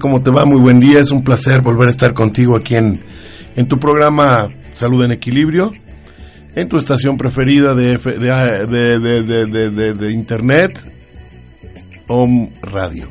¿Cómo 0.00 0.22
te 0.22 0.30
va? 0.30 0.46
Muy 0.46 0.58
buen 0.58 0.80
día. 0.80 0.98
Es 0.98 1.10
un 1.10 1.22
placer 1.22 1.60
volver 1.60 1.88
a 1.88 1.90
estar 1.90 2.14
contigo 2.14 2.56
aquí 2.56 2.74
en, 2.74 2.98
en 3.54 3.68
tu 3.68 3.78
programa 3.78 4.48
Salud 4.72 5.04
en 5.04 5.12
Equilibrio, 5.12 5.74
en 6.54 6.68
tu 6.70 6.78
estación 6.78 7.18
preferida 7.18 7.74
de, 7.74 7.98
de, 7.98 9.94
de, 9.94 10.10
Internet, 10.10 10.80
Home 12.08 12.50
Radio. 12.62 13.10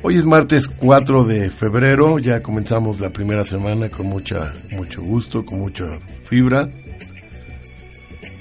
Hoy 0.00 0.16
es 0.16 0.24
martes 0.24 0.68
4 0.68 1.24
de 1.24 1.50
febrero, 1.50 2.18
ya 2.18 2.42
comenzamos 2.42 2.98
la 2.98 3.10
primera 3.10 3.44
semana 3.44 3.90
con 3.90 4.06
mucha, 4.06 4.54
mucho 4.70 5.02
gusto, 5.02 5.44
con 5.44 5.58
mucha 5.58 5.98
fibra. 6.24 6.70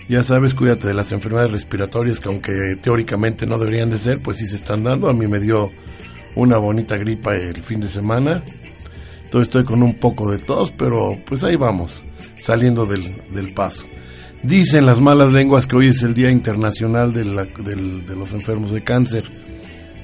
Ya 0.08 0.24
sabes, 0.24 0.54
cuídate 0.54 0.88
de 0.88 0.94
las 0.94 1.12
enfermedades 1.12 1.52
respiratorias 1.52 2.22
que 2.22 2.30
aunque 2.30 2.78
teóricamente 2.82 3.46
no 3.46 3.58
deberían 3.58 3.90
de 3.90 3.98
ser, 3.98 4.22
pues 4.22 4.38
sí 4.38 4.48
se 4.48 4.56
están 4.56 4.84
dando. 4.86 5.10
A 5.10 5.14
mí 5.14 5.28
me 5.28 5.42
dio 5.42 5.72
una 6.36 6.58
bonita 6.58 6.98
gripa 6.98 7.36
el 7.36 7.62
fin 7.62 7.80
de 7.80 7.88
semana. 7.88 8.44
Entonces 9.24 9.48
estoy 9.48 9.66
con 9.66 9.82
un 9.82 9.96
poco 9.96 10.30
de 10.30 10.38
tos, 10.38 10.72
pero 10.72 11.18
pues 11.26 11.44
ahí 11.44 11.56
vamos, 11.56 12.04
saliendo 12.38 12.86
del, 12.86 13.54
paso. 13.54 13.86
Dicen 14.44 14.86
las 14.86 15.02
malas 15.02 15.32
lenguas 15.32 15.66
que 15.66 15.76
hoy 15.76 15.88
es 15.88 16.04
el 16.04 16.14
Día 16.14 16.30
Internacional 16.30 17.12
de, 17.12 17.24
de 17.24 18.16
los 18.16 18.32
Enfermos 18.34 18.72
de 18.72 18.84
Cáncer. 18.84 19.30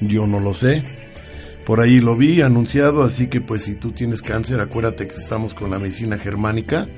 Yo 0.00 0.26
no 0.26 0.40
lo 0.40 0.52
sé. 0.52 0.82
Por 1.64 1.80
ahí 1.80 2.00
lo 2.00 2.16
vi 2.16 2.40
anunciado, 2.40 3.04
así 3.04 3.28
que 3.28 3.40
pues 3.40 3.62
si 3.62 3.76
tú 3.76 3.92
tienes 3.92 4.20
cáncer, 4.20 4.60
acuérdate 4.60 5.06
que 5.06 5.14
estamos 5.14 5.54
con 5.54 5.70
la 5.70 5.78
medicina 5.78 6.18
germánica 6.18 6.88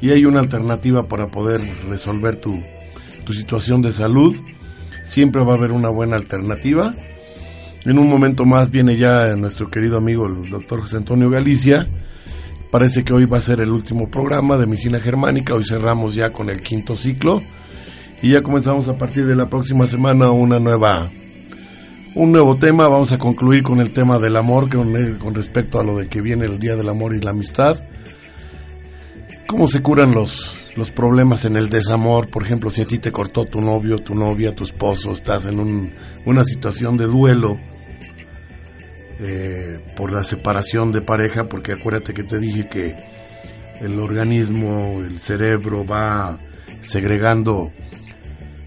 y 0.00 0.10
hay 0.10 0.24
una 0.24 0.40
alternativa 0.40 1.08
para 1.08 1.26
poder 1.26 1.60
resolver 1.90 2.36
tu, 2.36 2.62
tu 3.26 3.34
situación 3.34 3.82
de 3.82 3.92
salud. 3.92 4.34
Siempre 5.04 5.44
va 5.44 5.52
a 5.52 5.56
haber 5.56 5.72
una 5.72 5.90
buena 5.90 6.16
alternativa 6.16 6.94
en 7.84 7.98
un 7.98 8.08
momento 8.08 8.44
más 8.44 8.70
viene 8.70 8.96
ya 8.96 9.34
nuestro 9.36 9.70
querido 9.70 9.98
amigo 9.98 10.26
el 10.26 10.50
doctor 10.50 10.80
José 10.80 10.98
Antonio 10.98 11.30
Galicia. 11.30 11.86
Parece 12.70 13.04
que 13.04 13.12
hoy 13.12 13.24
va 13.24 13.38
a 13.38 13.42
ser 13.42 13.60
el 13.60 13.70
último 13.70 14.10
programa 14.10 14.58
de 14.58 14.66
Medicina 14.66 15.00
Germánica. 15.00 15.54
Hoy 15.54 15.64
cerramos 15.64 16.14
ya 16.14 16.30
con 16.30 16.50
el 16.50 16.60
quinto 16.60 16.96
ciclo 16.96 17.42
y 18.20 18.30
ya 18.30 18.42
comenzamos 18.42 18.88
a 18.88 18.98
partir 18.98 19.26
de 19.26 19.36
la 19.36 19.48
próxima 19.48 19.86
semana 19.86 20.30
una 20.30 20.58
nueva 20.58 21.08
un 22.14 22.32
nuevo 22.32 22.56
tema. 22.56 22.88
Vamos 22.88 23.12
a 23.12 23.18
concluir 23.18 23.62
con 23.62 23.80
el 23.80 23.92
tema 23.92 24.18
del 24.18 24.36
amor 24.36 24.68
con, 24.68 25.14
con 25.14 25.34
respecto 25.34 25.78
a 25.78 25.84
lo 25.84 25.96
de 25.96 26.08
que 26.08 26.20
viene 26.20 26.46
el 26.46 26.58
Día 26.58 26.76
del 26.76 26.88
Amor 26.88 27.14
y 27.14 27.20
la 27.20 27.30
Amistad. 27.30 27.78
¿Cómo 29.46 29.66
se 29.66 29.80
curan 29.80 30.12
los, 30.12 30.56
los 30.78 30.92
problemas 30.92 31.44
en 31.44 31.56
el 31.56 31.68
desamor? 31.68 32.28
Por 32.28 32.44
ejemplo, 32.44 32.70
si 32.70 32.82
a 32.82 32.86
ti 32.86 32.98
te 32.98 33.10
cortó 33.10 33.44
tu 33.44 33.60
novio, 33.60 33.98
tu 33.98 34.14
novia, 34.14 34.54
tu 34.54 34.62
esposo, 34.62 35.10
estás 35.10 35.44
en 35.46 35.58
un, 35.58 35.92
una 36.24 36.44
situación 36.44 36.96
de 36.96 37.06
duelo 37.06 37.58
eh, 39.18 39.80
por 39.96 40.12
la 40.12 40.22
separación 40.22 40.92
de 40.92 41.02
pareja, 41.02 41.48
porque 41.48 41.72
acuérdate 41.72 42.14
que 42.14 42.22
te 42.22 42.38
dije 42.38 42.68
que 42.68 42.96
el 43.80 43.98
organismo, 43.98 45.02
el 45.04 45.18
cerebro 45.18 45.84
va 45.84 46.38
segregando 46.82 47.72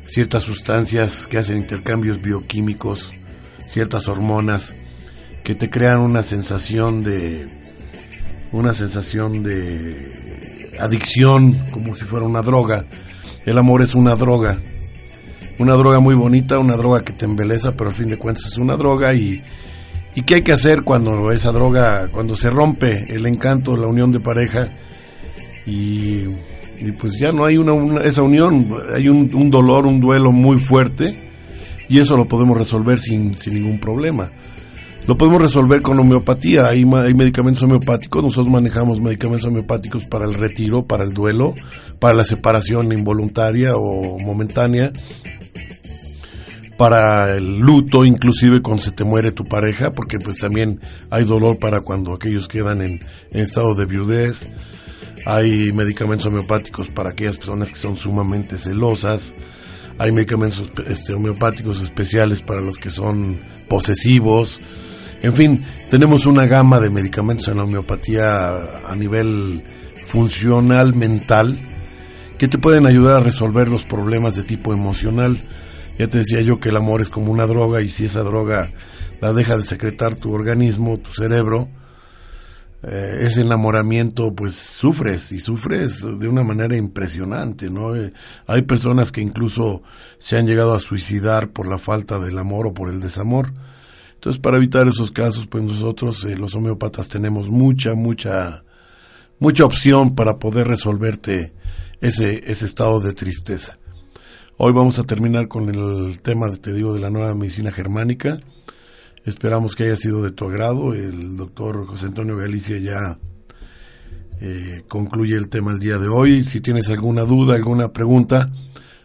ciertas 0.03 0.43
sustancias 0.43 1.27
que 1.27 1.37
hacen 1.37 1.55
intercambios 1.55 2.21
bioquímicos, 2.21 3.13
ciertas 3.67 4.09
hormonas 4.09 4.75
que 5.45 5.55
te 5.55 5.69
crean 5.69 6.01
una 6.01 6.23
sensación 6.23 7.03
de 7.03 7.47
una 8.51 8.73
sensación 8.73 9.43
de 9.43 10.20
adicción 10.83 11.57
como 11.71 11.95
si 11.95 12.05
fuera 12.05 12.25
una 12.25 12.41
droga. 12.41 12.85
El 13.45 13.57
amor 13.57 13.81
es 13.81 13.95
una 13.95 14.15
droga. 14.15 14.57
Una 15.59 15.73
droga 15.73 15.99
muy 15.99 16.15
bonita, 16.15 16.59
una 16.59 16.75
droga 16.75 17.03
que 17.03 17.13
te 17.13 17.25
embeleza, 17.25 17.73
pero 17.73 17.89
al 17.89 17.95
fin 17.95 18.09
de 18.09 18.17
cuentas 18.17 18.45
es 18.45 18.57
una 18.57 18.75
droga 18.75 19.13
y 19.13 19.41
¿Y 20.13 20.23
qué 20.23 20.35
hay 20.35 20.41
que 20.41 20.51
hacer 20.51 20.83
cuando 20.83 21.31
esa 21.31 21.51
droga, 21.51 22.09
cuando 22.09 22.35
se 22.35 22.49
rompe 22.49 23.05
el 23.09 23.25
encanto, 23.25 23.77
la 23.77 23.87
unión 23.87 24.11
de 24.11 24.19
pareja 24.19 24.69
y, 25.65 26.25
pues 26.99 27.17
ya 27.17 27.31
no 27.31 27.45
hay 27.45 27.57
una, 27.57 28.01
esa 28.01 28.21
unión, 28.21 28.75
hay 28.93 29.07
un, 29.07 29.49
dolor, 29.49 29.85
un 29.85 30.01
duelo 30.01 30.31
muy 30.31 30.59
fuerte 30.59 31.17
y 31.87 31.99
eso 31.99 32.17
lo 32.17 32.25
podemos 32.25 32.57
resolver 32.57 32.99
sin, 32.99 33.37
sin 33.37 33.53
ningún 33.53 33.79
problema. 33.79 34.31
Lo 35.07 35.17
podemos 35.17 35.41
resolver 35.41 35.81
con 35.81 35.99
homeopatía, 35.99 36.67
hay, 36.67 36.83
hay 36.83 37.13
medicamentos 37.13 37.63
homeopáticos, 37.63 38.23
nosotros 38.23 38.49
manejamos 38.49 39.01
medicamentos 39.01 39.47
homeopáticos 39.47 40.05
para 40.05 40.25
el 40.25 40.35
retiro, 40.35 40.83
para 40.85 41.03
el 41.03 41.13
duelo, 41.13 41.55
para 41.99 42.13
la 42.13 42.23
separación 42.23 42.91
involuntaria 42.91 43.75
o 43.75 44.19
momentánea 44.19 44.91
para 46.81 47.37
el 47.37 47.59
luto, 47.59 48.05
inclusive 48.05 48.63
cuando 48.63 48.81
se 48.81 48.89
te 48.89 49.03
muere 49.03 49.31
tu 49.31 49.45
pareja, 49.45 49.91
porque 49.91 50.17
pues 50.17 50.39
también 50.39 50.79
hay 51.11 51.25
dolor 51.25 51.59
para 51.59 51.81
cuando 51.81 52.11
aquellos 52.11 52.47
quedan 52.47 52.81
en, 52.81 53.01
estado 53.33 53.75
de 53.75 53.85
viudez. 53.85 54.47
Hay 55.27 55.71
medicamentos 55.73 56.25
homeopáticos 56.25 56.87
para 56.87 57.11
aquellas 57.11 57.37
personas 57.37 57.69
que 57.69 57.77
son 57.77 57.97
sumamente 57.97 58.57
celosas. 58.57 59.35
hay 59.99 60.11
medicamentos 60.11 60.71
este, 60.87 61.13
homeopáticos 61.13 61.83
especiales 61.83 62.41
para 62.41 62.61
los 62.61 62.79
que 62.79 62.89
son 62.89 63.37
posesivos. 63.69 64.59
En 65.21 65.33
fin, 65.33 65.63
tenemos 65.89 66.25
una 66.25 66.47
gama 66.47 66.79
de 66.79 66.89
medicamentos 66.89 67.47
en 67.47 67.57
la 67.57 67.63
homeopatía 67.63 68.55
a 68.87 68.95
nivel 68.95 69.63
funcional 70.07 70.95
mental 70.95 71.59
que 72.39 72.47
te 72.47 72.57
pueden 72.57 72.87
ayudar 72.87 73.17
a 73.21 73.23
resolver 73.23 73.69
los 73.69 73.83
problemas 73.85 74.35
de 74.35 74.43
tipo 74.43 74.73
emocional. 74.73 75.37
Ya 75.99 76.07
te 76.07 76.17
decía 76.17 76.41
yo 76.41 76.59
que 76.59 76.69
el 76.69 76.77
amor 76.77 77.01
es 77.01 77.09
como 77.09 77.31
una 77.31 77.45
droga 77.45 77.81
y 77.81 77.91
si 77.91 78.05
esa 78.05 78.23
droga 78.23 78.71
la 79.21 79.31
deja 79.31 79.57
de 79.57 79.61
secretar 79.61 80.15
tu 80.15 80.33
organismo, 80.33 80.97
tu 80.97 81.11
cerebro, 81.11 81.69
eh, 82.81 83.19
ese 83.21 83.41
enamoramiento 83.41 84.33
pues 84.33 84.55
sufres 84.55 85.31
y 85.31 85.39
sufres 85.39 86.01
de 86.01 86.27
una 86.27 86.41
manera 86.41 86.75
impresionante, 86.75 87.69
¿no? 87.69 87.95
Eh, 87.95 88.11
hay 88.47 88.63
personas 88.63 89.11
que 89.11 89.21
incluso 89.21 89.83
se 90.17 90.39
han 90.39 90.47
llegado 90.47 90.73
a 90.73 90.79
suicidar 90.79 91.51
por 91.51 91.67
la 91.67 91.77
falta 91.77 92.17
del 92.17 92.39
amor 92.39 92.65
o 92.65 92.73
por 92.73 92.89
el 92.89 92.99
desamor. 92.99 93.53
Entonces 94.21 94.39
para 94.39 94.57
evitar 94.57 94.87
esos 94.87 95.09
casos 95.09 95.47
pues 95.47 95.63
nosotros 95.63 96.23
eh, 96.25 96.37
los 96.37 96.53
homeópatas 96.53 97.09
tenemos 97.09 97.49
mucha, 97.49 97.95
mucha, 97.95 98.63
mucha 99.39 99.65
opción 99.65 100.13
para 100.13 100.37
poder 100.37 100.67
resolverte 100.67 101.53
ese, 102.01 102.43
ese 102.45 102.65
estado 102.65 102.99
de 102.99 103.13
tristeza. 103.13 103.79
Hoy 104.57 104.73
vamos 104.73 104.99
a 104.99 105.05
terminar 105.05 105.47
con 105.47 105.73
el 105.73 106.21
tema, 106.21 106.51
te 106.51 106.71
digo, 106.71 106.93
de 106.93 106.99
la 106.99 107.09
nueva 107.09 107.33
medicina 107.33 107.71
germánica 107.71 108.39
Esperamos 109.25 109.75
que 109.75 109.83
haya 109.83 109.95
sido 109.95 110.23
de 110.23 110.31
tu 110.31 110.45
agrado. 110.45 110.93
El 110.93 111.35
doctor 111.37 111.85
José 111.85 112.07
Antonio 112.07 112.37
Galicia 112.37 112.77
ya 112.79 113.19
eh, 114.39 114.83
concluye 114.87 115.35
el 115.35 115.49
tema 115.49 115.71
el 115.71 115.79
día 115.79 115.99
de 115.99 116.07
hoy. 116.07 116.43
Si 116.43 116.59
tienes 116.59 116.89
alguna 116.89 117.23
duda, 117.23 117.55
alguna 117.55 117.93
pregunta, 117.93 118.51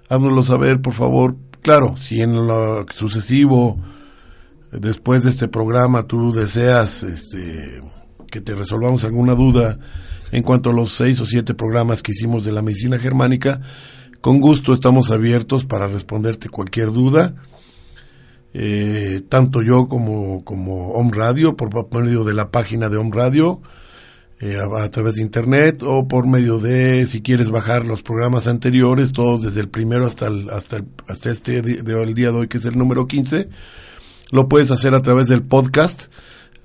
háznoslo 0.08 0.42
saber, 0.42 0.80
por 0.80 0.94
favor. 0.94 1.36
Claro, 1.60 1.96
si 1.96 2.22
en 2.22 2.46
lo 2.46 2.86
sucesivo, 2.90 3.78
después 4.80 5.24
de 5.24 5.30
este 5.30 5.48
programa, 5.48 6.06
tú 6.06 6.32
deseas 6.32 7.02
este, 7.02 7.80
que 8.30 8.40
te 8.40 8.54
resolvamos 8.54 9.04
alguna 9.04 9.34
duda 9.34 9.78
en 10.32 10.42
cuanto 10.42 10.70
a 10.70 10.72
los 10.72 10.92
seis 10.92 11.20
o 11.20 11.26
siete 11.26 11.54
programas 11.54 12.02
que 12.02 12.12
hicimos 12.12 12.44
de 12.44 12.52
la 12.52 12.62
medicina 12.62 12.98
germánica, 12.98 13.60
con 14.20 14.40
gusto 14.40 14.72
estamos 14.72 15.10
abiertos 15.10 15.64
para 15.66 15.86
responderte 15.86 16.48
cualquier 16.48 16.92
duda. 16.92 17.34
Eh, 18.52 19.22
tanto 19.28 19.62
yo 19.62 19.86
como, 19.86 20.42
como 20.44 20.92
Home 20.92 21.12
Radio, 21.14 21.56
por 21.56 21.70
medio 21.92 22.24
de 22.24 22.34
la 22.34 22.50
página 22.50 22.88
de 22.88 22.96
Home 22.96 23.10
Radio, 23.12 23.60
eh, 24.40 24.58
a, 24.58 24.90
través 24.90 25.14
de 25.14 25.22
internet 25.22 25.82
o 25.82 26.08
por 26.08 26.26
medio 26.26 26.58
de, 26.58 27.06
si 27.06 27.22
quieres 27.22 27.50
bajar 27.50 27.86
los 27.86 28.02
programas 28.02 28.46
anteriores, 28.46 29.12
todos 29.12 29.42
desde 29.42 29.60
el 29.60 29.68
primero 29.68 30.06
hasta 30.06 30.26
el, 30.26 30.50
hasta 30.50 30.84
hasta 31.06 31.30
este 31.30 31.56
el 31.58 32.14
día 32.14 32.30
de 32.30 32.36
hoy 32.36 32.48
que 32.48 32.58
es 32.58 32.64
el 32.66 32.76
número 32.76 33.06
15, 33.06 33.48
lo 34.30 34.48
puedes 34.48 34.70
hacer 34.70 34.94
a 34.94 35.02
través 35.02 35.26
del 35.28 35.42
podcast. 35.42 36.04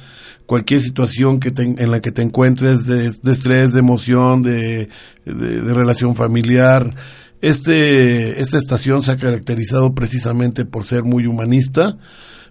cualquier 0.47 0.81
situación 0.81 1.41
que 1.41 1.53
en 1.59 1.91
la 1.91 2.01
que 2.01 2.11
te 2.11 2.23
encuentres 2.23 2.87
de, 2.87 3.05
estrés, 3.05 3.75
de 3.75 3.81
emoción, 3.81 4.41
de, 4.41 4.89
de, 5.27 5.75
relación 5.75 6.15
familiar. 6.15 6.95
Este, 7.43 8.41
esta 8.41 8.57
estación 8.57 9.03
se 9.03 9.13
ha 9.13 9.19
caracterizado 9.19 9.95
precisamente 9.95 10.65
por 10.65 10.87
ser 10.87 11.03
muy 11.05 11.27
humanista, 11.27 11.99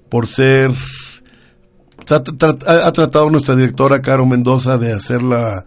por 0.08 0.28
ser 0.28 0.72
ha, 2.08 2.92
tratado 2.92 3.32
nuestra 3.32 3.56
directora 3.56 4.00
Caro 4.04 4.28
Mendoza 4.28 4.78
de 4.78 4.94
hacerla 4.94 5.66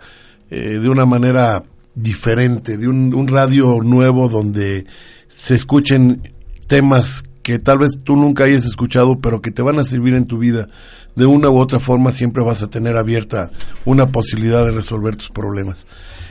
eh, 0.53 0.79
de 0.81 0.89
una 0.89 1.05
manera 1.05 1.65
diferente, 1.97 2.79
de 2.79 2.87
un, 2.87 3.27
radio 3.27 3.81
nuevo 3.83 4.29
donde 4.29 4.87
se 5.27 5.57
escuchen 5.57 6.23
temas 6.67 7.25
que 7.43 7.59
tal 7.59 7.79
vez 7.79 7.99
tú 8.03 8.17
nunca 8.17 8.45
hayas 8.45 8.65
escuchado, 8.65 9.19
pero 9.19 9.43
que 9.43 9.51
te 9.51 9.63
van 9.63 9.79
a 9.79 9.85
servir 9.85 10.15
en 10.15 10.27
tu 10.27 10.39
vida. 10.39 10.69
De 11.17 11.27
una 11.27 11.51
u 11.51 11.59
otra 11.59 11.81
forma 11.81 12.13
siempre 12.13 12.43
vas 12.43 12.63
a 12.63 12.71
tener 12.71 12.97
abierta 12.97 13.51
una 13.85 14.07
posibilidad 14.07 14.65
de 14.65 14.71
resolver 14.71 15.17
tus 15.17 15.31
problemas. 15.31 15.87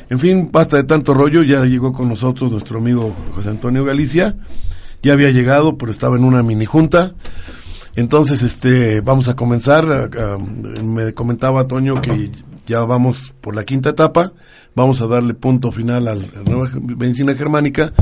En 0.10 0.20
fin, 0.20 0.50
basta 0.52 0.78
de 0.78 0.84
tanto 0.84 1.14
rollo, 1.14 1.44
ya 1.44 1.64
llegó 1.66 1.94
con 1.94 2.10
nosotros 2.10 2.52
nuestro 2.52 2.80
amigo 2.80 3.16
José 3.36 3.50
Antonio 3.50 3.86
Galicia, 3.86 4.38
ya 5.04 5.14
había 5.14 5.32
llegado, 5.32 5.78
pero 5.78 5.92
estaba 5.92 6.18
en 6.18 6.24
una 6.24 6.44
mini 6.44 6.66
junta. 6.66 7.14
Entonces, 7.96 8.44
este, 8.44 9.02
vamos 9.02 9.28
a 9.28 9.36
comenzar. 9.36 10.10
me 10.84 11.14
comentaba 11.14 11.68
Toño 11.68 12.02
que 12.02 12.32
ya 12.68 12.82
vamos 12.82 13.34
por 13.42 13.56
la 13.56 13.64
quinta 13.66 13.90
etapa. 13.90 14.32
Vamos 14.74 15.02
a 15.02 15.08
darle 15.08 15.34
punto 15.34 15.72
final 15.72 16.08
a 16.08 16.16
la 16.16 16.26
nueva 16.46 16.70
medicina 16.98 17.34
germánica. 17.34 17.94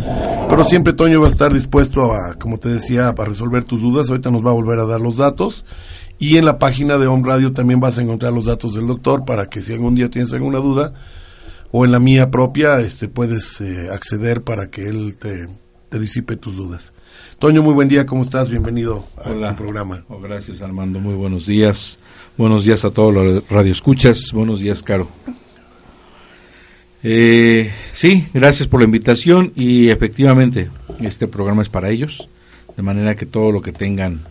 Pero 0.50 0.64
siempre 0.64 0.94
Toño 0.94 1.20
va 1.20 1.28
a 1.28 1.32
estar 1.32 1.54
dispuesto 1.54 2.14
a, 2.14 2.36
como 2.36 2.60
te 2.60 2.70
decía, 2.70 3.10
a 3.10 3.26
resolver 3.26 3.64
tus 3.64 3.82
dudas. 3.82 4.10
Ahorita 4.10 4.32
nos 4.32 4.46
va 4.46 4.52
a 4.52 4.54
volver 4.54 4.80
a 4.80 4.86
dar 4.86 5.02
los 5.02 5.18
datos. 5.18 5.66
Y 6.20 6.38
en 6.38 6.46
la 6.46 6.60
página 6.60 6.98
de 6.98 7.08
Home 7.08 7.28
Radio 7.28 7.52
también 7.54 7.80
vas 7.80 7.98
a 7.98 8.02
encontrar 8.02 8.34
los 8.34 8.46
datos 8.46 8.76
del 8.76 8.88
doctor 8.88 9.26
para 9.26 9.48
que 9.48 9.62
si 9.62 9.74
algún 9.74 9.96
día 9.96 10.10
tienes 10.10 10.34
alguna 10.34 10.60
duda 10.60 10.94
o 11.72 11.86
en 11.86 11.92
la 11.92 12.00
mía 12.00 12.30
propia, 12.30 12.80
este, 12.80 13.08
puedes 13.08 13.62
eh, 13.62 13.90
acceder 13.92 14.44
para 14.44 14.70
que 14.70 14.90
él 14.90 15.16
te, 15.18 15.48
te 15.88 16.00
disipe 16.00 16.36
tus 16.36 16.56
dudas. 16.56 16.94
Toño, 17.38 17.62
muy 17.62 17.74
buen 17.74 17.88
día, 17.88 18.06
¿cómo 18.06 18.24
estás? 18.24 18.50
Bienvenido 18.50 19.06
a 19.18 19.32
tu 19.32 19.56
programa. 19.56 20.04
Oh, 20.10 20.20
gracias, 20.20 20.62
Armando, 20.62 21.00
muy 21.00 21.14
buenos 21.14 21.46
días. 21.46 22.00
Buenos 22.38 22.66
días 22.66 22.84
a 22.86 22.92
todos 22.92 23.14
los 23.14 23.50
radioescuchas. 23.50 24.32
Buenos 24.34 24.60
días, 24.60 24.84
Caro. 24.84 25.08
Eh, 27.04 27.72
sí, 27.94 28.28
gracias 28.34 28.68
por 28.68 28.82
la 28.82 28.86
invitación 28.86 29.54
y 29.56 29.90
efectivamente 29.90 30.70
este 31.00 31.28
programa 31.28 31.62
es 31.62 31.70
para 31.70 31.90
ellos, 31.90 32.28
de 32.76 32.84
manera 32.84 33.16
que 33.16 33.26
todo 33.26 33.52
lo 33.52 33.62
que 33.62 33.72
tengan 33.72 34.22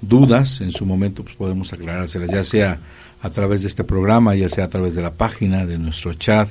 dudas 0.00 0.60
en 0.60 0.72
su 0.72 0.84
momento 0.84 1.24
pues 1.24 1.36
podemos 1.36 1.72
aclarárselas, 1.72 2.30
ya 2.30 2.42
sea 2.42 2.78
a 3.22 3.30
través 3.30 3.62
de 3.62 3.68
este 3.68 3.82
programa, 3.82 4.34
ya 4.34 4.48
sea 4.48 4.64
a 4.64 4.68
través 4.68 4.94
de 4.94 5.02
la 5.02 5.14
página, 5.14 5.66
de 5.66 5.78
nuestro 5.78 6.14
chat, 6.14 6.48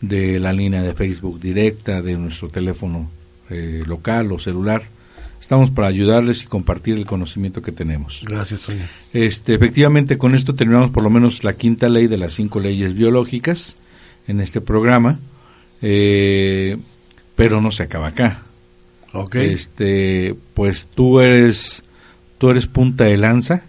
de 0.00 0.40
la 0.40 0.52
línea 0.52 0.82
de 0.82 0.94
Facebook 0.94 1.38
directa, 1.40 2.00
de 2.00 2.16
nuestro 2.16 2.48
teléfono 2.48 3.10
eh, 3.50 3.82
local 3.86 4.32
o 4.32 4.38
celular 4.38 4.82
Estamos 5.40 5.70
para 5.70 5.88
ayudarles 5.88 6.44
y 6.44 6.46
compartir 6.46 6.96
el 6.96 7.06
conocimiento 7.06 7.62
que 7.62 7.72
tenemos. 7.72 8.24
Gracias, 8.24 8.60
Sonia. 8.60 8.88
Este, 9.12 9.54
efectivamente, 9.54 10.18
con 10.18 10.34
esto 10.34 10.54
terminamos 10.54 10.90
por 10.90 11.02
lo 11.02 11.10
menos 11.10 11.42
la 11.42 11.54
quinta 11.54 11.88
ley 11.88 12.06
de 12.06 12.18
las 12.18 12.34
cinco 12.34 12.60
leyes 12.60 12.94
biológicas 12.94 13.76
en 14.30 14.40
este 14.40 14.60
programa, 14.60 15.18
eh, 15.82 16.78
pero 17.34 17.60
no 17.60 17.70
se 17.70 17.82
acaba 17.82 18.08
acá. 18.08 18.42
Okay. 19.12 19.52
Este, 19.52 20.36
pues 20.54 20.86
tú 20.86 21.20
eres, 21.20 21.82
tú 22.38 22.50
eres 22.50 22.66
punta 22.66 23.04
de 23.04 23.16
lanza, 23.16 23.64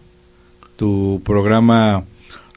Tu 0.75 1.21
programa, 1.25 2.03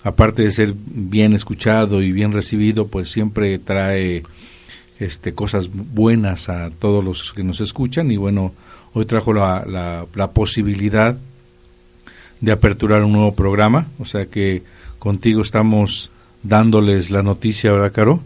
aparte 0.02 0.42
de 0.42 0.50
ser 0.50 0.74
bien 0.76 1.32
escuchado 1.32 2.02
y 2.02 2.12
bien 2.12 2.32
recibido, 2.32 2.86
pues 2.88 3.10
siempre 3.10 3.58
trae 3.58 4.22
este, 4.98 5.32
cosas 5.34 5.70
buenas 5.72 6.48
a 6.48 6.70
todos 6.70 7.02
los 7.02 7.32
que 7.32 7.42
nos 7.42 7.60
escuchan 7.60 8.10
y 8.10 8.16
bueno, 8.16 8.52
hoy 8.92 9.06
trajo 9.06 9.32
la, 9.32 9.64
la, 9.66 10.06
la 10.14 10.30
posibilidad 10.30 11.16
de 12.40 12.52
aperturar 12.52 13.02
un 13.02 13.12
nuevo 13.12 13.34
programa, 13.34 13.88
o 13.98 14.04
sea 14.04 14.26
que 14.26 14.62
contigo 14.98 15.42
estamos 15.42 16.10
dándoles 16.44 17.10
la 17.10 17.22
noticia, 17.22 17.72
¿verdad, 17.72 17.92
Caro? 17.92 18.20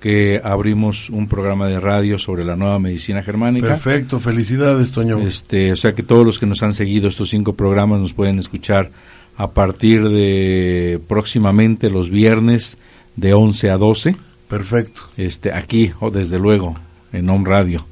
Que 0.00 0.40
abrimos 0.44 1.10
un 1.10 1.26
programa 1.26 1.66
de 1.66 1.80
radio 1.80 2.18
sobre 2.18 2.44
la 2.44 2.54
nueva 2.54 2.78
medicina 2.78 3.22
germánica. 3.22 3.66
Perfecto, 3.66 4.20
felicidades, 4.20 4.92
Toño. 4.92 5.18
Este, 5.18 5.72
o 5.72 5.76
sea 5.76 5.94
que 5.94 6.04
todos 6.04 6.24
los 6.24 6.38
que 6.38 6.46
nos 6.46 6.62
han 6.62 6.74
seguido 6.74 7.08
estos 7.08 7.30
cinco 7.30 7.54
programas 7.54 8.00
nos 8.00 8.12
pueden 8.12 8.38
escuchar 8.38 8.90
a 9.36 9.50
partir 9.50 10.08
de 10.08 11.00
próximamente 11.08 11.90
los 11.90 12.10
viernes 12.10 12.78
de 13.16 13.34
11 13.34 13.70
a 13.70 13.76
12. 13.76 14.16
Perfecto. 14.48 15.02
Este, 15.16 15.52
aquí, 15.52 15.90
o 15.98 16.10
desde 16.10 16.38
luego, 16.38 16.76
en 17.12 17.28
Home 17.28 17.48
Radio. 17.48 17.84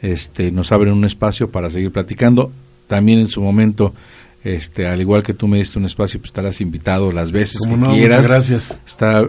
Este, 0.00 0.50
nos 0.50 0.72
abren 0.72 0.94
un 0.94 1.04
espacio 1.04 1.50
para 1.50 1.68
seguir 1.68 1.92
platicando. 1.92 2.50
También 2.86 3.18
en 3.20 3.28
su 3.28 3.42
momento 3.42 3.92
este, 4.44 4.86
al 4.86 5.00
igual 5.00 5.22
que 5.22 5.34
tú 5.34 5.48
me 5.48 5.58
diste 5.58 5.78
un 5.78 5.84
espacio, 5.84 6.20
pues 6.20 6.30
estarás 6.30 6.60
invitado 6.60 7.12
las 7.12 7.32
veces 7.32 7.60
que 7.68 7.74
quieras. 7.74 8.28
gracias. 8.28 8.78
Está 8.86 9.26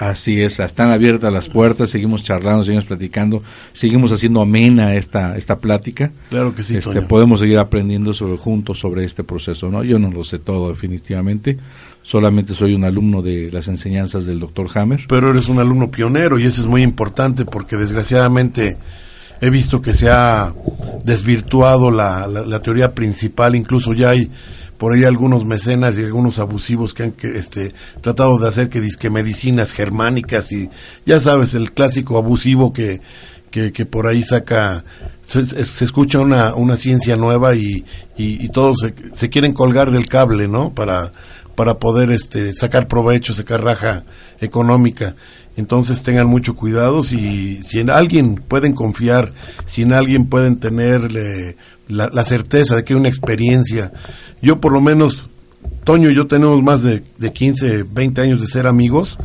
Así 0.00 0.40
es, 0.40 0.58
están 0.60 0.90
abiertas 0.90 1.30
las 1.30 1.50
puertas, 1.50 1.90
seguimos 1.90 2.22
charlando, 2.22 2.62
seguimos 2.62 2.86
platicando, 2.86 3.42
seguimos 3.74 4.10
haciendo 4.12 4.40
amena 4.40 4.94
esta 4.94 5.36
esta 5.36 5.58
plática. 5.58 6.10
Claro 6.30 6.54
que 6.54 6.62
sí, 6.62 6.78
este, 6.78 7.02
Podemos 7.02 7.40
seguir 7.40 7.58
aprendiendo 7.58 8.14
sobre, 8.14 8.38
juntos 8.38 8.78
sobre 8.78 9.04
este 9.04 9.24
proceso, 9.24 9.68
¿no? 9.68 9.84
Yo 9.84 9.98
no 9.98 10.10
lo 10.10 10.24
sé 10.24 10.38
todo 10.38 10.70
definitivamente, 10.70 11.58
solamente 12.00 12.54
soy 12.54 12.72
un 12.72 12.84
alumno 12.84 13.20
de 13.20 13.50
las 13.52 13.68
enseñanzas 13.68 14.24
del 14.24 14.40
doctor 14.40 14.68
Hammer. 14.72 15.04
Pero 15.06 15.32
eres 15.32 15.50
un 15.50 15.58
alumno 15.58 15.90
pionero 15.90 16.38
y 16.38 16.46
eso 16.46 16.62
es 16.62 16.66
muy 16.66 16.80
importante 16.80 17.44
porque 17.44 17.76
desgraciadamente 17.76 18.78
he 19.40 19.50
visto 19.50 19.80
que 19.80 19.92
se 19.92 20.10
ha 20.10 20.52
desvirtuado 21.04 21.90
la, 21.90 22.26
la, 22.26 22.62
teoría 22.62 22.94
principal, 22.94 23.54
incluso 23.54 23.94
ya 23.94 24.10
hay 24.10 24.30
por 24.76 24.92
ahí 24.92 25.04
algunos 25.04 25.44
mecenas 25.44 25.98
y 25.98 26.04
algunos 26.04 26.38
abusivos 26.38 26.94
que 26.94 27.02
han 27.04 27.14
este, 27.34 27.74
tratado 28.00 28.38
de 28.38 28.48
hacer 28.48 28.68
que 28.68 28.80
disque 28.80 29.10
medicinas 29.10 29.72
germánicas 29.72 30.52
y 30.52 30.70
ya 31.04 31.20
sabes, 31.20 31.54
el 31.54 31.72
clásico 31.72 32.16
abusivo 32.16 32.72
que, 32.72 33.00
que, 33.50 33.72
que 33.72 33.86
por 33.86 34.06
ahí 34.06 34.22
saca, 34.22 34.84
se, 35.26 35.40
escucha 35.84 36.20
una, 36.20 36.54
una 36.54 36.76
ciencia 36.76 37.16
nueva 37.16 37.54
y, 37.54 37.84
y, 38.16 38.44
y 38.44 38.48
todos 38.48 38.78
se, 38.80 38.94
se, 39.12 39.28
quieren 39.28 39.52
colgar 39.52 39.90
del 39.90 40.06
cable, 40.06 40.48
¿no? 40.48 40.72
Para, 40.72 41.12
para 41.56 41.78
poder 41.78 42.10
este, 42.10 42.54
sacar 42.54 42.88
provecho, 42.88 43.34
sacar 43.34 43.62
raja 43.62 44.04
económica. 44.40 45.14
Entonces 45.56 46.02
tengan 46.02 46.26
mucho 46.26 46.54
cuidado 46.56 47.02
si, 47.02 47.62
si 47.62 47.80
en 47.80 47.90
alguien 47.90 48.36
pueden 48.36 48.72
confiar, 48.72 49.32
si 49.66 49.82
en 49.82 49.92
alguien 49.92 50.26
pueden 50.26 50.56
tener 50.56 51.56
la, 51.88 52.24
certeza 52.24 52.76
de 52.76 52.84
que 52.84 52.94
hay 52.94 53.00
una 53.00 53.08
experiencia. 53.08 53.92
Yo 54.40 54.60
por 54.60 54.72
lo 54.72 54.80
menos, 54.80 55.28
Toño 55.84 56.10
y 56.10 56.14
yo 56.14 56.26
tenemos 56.26 56.62
más 56.62 56.82
de, 56.82 57.02
de 57.18 57.32
15, 57.32 57.82
20 57.82 58.20
años 58.20 58.40
de 58.40 58.46
ser 58.46 58.66
amigos 58.66 59.18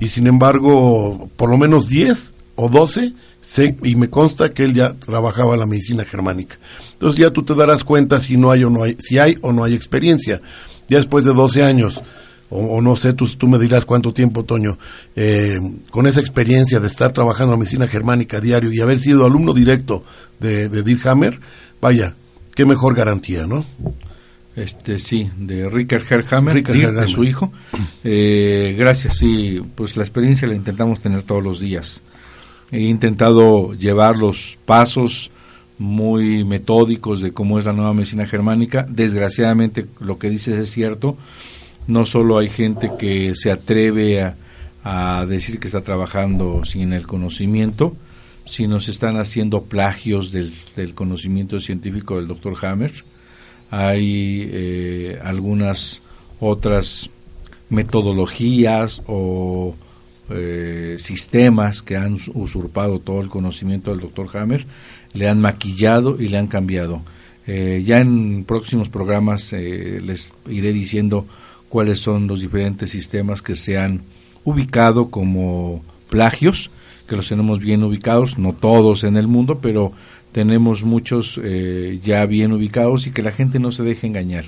y 0.00 0.08
sin 0.08 0.26
embargo 0.26 1.30
por 1.36 1.50
lo 1.50 1.56
menos 1.56 1.88
10 1.88 2.34
o 2.56 2.68
12 2.68 3.14
sé, 3.40 3.76
y 3.82 3.94
me 3.94 4.10
consta 4.10 4.52
que 4.52 4.64
él 4.64 4.74
ya 4.74 4.94
trabajaba 4.94 5.56
la 5.56 5.66
medicina 5.66 6.04
germánica. 6.04 6.58
Entonces 6.92 7.20
ya 7.20 7.30
tú 7.30 7.42
te 7.42 7.54
darás 7.54 7.84
cuenta 7.84 8.20
si 8.20 8.36
no 8.36 8.50
hay 8.50 8.64
o 8.64 8.70
no 8.70 8.82
hay, 8.82 8.96
si 9.00 9.18
hay 9.18 9.38
o 9.40 9.52
no 9.52 9.64
hay 9.64 9.74
experiencia. 9.74 10.40
Ya 10.88 10.98
después 10.98 11.24
de 11.24 11.32
12 11.32 11.62
años 11.62 12.02
o, 12.50 12.80
no 12.82 12.96
sé, 12.96 13.12
tú, 13.12 13.28
tú, 13.28 13.46
me 13.46 13.58
dirás 13.58 13.84
cuánto 13.84 14.12
tiempo, 14.12 14.44
Toño, 14.44 14.76
eh, 15.14 15.58
con 15.90 16.06
esa 16.06 16.20
experiencia 16.20 16.80
de 16.80 16.88
estar 16.88 17.12
trabajando 17.12 17.54
en 17.54 17.60
medicina 17.60 17.86
germánica 17.86 18.40
diario 18.40 18.72
y 18.72 18.80
haber 18.80 18.98
sido 18.98 19.24
alumno 19.24 19.54
directo 19.54 20.04
de, 20.40 20.68
de 20.68 20.82
Dirhammer, 20.82 21.38
vaya, 21.80 22.14
qué 22.54 22.64
mejor 22.64 22.94
garantía, 22.94 23.46
¿no? 23.46 23.64
Este 24.56 24.98
sí, 24.98 25.30
de 25.38 25.68
Richard 25.68 26.02
Herhammer, 26.10 26.62
de 26.62 27.06
su 27.06 27.22
hijo. 27.22 27.52
Eh, 28.02 28.74
gracias, 28.76 29.18
sí, 29.18 29.60
pues 29.74 29.96
la 29.96 30.02
experiencia 30.02 30.48
la 30.48 30.54
intentamos 30.54 31.00
tener 31.00 31.22
todos 31.22 31.42
los 31.42 31.60
días. 31.60 32.02
He 32.72 32.80
intentado 32.80 33.74
llevar 33.74 34.16
los 34.16 34.58
pasos 34.64 35.30
muy 35.78 36.44
metódicos 36.44 37.22
de 37.22 37.32
cómo 37.32 37.58
es 37.58 37.64
la 37.64 37.72
nueva 37.72 37.94
medicina 37.94 38.26
germánica. 38.26 38.86
Desgraciadamente, 38.88 39.86
lo 40.00 40.18
que 40.18 40.28
dices 40.28 40.56
es 40.58 40.70
cierto 40.70 41.16
no 41.86 42.04
solo 42.04 42.38
hay 42.38 42.48
gente 42.48 42.92
que 42.98 43.34
se 43.34 43.50
atreve 43.50 44.22
a, 44.82 45.26
decir 45.28 45.58
que 45.58 45.66
está 45.66 45.82
trabajando 45.82 46.64
sin 46.64 46.94
el 46.94 47.06
conocimiento, 47.06 47.94
sino 48.46 48.80
se 48.80 48.90
están 48.90 49.18
haciendo 49.18 49.64
plagios 49.64 50.32
del, 50.32 50.50
conocimiento 50.94 51.60
científico 51.60 52.16
del 52.16 52.28
doctor 52.28 52.54
Hammer. 52.64 52.92
Hay 53.70 54.48
eh, 54.50 55.18
algunas 55.22 56.00
otras 56.40 57.10
metodologías 57.68 59.02
o 59.06 59.74
eh, 60.30 60.96
sistemas 60.98 61.82
que 61.82 61.96
han 61.96 62.16
usurpado 62.34 63.00
todo 63.00 63.20
el 63.20 63.28
conocimiento 63.28 63.90
del 63.90 64.00
doctor 64.00 64.34
Hammer, 64.36 64.66
le 65.12 65.28
han 65.28 65.40
maquillado 65.40 66.20
y 66.20 66.28
le 66.28 66.38
han 66.38 66.46
cambiado. 66.46 67.02
Eh, 67.46 67.82
ya 67.84 68.00
en 68.00 68.44
próximos 68.44 68.88
programas 68.88 69.52
les 69.52 70.32
iré 70.48 70.72
diciendo 70.72 71.26
cuáles 71.70 72.00
son 72.00 72.26
los 72.26 72.42
diferentes 72.42 72.90
sistemas 72.90 73.40
que 73.40 73.56
se 73.56 73.78
han 73.78 74.02
ubicado 74.44 75.08
como 75.08 75.82
plagios, 76.10 76.70
que 77.08 77.16
los 77.16 77.28
tenemos 77.28 77.60
bien 77.60 77.82
ubicados, 77.82 78.36
no 78.36 78.52
todos 78.52 79.04
en 79.04 79.16
el 79.16 79.28
mundo, 79.28 79.60
pero 79.60 79.92
tenemos 80.32 80.84
muchos 80.84 81.40
eh, 81.42 81.98
ya 82.02 82.26
bien 82.26 82.52
ubicados 82.52 83.06
y 83.06 83.12
que 83.12 83.22
la 83.22 83.32
gente 83.32 83.58
no 83.58 83.72
se 83.72 83.84
deje 83.84 84.06
engañar, 84.06 84.44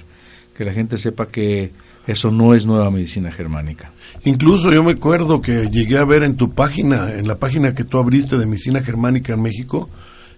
que 0.57 0.65
la 0.65 0.73
gente 0.73 0.99
sepa 0.99 1.27
que 1.27 1.71
eso 2.07 2.33
no 2.33 2.55
es 2.55 2.67
nueva 2.67 2.91
medicina 2.91 3.31
germánica. 3.31 3.93
Incluso 4.25 4.73
yo 4.73 4.83
me 4.83 4.93
acuerdo 4.93 5.41
que 5.41 5.69
llegué 5.69 5.99
a 5.99 6.05
ver 6.05 6.25
en 6.25 6.37
tu 6.37 6.51
página, 6.51 7.13
en 7.13 7.29
la 7.29 7.39
página 7.39 7.75
que 7.75 7.85
tú 7.85 7.99
abriste 7.99 8.37
de 8.37 8.47
medicina 8.47 8.81
germánica 8.81 9.35
en 9.35 9.43
México, 9.43 9.89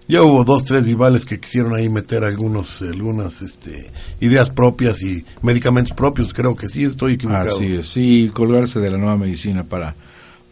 ya 0.07 0.21
hubo 0.21 0.43
dos, 0.43 0.63
tres 0.63 0.85
vivales 0.85 1.25
que 1.25 1.39
quisieron 1.39 1.73
ahí 1.73 1.89
meter 1.89 2.23
algunos, 2.23 2.81
algunas 2.83 3.41
este, 3.41 3.89
ideas 4.19 4.51
propias 4.51 5.01
y 5.01 5.25
medicamentos 5.41 5.93
propios. 5.93 6.33
Creo 6.33 6.55
que 6.55 6.67
sí, 6.67 6.83
estoy 6.83 7.13
equivocado. 7.13 7.55
Así 7.55 7.73
es, 7.73 7.89
sí, 7.89 8.29
colgarse 8.33 8.79
de 8.79 8.91
la 8.91 8.97
nueva 8.97 9.17
medicina 9.17 9.63
para, 9.63 9.95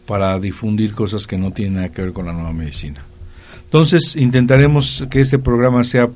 para 0.06 0.38
difundir 0.40 0.92
cosas 0.94 1.26
que 1.26 1.38
no 1.38 1.52
tienen 1.52 1.74
nada 1.74 1.88
que 1.90 2.02
ver 2.02 2.12
con 2.12 2.26
la 2.26 2.32
nueva 2.32 2.52
medicina. 2.52 3.04
Entonces, 3.62 4.16
intentaremos 4.16 5.06
que 5.08 5.20
este 5.20 5.38
programa 5.38 5.84
sea 5.84 6.08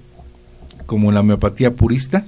como 0.86 1.12
la 1.12 1.20
homeopatía 1.20 1.74
purista, 1.74 2.26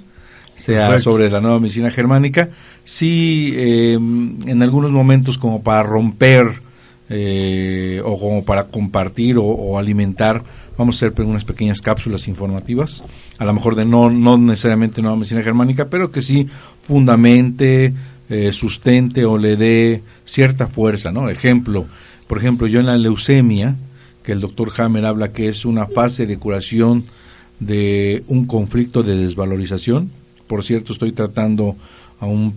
sea 0.55 0.99
sobre 0.99 1.31
la 1.31 1.41
nueva 1.41 1.59
medicina 1.59 1.91
germánica. 1.91 2.51
Sí, 2.85 3.53
eh, 3.57 3.95
en 3.95 4.63
algunos 4.63 4.93
momentos 4.93 5.39
como 5.39 5.63
para 5.63 5.83
romper 5.83 6.61
eh, 7.09 8.01
o 8.05 8.19
como 8.19 8.45
para 8.45 8.65
compartir 8.65 9.37
o 9.39 9.79
alimentar 9.79 10.45
Vamos 10.81 10.95
a 10.95 11.07
hacer 11.07 11.21
unas 11.27 11.45
pequeñas 11.45 11.83
cápsulas 11.83 12.27
informativas, 12.27 13.05
a 13.37 13.45
lo 13.45 13.53
mejor 13.53 13.75
de 13.75 13.85
no, 13.85 14.09
no 14.09 14.39
necesariamente 14.39 15.03
nueva 15.03 15.15
medicina 15.15 15.43
germánica, 15.43 15.91
pero 15.91 16.11
que 16.11 16.23
sí 16.23 16.49
fundamente, 16.81 17.93
eh, 18.31 18.51
sustente 18.51 19.27
o 19.27 19.37
le 19.37 19.57
dé 19.57 20.03
cierta 20.25 20.69
fuerza, 20.69 21.13
¿no? 21.13 21.29
Ejemplo, 21.29 21.85
por 22.27 22.39
ejemplo, 22.39 22.67
yo 22.67 22.81
en 22.81 22.87
la 22.87 22.97
leucemia, 22.97 23.77
que 24.23 24.33
el 24.33 24.41
doctor 24.41 24.73
Hammer 24.79 25.05
habla 25.05 25.35
que 25.35 25.49
es 25.49 25.67
una 25.67 25.85
fase 25.85 26.25
de 26.25 26.39
curación 26.39 27.05
de 27.59 28.25
un 28.29 28.47
conflicto 28.47 29.03
de 29.03 29.19
desvalorización. 29.19 30.11
Por 30.47 30.65
cierto, 30.65 30.95
estoy 30.95 31.13
tratando 31.13 31.77
a 32.21 32.25
un 32.25 32.55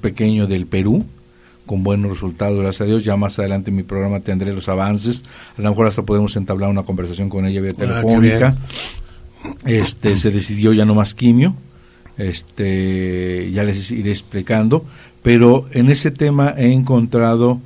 pequeño 0.00 0.48
del 0.48 0.66
Perú, 0.66 1.06
con 1.72 1.82
buenos 1.82 2.10
resultados, 2.10 2.60
gracias 2.60 2.82
a 2.82 2.84
Dios. 2.84 3.02
Ya 3.02 3.16
más 3.16 3.38
adelante 3.38 3.70
en 3.70 3.76
mi 3.76 3.82
programa 3.82 4.20
tendré 4.20 4.52
los 4.52 4.68
avances. 4.68 5.24
A 5.56 5.62
lo 5.62 5.70
mejor 5.70 5.86
hasta 5.86 6.02
podemos 6.02 6.36
entablar 6.36 6.68
una 6.68 6.82
conversación 6.82 7.30
con 7.30 7.46
ella 7.46 7.62
vía 7.62 7.70
ah, 7.74 7.78
telefónica. 7.78 8.56
este 9.64 10.16
se 10.16 10.30
decidió 10.30 10.74
ya 10.74 10.84
no 10.84 10.94
más 10.94 11.14
quimio. 11.14 11.54
Este 12.18 13.50
ya 13.52 13.64
les 13.64 13.90
iré 13.90 14.10
explicando, 14.10 14.84
pero 15.22 15.64
en 15.70 15.88
ese 15.88 16.10
tema 16.10 16.52
he 16.58 16.70
encontrado 16.72 17.58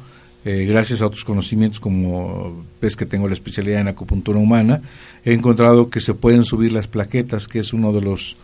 eh, 0.45 0.67
gracias 0.67 1.03
a 1.03 1.07
otros 1.07 1.25
conocimientos 1.25 1.81
como 1.81 2.65
ves 2.81 2.95
que 2.95 3.07
tengo 3.07 3.27
la 3.27 3.35
especialidad 3.35 3.81
en 3.81 3.89
acupuntura 3.89 4.39
humana, 4.39 4.83
he 5.25 5.33
encontrado 5.33 5.91
que 5.91 5.99
se 5.99 6.15
pueden 6.15 6.45
subir 6.45 6.71
las 6.71 6.87
plaquetas, 6.87 7.49
que 7.49 7.59
es 7.59 7.73
uno 7.73 7.93
de 7.93 8.03
los 8.03 8.37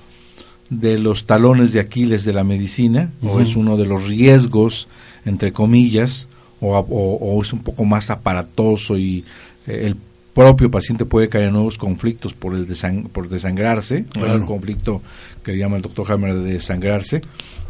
de 0.70 0.98
los 0.98 1.26
talones 1.26 1.72
de 1.72 1.78
Aquiles 1.78 2.24
de 2.24 2.32
la 2.32 2.42
medicina, 2.42 3.12
o 3.22 3.40
es 3.40 3.54
uno 3.54 3.76
de 3.76 3.86
los 3.86 4.08
riesgos 4.08 4.88
entre 5.24 5.52
comillas, 5.52 6.28
o, 6.60 7.40
es 7.42 7.52
un 7.52 7.60
poco 7.60 7.84
más 7.84 8.10
aparatoso 8.10 8.96
y 8.96 9.24
eh, 9.66 9.82
el 9.86 9.96
propio 10.32 10.70
paciente 10.70 11.04
puede 11.04 11.28
caer 11.28 11.46
en 11.46 11.54
nuevos 11.54 11.76
conflictos 11.76 12.34
por 12.34 12.54
el 12.54 12.66
por 13.12 13.28
desangrarse, 13.28 14.04
un 14.16 14.46
conflicto 14.46 15.02
que 15.42 15.56
llama 15.56 15.76
el 15.76 15.82
doctor 15.82 16.10
Hammer 16.10 16.34
de 16.34 16.54
desangrarse. 16.54 17.22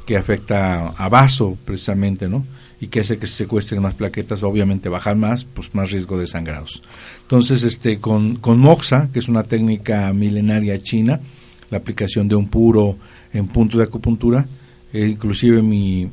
que 0.07 0.17
afecta 0.17 0.89
a 0.89 1.09
vaso 1.09 1.57
precisamente, 1.65 2.29
¿no? 2.29 2.45
Y 2.81 2.89
que 2.89 3.01
hace 3.01 3.19
que 3.19 3.29
se 3.29 3.35
secuestren 3.35 3.81
más 3.81 3.95
plaquetas, 3.95 4.43
obviamente 4.43 4.89
bajan 4.89 5.21
más, 5.21 5.45
pues 5.45 5.73
más 5.77 5.93
riesgo 5.93 6.19
de 6.19 6.27
sangrados. 6.27 6.83
Entonces, 7.23 7.63
este, 7.63 8.01
con, 8.01 8.35
con 8.37 8.59
Moxa, 8.59 9.09
que 9.13 9.21
es 9.21 9.29
una 9.29 9.45
técnica 9.45 10.13
milenaria 10.13 10.83
china, 10.83 11.21
la 11.71 11.79
aplicación 11.79 12.27
de 12.27 12.35
un 12.35 12.49
puro 12.49 12.97
en 13.33 13.47
puntos 13.47 13.79
de 13.79 13.85
acupuntura, 13.85 14.45
eh, 14.93 15.07
inclusive 15.07 15.63
mi, 15.63 16.11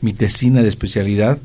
mi 0.00 0.12
tesina 0.12 0.62
de 0.62 0.68
especialidad, 0.68 1.38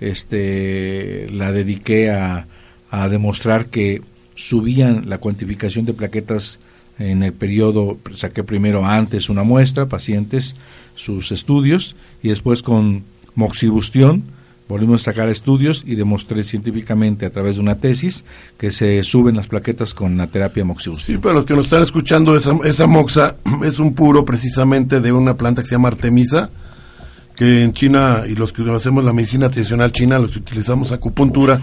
este, 0.00 1.28
la 1.30 1.52
dediqué 1.52 2.10
a, 2.10 2.46
a 2.90 3.08
demostrar 3.08 3.66
que 3.66 4.02
subían 4.34 5.08
la 5.08 5.18
cuantificación 5.18 5.84
de 5.84 5.92
plaquetas 5.92 6.58
en 6.98 7.22
el 7.22 7.32
periodo, 7.32 7.98
saqué 8.14 8.44
primero 8.44 8.84
antes 8.84 9.30
una 9.30 9.42
muestra, 9.42 9.86
pacientes, 9.86 10.54
sus 10.94 11.32
estudios, 11.32 11.96
y 12.22 12.28
después 12.28 12.62
con 12.62 13.04
moxibustión 13.34 14.22
volvimos 14.68 15.02
a 15.02 15.04
sacar 15.06 15.28
estudios 15.28 15.82
y 15.84 15.96
demostré 15.96 16.44
científicamente 16.44 17.26
a 17.26 17.30
través 17.30 17.56
de 17.56 17.62
una 17.62 17.74
tesis 17.74 18.24
que 18.56 18.70
se 18.70 19.02
suben 19.02 19.34
las 19.34 19.48
plaquetas 19.48 19.94
con 19.94 20.16
la 20.16 20.28
terapia 20.28 20.64
moxibustión. 20.64 21.16
Sí, 21.16 21.20
pero 21.20 21.34
los 21.34 21.44
que 21.44 21.54
nos 21.54 21.66
están 21.66 21.82
escuchando, 21.82 22.36
esa, 22.36 22.52
esa 22.64 22.86
moxa 22.86 23.36
es 23.64 23.80
un 23.80 23.94
puro 23.94 24.24
precisamente 24.24 25.00
de 25.00 25.10
una 25.10 25.36
planta 25.36 25.62
que 25.62 25.68
se 25.68 25.74
llama 25.74 25.88
Artemisa, 25.88 26.50
que 27.40 27.62
en 27.62 27.72
China, 27.72 28.24
y 28.28 28.34
los 28.34 28.52
que 28.52 28.70
hacemos 28.70 29.02
la 29.02 29.14
medicina 29.14 29.48
tradicional 29.48 29.92
china, 29.92 30.18
los 30.18 30.32
que 30.32 30.40
utilizamos 30.40 30.92
acupuntura, 30.92 31.58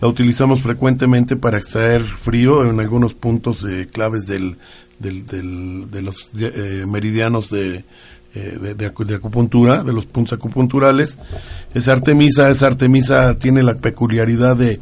la 0.00 0.08
utilizamos 0.08 0.60
frecuentemente 0.60 1.36
para 1.36 1.58
extraer 1.58 2.02
frío 2.02 2.68
en 2.68 2.80
algunos 2.80 3.14
puntos 3.14 3.64
eh, 3.64 3.86
claves 3.88 4.26
del, 4.26 4.56
del, 4.98 5.88
de 5.88 6.02
los 6.02 6.32
eh, 6.40 6.86
meridianos 6.88 7.50
de, 7.50 7.84
eh, 8.34 8.74
de, 8.76 9.14
acupuntura, 9.14 9.84
de 9.84 9.92
los 9.92 10.06
puntos 10.06 10.32
acupunturales. 10.32 11.16
Esa 11.72 11.92
artemisa, 11.92 12.50
esa 12.50 12.66
artemisa 12.66 13.38
tiene 13.38 13.62
la 13.62 13.76
peculiaridad 13.76 14.56
de, 14.56 14.80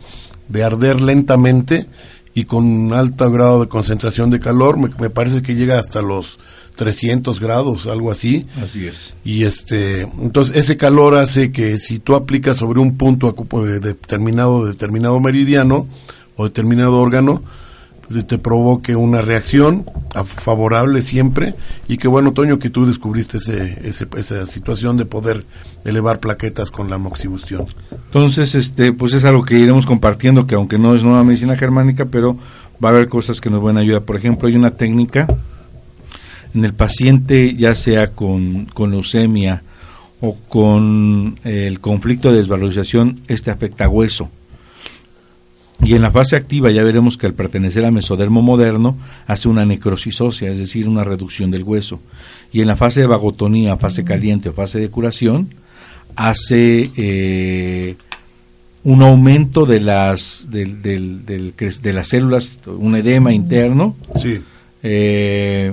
de 0.48 0.64
arder 0.64 1.02
lentamente 1.02 1.86
y 2.32 2.44
con 2.44 2.94
alto 2.94 3.30
grado 3.30 3.60
de 3.60 3.68
concentración 3.68 4.30
de 4.30 4.40
calor. 4.40 4.78
Me, 4.78 5.10
parece 5.10 5.42
que 5.42 5.54
llega 5.54 5.78
hasta 5.78 6.00
los 6.00 6.38
300 6.80 7.40
grados, 7.40 7.86
algo 7.86 8.10
así. 8.10 8.46
Así 8.64 8.86
es. 8.86 9.12
Y 9.22 9.44
este, 9.44 10.00
entonces 10.00 10.56
ese 10.56 10.78
calor 10.78 11.14
hace 11.14 11.52
que 11.52 11.76
si 11.76 11.98
tú 11.98 12.14
aplicas 12.14 12.56
sobre 12.56 12.80
un 12.80 12.96
punto 12.96 13.34
determinado, 13.82 14.64
determinado 14.64 15.20
meridiano 15.20 15.86
o 16.36 16.44
determinado 16.44 16.98
órgano, 16.98 17.42
pues, 18.08 18.26
te 18.26 18.38
provoque 18.38 18.96
una 18.96 19.20
reacción 19.20 19.84
favorable 20.24 21.02
siempre 21.02 21.54
y 21.86 21.98
que 21.98 22.08
bueno 22.08 22.32
Toño 22.32 22.58
que 22.58 22.70
tú 22.70 22.86
descubriste 22.86 23.36
ese, 23.36 23.78
esa 24.16 24.46
situación 24.46 24.96
de 24.96 25.04
poder 25.04 25.44
elevar 25.84 26.18
plaquetas 26.18 26.70
con 26.70 26.88
la 26.88 26.96
moxibustión 26.96 27.66
entonces 27.92 28.54
este 28.54 28.94
pues 28.94 29.12
es 29.12 29.24
algo 29.24 29.44
que 29.44 29.58
iremos 29.58 29.84
compartiendo 29.84 30.46
que 30.46 30.54
aunque 30.54 30.78
no 30.78 30.94
es 30.94 31.04
nueva 31.04 31.22
medicina 31.24 31.56
germánica 31.56 32.06
pero 32.06 32.36
va 32.82 32.88
a 32.88 32.92
haber 32.92 33.08
cosas 33.08 33.40
que 33.40 33.50
nos 33.50 33.62
van 33.62 33.76
a 33.76 33.80
ayudar 33.80 34.02
por 34.02 34.16
ejemplo 34.16 34.48
hay 34.48 34.56
una 34.56 34.72
técnica 34.72 35.28
en 36.54 36.64
el 36.64 36.74
paciente, 36.74 37.54
ya 37.54 37.74
sea 37.74 38.08
con, 38.08 38.66
con 38.66 38.90
leucemia 38.90 39.62
o 40.20 40.36
con 40.48 41.38
el 41.44 41.80
conflicto 41.80 42.30
de 42.30 42.38
desvalorización, 42.38 43.20
este 43.28 43.50
afecta 43.50 43.88
hueso. 43.88 44.28
Y 45.82 45.94
en 45.94 46.02
la 46.02 46.10
fase 46.10 46.36
activa 46.36 46.70
ya 46.70 46.82
veremos 46.82 47.16
que 47.16 47.26
al 47.26 47.34
pertenecer 47.34 47.86
al 47.86 47.92
mesodermo 47.92 48.42
moderno 48.42 48.98
hace 49.26 49.48
una 49.48 49.64
necrosis 49.64 50.20
ósea, 50.20 50.50
es 50.50 50.58
decir, 50.58 50.88
una 50.88 51.04
reducción 51.04 51.50
del 51.50 51.62
hueso. 51.62 52.00
Y 52.52 52.60
en 52.60 52.66
la 52.66 52.76
fase 52.76 53.00
de 53.00 53.06
vagotonía, 53.06 53.76
fase 53.76 54.04
caliente 54.04 54.50
o 54.50 54.52
fase 54.52 54.78
de 54.78 54.90
curación, 54.90 55.54
hace 56.16 56.90
eh, 56.96 57.96
un 58.84 59.02
aumento 59.02 59.64
de 59.64 59.80
las, 59.80 60.48
del, 60.50 60.82
del, 60.82 61.24
de 61.24 61.92
las 61.94 62.08
células, 62.08 62.60
un 62.66 62.96
edema 62.96 63.32
interno. 63.32 63.96
Sí. 64.16 64.40
Eh, 64.82 65.72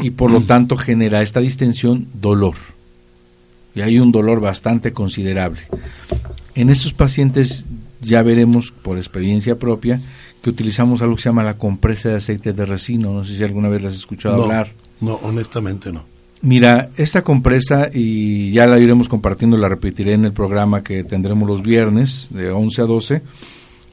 y 0.00 0.10
por 0.10 0.30
lo 0.30 0.40
tanto 0.40 0.76
genera 0.76 1.22
esta 1.22 1.40
distensión 1.40 2.08
dolor. 2.14 2.54
Y 3.74 3.80
hay 3.80 3.98
un 3.98 4.12
dolor 4.12 4.40
bastante 4.40 4.92
considerable. 4.92 5.62
En 6.54 6.70
estos 6.70 6.92
pacientes 6.92 7.66
ya 8.00 8.22
veremos 8.22 8.70
por 8.70 8.96
experiencia 8.96 9.58
propia 9.58 10.00
que 10.42 10.50
utilizamos 10.50 11.02
algo 11.02 11.16
que 11.16 11.22
se 11.22 11.28
llama 11.30 11.42
la 11.42 11.56
compresa 11.56 12.10
de 12.10 12.16
aceite 12.16 12.52
de 12.52 12.64
resino. 12.64 13.12
No 13.12 13.24
sé 13.24 13.36
si 13.36 13.42
alguna 13.42 13.68
vez 13.68 13.82
las 13.82 13.94
has 13.94 14.00
escuchado 14.00 14.44
hablar. 14.44 14.70
No, 15.00 15.14
honestamente 15.22 15.90
no. 15.90 16.04
Mira, 16.42 16.90
esta 16.98 17.22
compresa, 17.22 17.88
y 17.92 18.52
ya 18.52 18.66
la 18.66 18.78
iremos 18.78 19.08
compartiendo, 19.08 19.56
la 19.56 19.68
repetiré 19.68 20.12
en 20.12 20.26
el 20.26 20.34
programa 20.34 20.82
que 20.82 21.02
tendremos 21.02 21.48
los 21.48 21.62
viernes 21.62 22.28
de 22.30 22.50
11 22.50 22.82
a 22.82 22.84
12, 22.84 23.22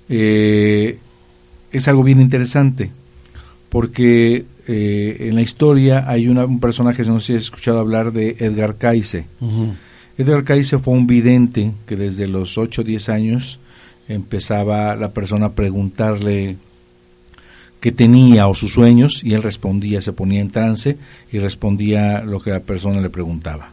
eh, 0.09 0.99
es 1.71 1.87
algo 1.87 2.03
bien 2.03 2.19
interesante, 2.19 2.91
porque 3.69 4.43
eh, 4.67 5.17
en 5.27 5.35
la 5.35 5.41
historia 5.41 6.05
hay 6.07 6.27
un 6.27 6.59
personaje, 6.59 7.03
no 7.03 7.19
sé 7.19 7.27
si 7.27 7.33
has 7.35 7.43
escuchado 7.43 7.79
hablar 7.79 8.11
de 8.11 8.35
Edgar 8.39 8.77
Cayce. 8.77 9.25
Edgar 10.17 10.43
Cayce 10.43 10.77
fue 10.77 10.93
un 10.93 11.07
vidente 11.07 11.71
que 11.85 11.95
desde 11.95 12.27
los 12.27 12.57
8 12.57 12.81
o 12.81 12.83
10 12.83 13.09
años 13.09 13.59
empezaba 14.07 14.95
la 14.95 15.11
persona 15.11 15.47
a 15.47 15.51
preguntarle 15.53 16.57
qué 17.79 17.91
tenía 17.91 18.47
o 18.47 18.53
sus 18.53 18.73
sueños 18.73 19.23
y 19.23 19.33
él 19.33 19.41
respondía, 19.41 20.01
se 20.01 20.13
ponía 20.13 20.41
en 20.41 20.51
trance 20.51 20.97
y 21.31 21.39
respondía 21.39 22.21
lo 22.21 22.39
que 22.39 22.51
la 22.51 22.59
persona 22.59 23.01
le 23.01 23.09
preguntaba. 23.09 23.71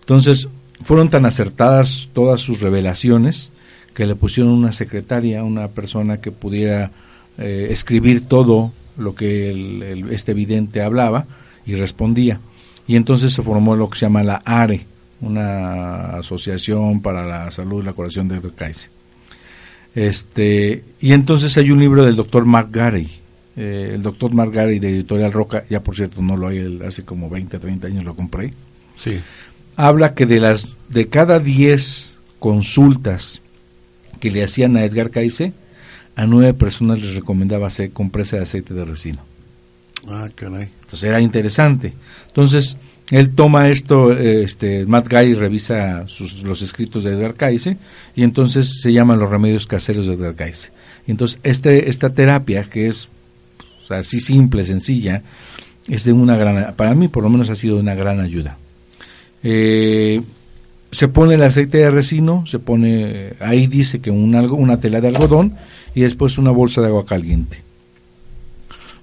Entonces, 0.00 0.48
fueron 0.82 1.08
tan 1.08 1.24
acertadas 1.24 2.08
todas 2.12 2.40
sus 2.40 2.60
revelaciones 2.60 3.52
que 3.94 4.06
le 4.06 4.14
pusieron 4.14 4.52
una 4.52 4.72
secretaria, 4.72 5.42
una 5.44 5.68
persona 5.68 6.20
que 6.20 6.32
pudiera 6.32 6.90
eh, 7.38 7.68
escribir 7.70 8.26
todo 8.26 8.72
lo 8.96 9.14
que 9.14 9.50
el, 9.50 10.08
este 10.10 10.34
vidente 10.34 10.82
hablaba 10.82 11.26
y 11.66 11.74
respondía. 11.74 12.40
Y 12.86 12.96
entonces 12.96 13.32
se 13.32 13.42
formó 13.42 13.76
lo 13.76 13.88
que 13.88 13.98
se 13.98 14.06
llama 14.06 14.24
la 14.24 14.42
ARE, 14.44 14.86
una 15.20 16.16
asociación 16.18 17.00
para 17.00 17.24
la 17.24 17.50
salud 17.50 17.82
y 17.82 17.86
la 17.86 17.92
curación 17.92 18.28
de 18.28 18.40
Kaiser. 18.50 18.90
Este, 19.94 20.84
y 21.00 21.12
entonces 21.12 21.56
hay 21.58 21.70
un 21.70 21.80
libro 21.80 22.04
del 22.04 22.16
doctor 22.16 22.44
Mark 22.44 22.68
Gary, 22.70 23.08
eh, 23.56 23.92
el 23.94 24.02
doctor 24.02 24.32
Mark 24.32 24.52
Gary 24.52 24.78
de 24.78 24.90
Editorial 24.90 25.32
Roca, 25.32 25.64
ya 25.68 25.82
por 25.82 25.96
cierto 25.96 26.22
no 26.22 26.36
lo 26.36 26.48
hay, 26.48 26.80
hace 26.86 27.04
como 27.04 27.28
20, 27.28 27.58
30 27.58 27.86
años 27.88 28.04
lo 28.04 28.14
compré. 28.14 28.54
Sí. 28.96 29.20
Habla 29.76 30.14
que 30.14 30.26
de 30.26 30.40
las 30.40 30.68
de 30.88 31.08
cada 31.08 31.40
10 31.40 32.18
consultas 32.38 33.40
que 34.20 34.30
le 34.30 34.44
hacían 34.44 34.76
a 34.76 34.84
Edgar 34.84 35.10
Cayce, 35.10 35.52
a 36.16 36.26
nueve 36.26 36.54
personas 36.54 37.00
les 37.00 37.14
recomendaba 37.14 37.66
hacer 37.66 37.90
compresa 37.90 38.36
de 38.36 38.42
aceite 38.42 38.74
de 38.74 38.84
resino. 38.84 39.20
Ah, 40.08 40.28
caray. 40.34 40.68
Entonces 40.82 41.04
era 41.04 41.20
interesante. 41.20 41.92
Entonces, 42.28 42.76
él 43.10 43.30
toma 43.30 43.68
esto, 43.68 44.12
este, 44.12 44.86
Matt 44.86 45.08
Guy 45.10 45.34
revisa 45.34 46.06
sus, 46.06 46.42
los 46.42 46.62
escritos 46.62 47.02
de 47.02 47.12
Edgar 47.12 47.34
Cayce 47.34 47.76
y 48.14 48.22
entonces 48.22 48.80
se 48.80 48.92
llaman 48.92 49.18
los 49.18 49.28
remedios 49.28 49.66
caseros 49.66 50.06
de 50.06 50.14
Edgar 50.14 50.36
Cayce. 50.36 50.70
Y 51.06 51.10
entonces 51.10 51.40
este, 51.42 51.88
esta 51.88 52.10
terapia, 52.10 52.62
que 52.64 52.86
es 52.86 53.08
así 53.88 54.20
simple, 54.20 54.64
sencilla, 54.64 55.22
es 55.88 56.04
de 56.04 56.12
una 56.12 56.36
gran, 56.36 56.74
para 56.76 56.94
mí 56.94 57.08
por 57.08 57.24
lo 57.24 57.30
menos 57.30 57.50
ha 57.50 57.56
sido 57.56 57.76
de 57.76 57.82
una 57.82 57.96
gran 57.96 58.20
ayuda. 58.20 58.56
Eh, 59.42 60.22
se 60.92 61.08
pone 61.08 61.34
el 61.34 61.42
aceite 61.42 61.78
de 61.78 61.90
resino, 61.90 62.44
se 62.46 62.58
pone, 62.58 63.34
ahí 63.40 63.66
dice 63.66 64.00
que 64.00 64.10
un 64.10 64.34
algo, 64.34 64.56
una 64.56 64.78
tela 64.80 65.00
de 65.00 65.08
algodón 65.08 65.54
y 65.94 66.00
después 66.00 66.38
una 66.38 66.50
bolsa 66.50 66.80
de 66.80 66.88
agua 66.88 67.04
caliente. 67.04 67.62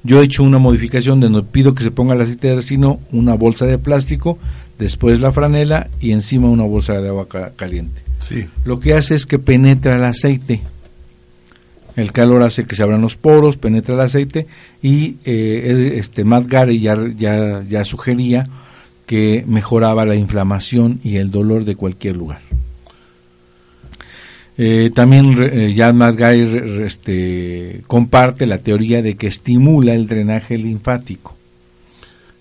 Yo 0.03 0.21
he 0.21 0.25
hecho 0.25 0.43
una 0.43 0.59
modificación 0.59 1.19
donde 1.19 1.43
pido 1.43 1.73
que 1.73 1.83
se 1.83 1.91
ponga 1.91 2.15
el 2.15 2.21
aceite 2.21 2.49
de 2.49 2.55
resino, 2.55 2.99
una 3.11 3.33
bolsa 3.33 3.65
de 3.65 3.77
plástico, 3.77 4.37
después 4.77 5.19
la 5.19 5.31
franela 5.31 5.87
y 5.99 6.11
encima 6.11 6.49
una 6.49 6.63
bolsa 6.63 6.93
de 7.01 7.09
agua 7.09 7.27
caliente. 7.55 8.01
Sí. 8.19 8.47
Lo 8.63 8.79
que 8.79 8.93
hace 8.93 9.15
es 9.15 9.25
que 9.25 9.39
penetra 9.39 9.95
el 9.95 10.05
aceite. 10.05 10.61
El 11.95 12.11
calor 12.11 12.43
hace 12.43 12.65
que 12.65 12.75
se 12.75 12.83
abran 12.83 13.01
los 13.01 13.15
poros, 13.15 13.57
penetra 13.57 13.95
el 13.95 14.01
aceite 14.01 14.45
y 14.83 15.15
eh, 15.25 15.95
este 15.97 16.23
Matt 16.23 16.47
Gary 16.47 16.79
ya, 16.79 16.95
ya, 17.17 17.63
ya 17.67 17.83
sugería 17.83 18.47
que 19.07 19.43
mejoraba 19.47 20.05
la 20.05 20.15
inflamación 20.15 20.99
y 21.03 21.15
el 21.15 21.31
dolor 21.31 21.65
de 21.65 21.75
cualquier 21.75 22.17
lugar. 22.17 22.41
Eh, 24.59 24.91
también 24.93 25.35
eh, 25.39 25.73
Jan 25.75 26.01
este, 26.83 27.83
comparte 27.87 28.45
la 28.47 28.57
teoría 28.57 29.01
de 29.01 29.15
que 29.15 29.27
estimula 29.27 29.93
el 29.93 30.07
drenaje 30.07 30.57
linfático. 30.57 31.35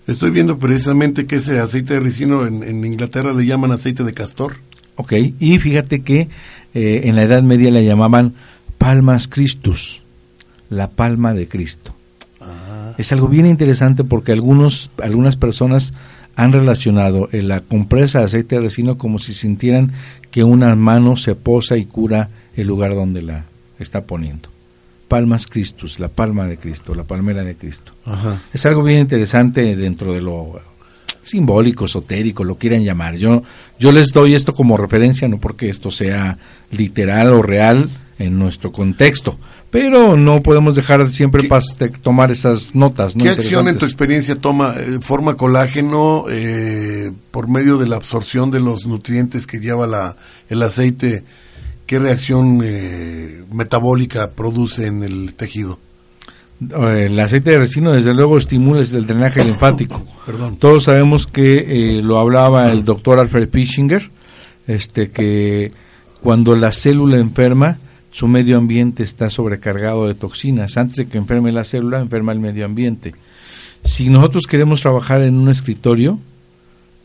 Estoy 0.07 0.31
viendo 0.31 0.57
precisamente 0.57 1.25
que 1.25 1.37
ese 1.37 1.59
aceite 1.59 1.95
de 1.95 1.99
ricino 1.99 2.45
en, 2.45 2.83
Inglaterra 2.85 3.33
le 3.33 3.45
llaman 3.45 3.71
aceite 3.71 4.03
de 4.03 4.13
castor. 4.13 4.55
Ok, 4.95 5.13
y 5.39 5.59
fíjate 5.59 6.01
que 6.01 6.27
eh, 6.73 7.01
en 7.05 7.15
la 7.15 7.23
Edad 7.23 7.43
Media 7.43 7.71
le 7.71 7.85
llamaban 7.85 8.33
palmas 8.77 9.27
Christus, 9.27 10.01
la 10.69 10.89
palma 10.89 11.33
de 11.33 11.47
Cristo. 11.47 11.93
Ah. 12.41 12.93
Es 12.97 13.11
algo 13.11 13.27
bien 13.27 13.45
interesante 13.45 14.03
porque 14.03 14.31
algunos, 14.31 14.89
algunas 15.01 15.35
personas 15.35 15.93
han 16.37 16.53
relacionado 16.53 17.27
la 17.31 17.61
compresa 17.61 18.19
de 18.19 18.25
aceite 18.25 18.55
de 18.55 18.61
resino 18.61 18.97
como 18.97 19.17
si 19.17 19.33
sintieran 19.33 19.91
que 20.29 20.43
una 20.43 20.73
mano 20.75 21.17
se 21.17 21.33
posa 21.33 21.77
y 21.77 21.85
cura 21.85 22.29
el 22.55 22.67
lugar 22.67 22.93
donde 22.93 23.23
la 23.23 23.45
está 23.79 24.05
poniendo. 24.05 24.47
Palmas 25.07 25.47
Christus, 25.47 25.99
la 25.99 26.09
palma 26.09 26.47
de 26.47 26.57
Cristo, 26.57 26.93
la 26.93 27.05
palmera 27.05 27.43
de 27.43 27.55
Cristo. 27.55 27.91
Es 28.53 28.67
algo 28.67 28.83
bien 28.83 28.99
interesante 28.99 29.75
dentro 29.75 30.13
de 30.13 30.21
lo 30.21 30.61
simbólico, 31.23 31.85
esotérico, 31.85 32.43
lo 32.43 32.55
quieran 32.55 32.83
llamar. 32.83 33.15
Yo, 33.15 33.41
yo 33.79 33.91
les 33.91 34.13
doy 34.13 34.35
esto 34.35 34.53
como 34.53 34.77
referencia, 34.77 35.27
no 35.27 35.39
porque 35.39 35.69
esto 35.69 35.89
sea 35.89 36.37
literal 36.69 37.33
o 37.33 37.41
real 37.41 37.89
en 38.19 38.37
nuestro 38.37 38.71
contexto, 38.71 39.39
pero 39.69 40.15
no 40.15 40.41
podemos 40.41 40.75
dejar 40.75 41.09
siempre 41.09 41.47
de 41.47 41.89
tomar 41.89 42.31
esas 42.31 42.73
notas. 42.73 43.15
¿Qué 43.15 43.29
acción 43.29 43.67
en 43.67 43.77
tu 43.77 43.85
experiencia 43.85 44.35
toma, 44.35 44.75
eh, 44.77 44.99
forma 45.01 45.35
colágeno 45.35 46.25
eh, 46.29 47.11
por 47.31 47.49
medio 47.49 47.77
de 47.77 47.87
la 47.87 47.97
absorción 47.97 48.49
de 48.49 48.61
los 48.61 48.85
nutrientes 48.87 49.45
que 49.45 49.59
lleva 49.59 49.85
la, 49.85 50.15
el 50.49 50.61
aceite? 50.61 51.23
¿Qué 51.85 51.99
reacción 51.99 52.61
eh, 52.63 53.43
metabólica 53.51 54.31
produce 54.31 54.87
en 54.87 55.03
el 55.03 55.33
tejido? 55.35 55.79
El 56.59 57.19
aceite 57.19 57.51
de 57.51 57.59
resino, 57.59 57.91
desde 57.91 58.13
luego, 58.13 58.37
estimula 58.37 58.81
el 58.81 59.05
drenaje 59.05 59.43
linfático. 59.43 60.03
Perdón. 60.25 60.57
Todos 60.57 60.85
sabemos 60.85 61.27
que 61.27 61.99
lo 62.03 62.17
hablaba 62.19 62.71
el 62.71 62.83
doctor 62.83 63.19
Alfred 63.19 63.49
Pischinger, 63.49 64.09
este, 64.65 65.11
que 65.11 65.71
cuando 66.21 66.55
la 66.55 66.71
célula 66.71 67.17
enferma, 67.17 67.77
su 68.17 68.27
medio 68.27 68.57
ambiente 68.57 69.03
está 69.03 69.29
sobrecargado 69.29 70.07
de 70.07 70.15
toxinas. 70.15 70.75
Antes 70.75 70.95
de 70.95 71.07
que 71.07 71.19
enferme 71.19 71.51
la 71.51 71.63
célula, 71.63 71.99
enferma 71.99 72.31
el 72.31 72.39
medio 72.39 72.65
ambiente. 72.65 73.13
Si 73.83 74.09
nosotros 74.09 74.47
queremos 74.47 74.81
trabajar 74.81 75.21
en 75.21 75.35
un 75.35 75.49
escritorio 75.49 76.17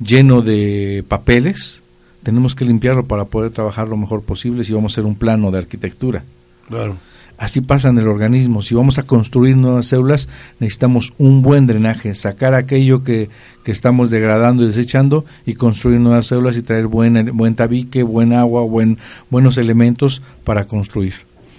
lleno 0.03 0.41
de 0.41 1.05
papeles, 1.07 1.83
tenemos 2.23 2.55
que 2.55 2.65
limpiarlo 2.65 3.05
para 3.05 3.27
poder 3.27 3.51
trabajar 3.51 3.89
lo 3.89 3.99
mejor 3.99 4.23
posible 4.23 4.65
si 4.65 4.73
vamos 4.73 4.93
a 4.93 4.95
hacer 4.95 5.05
un 5.05 5.15
plano 5.15 5.51
de 5.51 5.59
arquitectura. 5.59 6.25
Claro. 6.67 6.97
Así 7.39 7.61
pasa 7.61 7.89
en 7.89 7.99
el 7.99 8.07
organismo. 8.07 8.63
Si 8.63 8.75
vamos 8.75 8.99
a 8.99 9.03
construir 9.03 9.57
nuevas 9.57 9.87
células, 9.87 10.29
necesitamos 10.61 11.13
un 11.19 11.43
buen 11.43 11.67
drenaje, 11.67 12.15
sacar 12.15 12.55
aquello 12.55 13.03
que, 13.03 13.31
que 13.65 13.73
estamos 13.73 14.11
degradando 14.11 14.63
y 14.63 14.67
desechando 14.67 15.25
y 15.45 15.55
construir 15.55 15.99
nuevas 15.99 16.27
células 16.27 16.57
y 16.57 16.63
traer 16.63 16.87
buen, 16.87 17.37
buen 17.37 17.55
tabique, 17.55 18.03
buen 18.03 18.33
agua, 18.33 18.63
buen, 18.63 18.99
buenos 19.29 19.59
elementos 19.59 20.23
para 20.45 20.65
construir. 20.65 21.15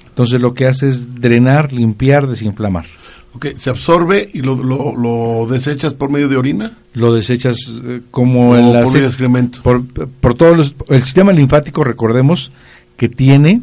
Entonces 0.08 0.40
lo 0.40 0.54
que 0.54 0.68
hace 0.68 0.88
es 0.88 1.20
drenar, 1.20 1.74
limpiar, 1.74 2.28
desinflamar. 2.28 2.86
¿se 3.56 3.70
absorbe 3.70 4.30
y 4.32 4.40
lo, 4.40 4.56
lo, 4.56 5.48
desechas 5.48 5.94
por 5.94 6.10
medio 6.10 6.30
de 6.30 6.38
orina? 6.38 6.78
Lo 6.94 7.14
desechas 7.14 7.58
eh, 7.84 8.02
como 8.12 8.56
el 8.56 8.84
por 8.84 8.98
excremento. 8.98 9.62
Por, 9.64 9.86
por 9.86 10.36
todos 10.36 10.56
los, 10.56 10.76
el 10.90 11.02
sistema 11.04 11.32
linfático, 11.32 11.84
recordemos, 11.84 12.52
que 12.96 13.10
tiene 13.10 13.62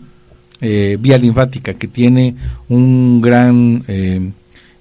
eh, 0.61 0.97
vía 1.01 1.19
linfática 1.19 1.75
que 1.75 1.89
tiene 1.89 2.35
un 2.69 3.21
gran 3.21 3.83
eh, 3.89 4.21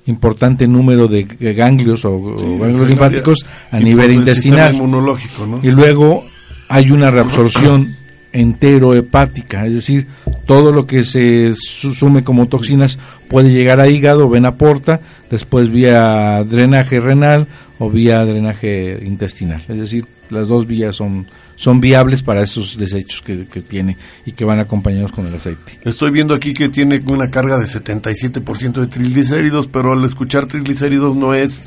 importante 0.07 0.67
número 0.67 1.07
de 1.07 1.23
ganglios 1.53 2.03
o, 2.05 2.35
ganglios 2.59 2.87
linfáticos 2.87 3.45
a 3.71 3.79
nivel 3.79 4.11
intestinal. 4.11 4.73
inmunológico, 4.73 5.59
y 5.63 5.69
luego 5.71 6.25
hay 6.67 6.91
una 6.91 7.11
reabsorción 7.11 7.95
entero 8.31 8.93
hepática, 8.93 9.65
es 9.65 9.73
decir, 9.73 10.07
todo 10.45 10.71
lo 10.71 10.85
que 10.85 11.03
se 11.03 11.53
sume 11.53 12.23
como 12.23 12.47
toxinas 12.47 12.99
puede 13.27 13.51
llegar 13.51 13.79
a 13.79 13.87
hígado, 13.87 14.29
vena 14.29 14.55
porta, 14.55 15.01
después 15.31 15.69
vía 15.69 16.43
drenaje 16.43 16.99
renal 16.99 17.47
o 17.79 17.89
vía 17.89 18.23
drenaje 18.25 18.99
intestinal, 19.03 19.63
es 19.67 19.77
decir, 19.77 20.05
las 20.29 20.47
dos 20.47 20.67
vías 20.67 20.95
son 20.95 21.25
son 21.59 21.81
viables 21.81 22.23
para 22.23 22.41
esos 22.41 22.77
desechos 22.77 23.21
que, 23.21 23.35
tiene 23.61 23.97
y 24.25 24.31
que 24.31 24.45
van 24.45 24.59
acompañados 24.59 25.11
con 25.11 25.27
el 25.27 25.35
aceite. 25.35 25.77
Estoy 25.83 26.09
viendo 26.09 26.33
aquí 26.33 26.53
que 26.53 26.69
tiene 26.69 27.03
una 27.11 27.29
carga 27.29 27.57
de 27.57 27.65
77% 27.65 28.79
de 28.79 28.87
triglicéridos, 28.87 29.67
pero 29.67 29.91
al 29.91 30.05
escuchar 30.05 30.45
triglicéridos 30.45 31.17
no 31.17 31.33
es 31.33 31.65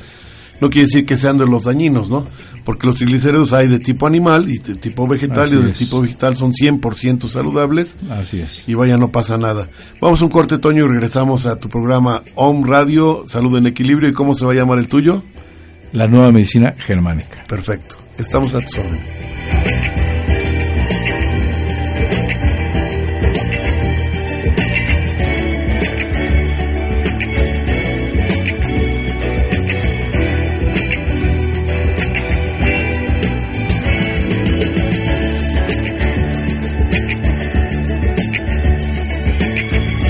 no 0.61 0.71
quiere 0.71 0.87
decir 0.87 1.05
que 1.05 1.15
sean 1.15 1.37
de 1.37 1.45
los 1.45 1.65
dañinos, 1.65 2.09
¿no? 2.09 2.27
Porque 2.65 2.87
los 2.87 2.95
triglicéridos 2.95 3.53
hay 3.53 3.67
de 3.67 3.77
tipo 3.77 4.07
animal 4.07 4.49
y 4.49 4.57
de 4.57 4.73
tipo 4.75 5.07
vegetal 5.07 5.53
y 5.53 5.57
de 5.57 5.71
tipo 5.73 6.01
vegetal 6.01 6.35
son 6.37 6.53
100% 6.53 7.27
saludables. 7.27 7.95
Así 8.09 8.41
es. 8.41 8.67
Y 8.67 8.73
vaya, 8.73 8.97
no 8.97 9.11
pasa 9.11 9.37
nada. 9.37 9.69
Vamos 10.01 10.23
a 10.23 10.25
un 10.25 10.31
corte, 10.31 10.57
Toño, 10.57 10.85
y 10.85 10.87
regresamos 10.87 11.45
a 11.45 11.59
tu 11.59 11.69
programa 11.69 12.23
Home 12.33 12.67
Radio, 12.67 13.25
Salud 13.27 13.55
en 13.57 13.67
Equilibrio. 13.67 14.09
¿Y 14.09 14.13
cómo 14.13 14.33
se 14.33 14.43
va 14.45 14.53
a 14.53 14.55
llamar 14.55 14.79
el 14.79 14.87
tuyo? 14.87 15.21
La 15.91 16.07
nueva 16.07 16.31
medicina 16.31 16.73
germánica. 16.79 17.43
Perfecto. 17.47 17.97
Estamos 18.17 18.55
a 18.55 18.61
tus 18.61 18.77
órdenes. 18.79 19.32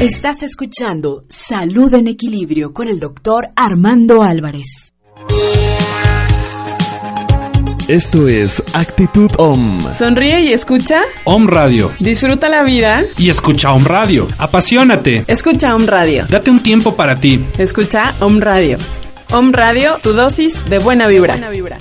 Estás 0.03 0.43
escuchando 0.43 1.23
Salud 1.29 1.93
en 1.93 2.09
Equilibrio 2.09 2.73
con 2.73 2.89
el 2.89 2.99
doctor 2.99 3.51
Armando 3.55 4.21
Álvarez. 4.21 4.93
Esto 7.87 8.27
es 8.27 8.61
Actitud 8.73 9.31
OM. 9.37 9.79
Sonríe 9.97 10.41
y 10.41 10.51
escucha. 10.51 10.99
OM 11.23 11.47
Radio. 11.47 11.89
Disfruta 11.99 12.49
la 12.49 12.63
vida. 12.63 13.03
Y 13.17 13.29
escucha 13.29 13.71
OM 13.71 13.85
Radio. 13.85 14.27
Apasionate. 14.39 15.23
Escucha 15.25 15.73
OM 15.73 15.85
Radio. 15.85 16.25
Date 16.27 16.51
un 16.51 16.61
tiempo 16.61 16.97
para 16.97 17.15
ti. 17.15 17.41
Escucha 17.57 18.13
OM 18.19 18.41
Radio. 18.41 18.79
OM 19.31 19.53
Radio, 19.53 19.99
tu 20.03 20.11
dosis 20.11 20.53
de 20.65 20.79
buena 20.79 21.07
vibra. 21.07 21.35
Buena 21.35 21.49
vibra. 21.49 21.77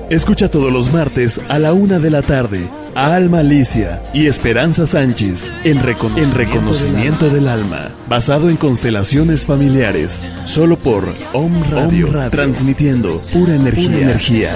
Escucha 0.10 0.52
todos 0.52 0.74
los 0.74 0.92
martes 0.92 1.40
a 1.48 1.58
la 1.58 1.72
una 1.72 2.00
de 2.00 2.10
la 2.10 2.22
tarde 2.22 2.68
Alma 2.96 3.40
Alicia 3.40 4.04
y 4.14 4.28
Esperanza 4.28 4.86
Sánchez 4.86 5.54
en, 5.64 5.82
Reconocimiento, 5.82 7.30
del, 7.30 7.48
alma. 7.48 7.90
basado 8.10 8.50
en 8.50 8.58
constelaciones 8.58 9.46
familiares, 9.46 10.22
solo 10.46 10.78
por 10.78 11.14
Om 11.34 11.54
Radio, 11.70 12.10
transmitiendo 12.30 13.22
pura 13.32 13.56
energía. 13.56 13.90
Pura 13.90 14.02
energía. 14.02 14.54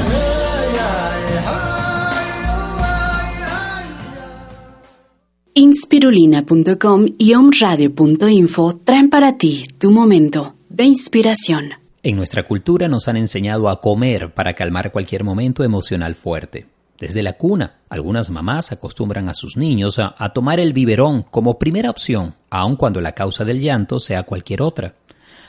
Inspirulina.com 5.54 7.06
y 7.18 7.34
omradio.info 7.34 8.76
traen 8.84 9.10
para 9.10 9.38
ti 9.38 9.66
tu 9.78 9.92
momento 9.92 10.56
de 10.68 10.84
inspiración. 10.84 11.70
En 12.04 12.18
nuestra 12.18 12.46
cultura 12.46 12.90
nos 12.90 13.08
han 13.08 13.16
enseñado 13.16 13.70
a 13.70 13.80
comer 13.80 14.34
para 14.34 14.54
calmar 14.54 14.92
cualquier 14.92 15.24
momento 15.24 15.64
emocional 15.64 16.16
fuerte. 16.16 16.75
Desde 17.00 17.24
la 17.24 17.34
cuna, 17.34 17.80
algunas 17.90 18.30
mamás 18.30 18.72
acostumbran 18.72 19.28
a 19.28 19.34
sus 19.34 19.58
niños 19.58 20.00
a, 20.00 20.30
tomar 20.30 20.62
el 20.62 20.72
biberón 20.72 21.24
como 21.24 21.60
primera 21.60 21.90
opción, 21.90 22.36
aun 22.50 22.78
cuando 22.78 23.02
la 23.02 23.12
causa 23.12 23.44
del 23.44 23.60
llanto 23.60 24.00
sea 24.00 24.24
cualquier 24.24 24.62
otra. 24.62 24.96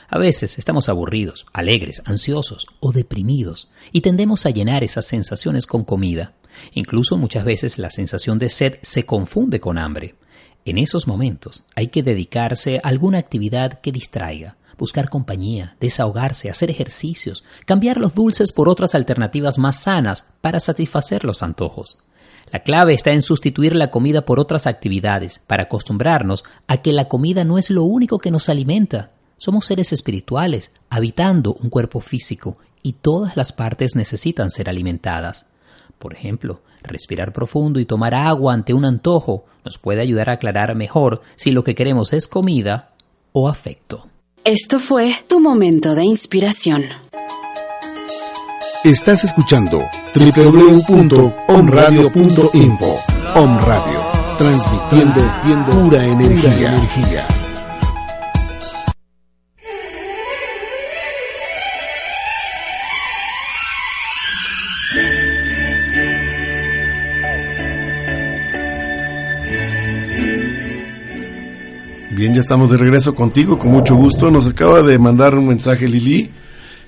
A 0.09 0.17
veces 0.17 0.57
estamos 0.57 0.89
aburridos, 0.89 1.45
alegres, 1.53 2.01
ansiosos 2.05 2.67
o 2.81 2.91
deprimidos 2.91 3.69
y 3.91 4.01
tendemos 4.01 4.45
a 4.45 4.49
llenar 4.49 4.83
esas 4.83 5.05
sensaciones 5.05 5.67
con 5.67 5.85
comida. 5.85 6.33
Incluso 6.73 7.17
muchas 7.17 7.45
veces 7.45 7.77
la 7.77 7.91
sensación 7.91 8.39
de 8.39 8.49
sed 8.49 8.75
se 8.81 9.05
confunde 9.05 9.61
con 9.61 9.77
hambre. 9.77 10.15
En 10.65 10.77
esos 10.77 11.07
momentos 11.07 11.63
hay 11.75 11.87
que 11.87 12.03
dedicarse 12.03 12.81
a 12.83 12.89
alguna 12.89 13.19
actividad 13.19 13.79
que 13.79 13.93
distraiga, 13.93 14.56
buscar 14.77 15.09
compañía, 15.09 15.75
desahogarse, 15.79 16.49
hacer 16.49 16.69
ejercicios, 16.69 17.43
cambiar 17.65 17.97
los 17.97 18.15
dulces 18.15 18.51
por 18.51 18.69
otras 18.69 18.95
alternativas 18.95 19.57
más 19.57 19.81
sanas 19.81 20.25
para 20.41 20.59
satisfacer 20.59 21.23
los 21.23 21.43
antojos. 21.43 21.99
La 22.51 22.59
clave 22.59 22.93
está 22.93 23.11
en 23.11 23.21
sustituir 23.21 23.75
la 23.75 23.91
comida 23.91 24.21
por 24.25 24.39
otras 24.39 24.67
actividades, 24.67 25.39
para 25.47 25.63
acostumbrarnos 25.63 26.45
a 26.67 26.77
que 26.77 26.93
la 26.93 27.09
comida 27.09 27.43
no 27.43 27.57
es 27.57 27.69
lo 27.69 27.83
único 27.83 28.19
que 28.19 28.31
nos 28.31 28.47
alimenta. 28.47 29.11
Somos 29.37 29.65
seres 29.65 29.91
espirituales, 29.91 30.71
habitando 30.89 31.53
un 31.55 31.69
cuerpo 31.69 31.99
físico, 31.99 32.57
y 32.81 32.93
todas 32.93 33.35
las 33.35 33.51
partes 33.51 33.95
necesitan 33.95 34.49
ser 34.49 34.69
alimentadas. 34.69 35.45
Por 35.99 36.13
ejemplo, 36.13 36.61
respirar 36.83 37.33
profundo 37.33 37.79
y 37.81 37.85
tomar 37.85 38.15
agua 38.15 38.53
ante 38.53 38.73
un 38.73 38.85
antojo 38.85 39.45
nos 39.65 39.77
puede 39.77 40.01
ayudar 40.01 40.29
a 40.29 40.33
aclarar 40.33 40.73
mejor 40.75 41.21
si 41.35 41.51
lo 41.51 41.65
que 41.65 41.75
queremos 41.75 42.13
es 42.13 42.27
comida 42.27 42.91
o 43.33 43.49
afecto. 43.49 44.07
Esto 44.49 44.79
fue 44.79 45.13
tu 45.27 45.41
momento 45.41 45.93
de 45.93 46.05
inspiración. 46.05 46.85
Estás 48.85 49.25
escuchando 49.25 49.83
www.omradio.info. 50.15 52.99
Om 53.35 53.59
Radio, 53.59 54.05
transmitiendo 54.37 55.19
pura 55.69 56.05
energía. 56.05 57.46
Ya 72.37 72.41
estamos 72.41 72.69
de 72.69 72.77
regreso 72.77 73.15
contigo, 73.15 73.57
con 73.57 73.71
mucho 73.71 73.95
gusto. 73.95 74.29
Nos 74.29 74.45
acaba 74.45 74.83
de 74.83 74.99
mandar 74.99 75.33
un 75.33 75.47
mensaje 75.47 75.87
Lili, 75.87 76.29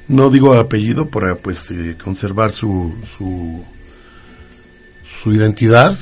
no 0.08 0.30
digo 0.30 0.54
apellido 0.54 1.10
para 1.10 1.38
pues 1.38 1.72
eh, 1.72 1.98
conservar 2.04 2.52
su, 2.52 2.94
su, 3.18 3.64
identidad. 5.34 5.98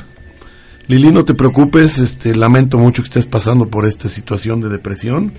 Lili, 0.88 1.12
no 1.12 1.24
te 1.24 1.34
preocupes, 1.34 1.98
este, 2.00 2.36
lamento 2.36 2.78
mucho 2.78 3.04
que 3.04 3.08
estés 3.08 3.26
pasando 3.26 3.70
por 3.70 3.86
esta 3.86 4.10
situación 4.10 4.60
de 4.60 4.68
depresión. 4.68 5.32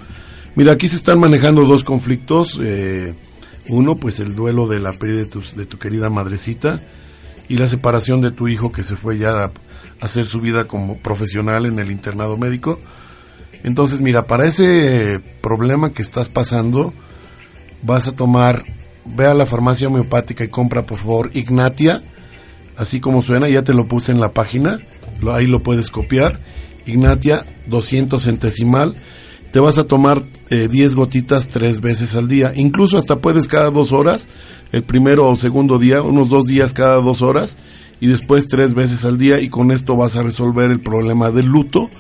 Mira, 0.55 0.73
aquí 0.73 0.89
se 0.89 0.97
están 0.97 1.21
manejando 1.21 1.67
dos 1.67 1.85
conflictos. 1.85 2.59
Eh, 2.63 3.13
uno, 3.69 3.99
pues 3.99 4.21
el 4.21 4.35
duelo 4.35 4.69
de 4.69 4.81
la 4.81 4.95
pérdida 4.95 5.19
de 5.19 5.27
tu, 5.27 5.43
de 5.55 5.67
tu 5.67 5.79
querida 5.79 6.09
madrecita 6.09 6.81
y 7.47 7.59
la 7.59 7.69
separación 7.69 8.23
de 8.23 8.31
tu 8.31 8.49
hijo 8.49 8.73
que 8.73 8.85
se 8.85 8.97
fue 8.97 9.19
ya 9.19 9.45
a 9.45 9.51
hacer 10.01 10.25
su 10.25 10.41
vida 10.41 10.65
como 10.65 10.97
profesional 10.97 11.67
en 11.67 11.79
el 11.79 11.91
internado 11.91 12.39
médico. 12.39 12.81
Entonces, 13.65 14.01
mira, 14.01 14.27
para 14.27 14.47
ese 14.47 15.21
problema 15.41 15.93
que 15.93 16.03
estás 16.03 16.29
pasando, 16.29 16.93
vas 17.83 18.09
a 18.09 18.13
tomar, 18.13 18.65
ve 19.05 19.27
a 19.27 19.35
la 19.35 19.47
farmacia 19.47 19.89
homeopática 19.89 20.45
y 20.45 20.49
compra, 20.49 20.87
por 20.87 20.99
favor, 20.99 21.31
Ignatia, 21.35 22.03
así 22.77 23.01
como 23.01 23.23
suena, 23.23 23.49
ya 23.49 23.63
te 23.63 23.75
lo 23.75 23.87
puse 23.87 24.13
en 24.13 24.21
la 24.21 24.31
página, 24.31 24.81
ahí 25.33 25.47
lo 25.47 25.63
puedes 25.63 25.91
copiar. 25.91 26.41
Ignatia, 26.87 27.45
200 27.67 28.23
centesimal. 28.23 28.95
Te 29.53 29.61
vas 29.61 29.79
a 29.79 29.85
tomar 29.85 30.23
10 30.51 30.73
eh, 30.73 30.95
gotitas 30.95 31.49
tres 31.49 31.81
veces 31.81 32.15
al 32.15 32.29
día. 32.29 32.53
Incluso 32.55 32.99
hasta 32.99 33.17
puedes 33.17 33.49
cada 33.49 33.71
dos 33.71 33.93
horas, 33.93 34.29
el 34.73 34.83
primero 34.83 35.29
o 35.29 35.37
segundo 35.37 35.79
día, 35.79 36.03
unos 36.03 36.29
dos 36.29 36.47
días 36.47 36.73
cada 36.73 36.97
dos 36.97 37.23
horas, 37.23 37.57
y 38.01 38.07
después 38.07 38.47
tres 38.49 38.75
veces 38.75 39.05
al 39.05 39.19
día, 39.19 39.41
y 39.41 39.49
con 39.49 39.71
esto 39.71 39.97
vas 39.97 40.17
a 40.17 40.23
resolver 40.23 40.71
el 40.71 40.81
problema 40.81 41.31
del 41.31 41.47
luto 41.47 41.91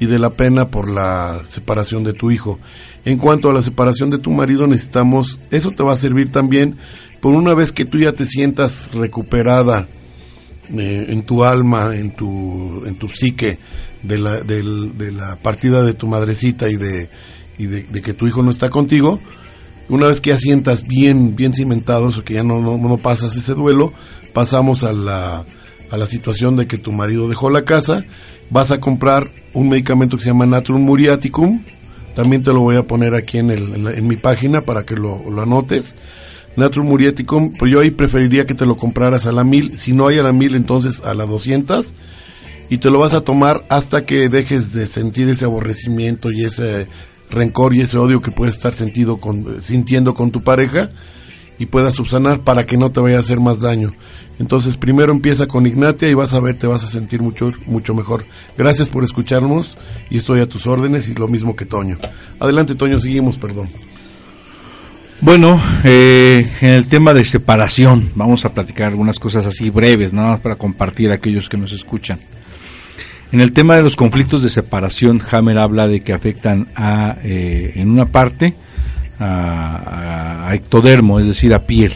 y 0.00 0.06
de 0.06 0.18
la 0.18 0.30
pena 0.30 0.68
por 0.68 0.90
la 0.90 1.42
separación 1.48 2.04
de 2.04 2.12
tu 2.12 2.30
hijo. 2.30 2.58
En 3.04 3.18
cuanto 3.18 3.50
a 3.50 3.52
la 3.52 3.62
separación 3.62 4.10
de 4.10 4.18
tu 4.18 4.30
marido, 4.30 4.66
necesitamos, 4.66 5.38
eso 5.50 5.70
te 5.70 5.82
va 5.82 5.92
a 5.92 5.96
servir 5.96 6.30
también 6.30 6.76
por 7.20 7.34
una 7.34 7.54
vez 7.54 7.72
que 7.72 7.84
tú 7.84 7.98
ya 7.98 8.12
te 8.12 8.24
sientas 8.24 8.90
recuperada 8.92 9.88
eh, 10.76 11.06
en 11.08 11.22
tu 11.22 11.44
alma, 11.44 11.96
en 11.96 12.12
tu, 12.12 12.84
en 12.86 12.94
tu 12.96 13.08
psique, 13.08 13.58
de 14.02 14.18
la, 14.18 14.40
de, 14.40 14.62
la 15.12 15.36
partida 15.36 15.82
de 15.82 15.94
tu 15.94 16.06
madrecita 16.06 16.68
y, 16.68 16.76
de, 16.76 17.08
y 17.58 17.66
de, 17.66 18.02
que 18.02 18.14
tu 18.14 18.26
hijo 18.28 18.42
no 18.42 18.50
está 18.50 18.70
contigo, 18.70 19.20
una 19.88 20.06
vez 20.06 20.20
que 20.20 20.30
ya 20.30 20.38
sientas 20.38 20.86
bien, 20.86 21.34
bien 21.34 21.52
cimentados 21.52 22.18
o 22.18 22.24
que 22.24 22.34
ya 22.34 22.44
no, 22.44 22.60
no, 22.60 22.78
no 22.78 22.96
pasas 22.98 23.34
ese 23.36 23.54
duelo, 23.54 23.92
pasamos 24.32 24.84
a 24.84 24.92
la, 24.92 25.44
a 25.90 25.96
la 25.96 26.06
situación 26.06 26.56
de 26.56 26.66
que 26.66 26.78
tu 26.78 26.92
marido 26.92 27.28
dejó 27.28 27.50
la 27.50 27.64
casa, 27.64 28.04
vas 28.50 28.70
a 28.70 28.80
comprar 28.80 29.30
un 29.52 29.68
medicamento 29.68 30.16
que 30.16 30.22
se 30.22 30.30
llama 30.30 30.46
Natrum 30.46 30.82
Muriaticum, 30.82 31.62
también 32.14 32.42
te 32.42 32.52
lo 32.52 32.60
voy 32.60 32.76
a 32.76 32.82
poner 32.82 33.14
aquí 33.14 33.38
en, 33.38 33.50
el, 33.50 33.86
en, 33.86 34.06
mi 34.06 34.16
página 34.16 34.62
para 34.62 34.84
que 34.84 34.96
lo, 34.96 35.22
lo, 35.30 35.42
anotes. 35.42 35.94
Natrum 36.56 36.88
Muriaticum, 36.88 37.52
pero 37.52 37.66
yo 37.66 37.80
ahí 37.80 37.90
preferiría 37.90 38.44
que 38.44 38.54
te 38.54 38.66
lo 38.66 38.76
compraras 38.76 39.26
a 39.26 39.32
la 39.32 39.44
mil, 39.44 39.78
si 39.78 39.92
no 39.92 40.08
hay 40.08 40.18
a 40.18 40.24
la 40.24 40.32
mil 40.32 40.56
entonces 40.56 41.00
a 41.04 41.14
la 41.14 41.26
200 41.26 41.92
y 42.70 42.78
te 42.78 42.90
lo 42.90 42.98
vas 42.98 43.14
a 43.14 43.20
tomar 43.20 43.64
hasta 43.68 44.04
que 44.04 44.28
dejes 44.28 44.72
de 44.72 44.86
sentir 44.86 45.28
ese 45.28 45.44
aborrecimiento 45.44 46.30
y 46.32 46.44
ese 46.44 46.88
rencor 47.30 47.74
y 47.74 47.82
ese 47.82 47.98
odio 47.98 48.20
que 48.20 48.30
puedes 48.30 48.56
estar 48.56 48.74
sentido 48.74 49.18
con, 49.18 49.62
sintiendo 49.62 50.14
con 50.14 50.30
tu 50.30 50.42
pareja 50.42 50.90
y 51.58 51.66
puedas 51.66 51.94
subsanar 51.94 52.40
para 52.40 52.66
que 52.66 52.76
no 52.76 52.90
te 52.90 53.00
vaya 53.00 53.16
a 53.16 53.20
hacer 53.20 53.40
más 53.40 53.60
daño. 53.60 53.92
Entonces 54.38 54.76
primero 54.76 55.12
empieza 55.12 55.46
con 55.46 55.66
Ignatia 55.66 56.08
y 56.08 56.14
vas 56.14 56.32
a 56.34 56.40
ver, 56.40 56.56
te 56.56 56.66
vas 56.66 56.84
a 56.84 56.88
sentir 56.88 57.20
mucho, 57.20 57.52
mucho 57.66 57.94
mejor. 57.94 58.24
Gracias 58.56 58.88
por 58.88 59.02
escucharnos 59.04 59.76
y 60.10 60.18
estoy 60.18 60.40
a 60.40 60.48
tus 60.48 60.66
órdenes 60.66 61.08
y 61.08 61.14
lo 61.14 61.28
mismo 61.28 61.56
que 61.56 61.64
Toño. 61.64 61.98
Adelante 62.38 62.74
Toño, 62.74 63.00
seguimos, 63.00 63.36
perdón. 63.36 63.68
Bueno, 65.20 65.60
eh, 65.82 66.48
en 66.60 66.68
el 66.68 66.86
tema 66.86 67.12
de 67.12 67.24
separación, 67.24 68.12
vamos 68.14 68.44
a 68.44 68.54
platicar 68.54 68.88
algunas 68.88 69.18
cosas 69.18 69.46
así 69.46 69.68
breves, 69.68 70.12
nada 70.12 70.30
más 70.30 70.40
para 70.40 70.54
compartir 70.54 71.10
a 71.10 71.14
aquellos 71.14 71.48
que 71.48 71.56
nos 71.56 71.72
escuchan. 71.72 72.20
En 73.32 73.40
el 73.40 73.52
tema 73.52 73.74
de 73.74 73.82
los 73.82 73.96
conflictos 73.96 74.42
de 74.42 74.48
separación, 74.48 75.20
Hammer 75.30 75.58
habla 75.58 75.88
de 75.88 76.00
que 76.00 76.12
afectan 76.12 76.68
a, 76.76 77.16
eh, 77.24 77.72
en 77.74 77.90
una 77.90 78.06
parte, 78.06 78.54
a, 79.18 80.50
ectodermo, 80.52 81.20
es 81.20 81.26
decir, 81.26 81.54
a 81.54 81.66
piel. 81.66 81.92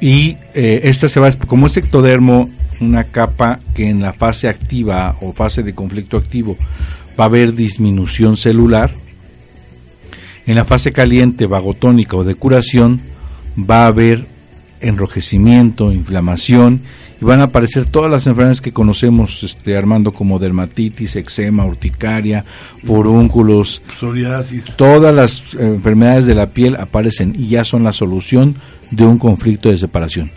y 0.00 0.36
eh, 0.54 0.80
esta 0.84 1.08
se 1.08 1.20
va, 1.20 1.30
como 1.32 1.66
es 1.66 1.76
ectodermo, 1.76 2.50
una 2.80 3.04
capa 3.04 3.60
que 3.74 3.88
en 3.88 4.00
la 4.00 4.12
fase 4.12 4.48
activa 4.48 5.16
o 5.20 5.32
fase 5.32 5.62
de 5.62 5.74
conflicto 5.74 6.16
activo 6.16 6.56
va 7.18 7.24
a 7.24 7.26
haber 7.26 7.54
disminución 7.54 8.36
celular, 8.36 8.92
en 10.46 10.56
la 10.56 10.64
fase 10.64 10.92
caliente, 10.92 11.46
vagotónica 11.46 12.16
o 12.16 12.24
de 12.24 12.34
curación, 12.34 13.00
va 13.58 13.84
a 13.84 13.86
haber 13.86 14.26
enrojecimiento, 14.82 15.92
inflamación 15.92 16.82
y 17.20 17.24
van 17.24 17.40
a 17.40 17.44
aparecer 17.44 17.86
todas 17.86 18.10
las 18.10 18.26
enfermedades 18.26 18.60
que 18.60 18.72
conocemos, 18.72 19.42
este, 19.42 19.76
Armando, 19.76 20.12
como 20.12 20.38
dermatitis, 20.38 21.16
eczema, 21.16 21.64
urticaria, 21.64 22.44
forúnculos, 22.84 23.82
psoriasis. 23.98 24.76
Todas 24.76 25.14
las 25.14 25.44
enfermedades 25.58 26.26
de 26.26 26.34
la 26.34 26.46
piel 26.46 26.76
aparecen 26.76 27.34
y 27.38 27.46
ya 27.48 27.64
son 27.64 27.84
la 27.84 27.92
solución 27.92 28.56
de 28.90 29.04
un 29.04 29.18
conflicto 29.18 29.68
de 29.68 29.76
separación. 29.76 30.30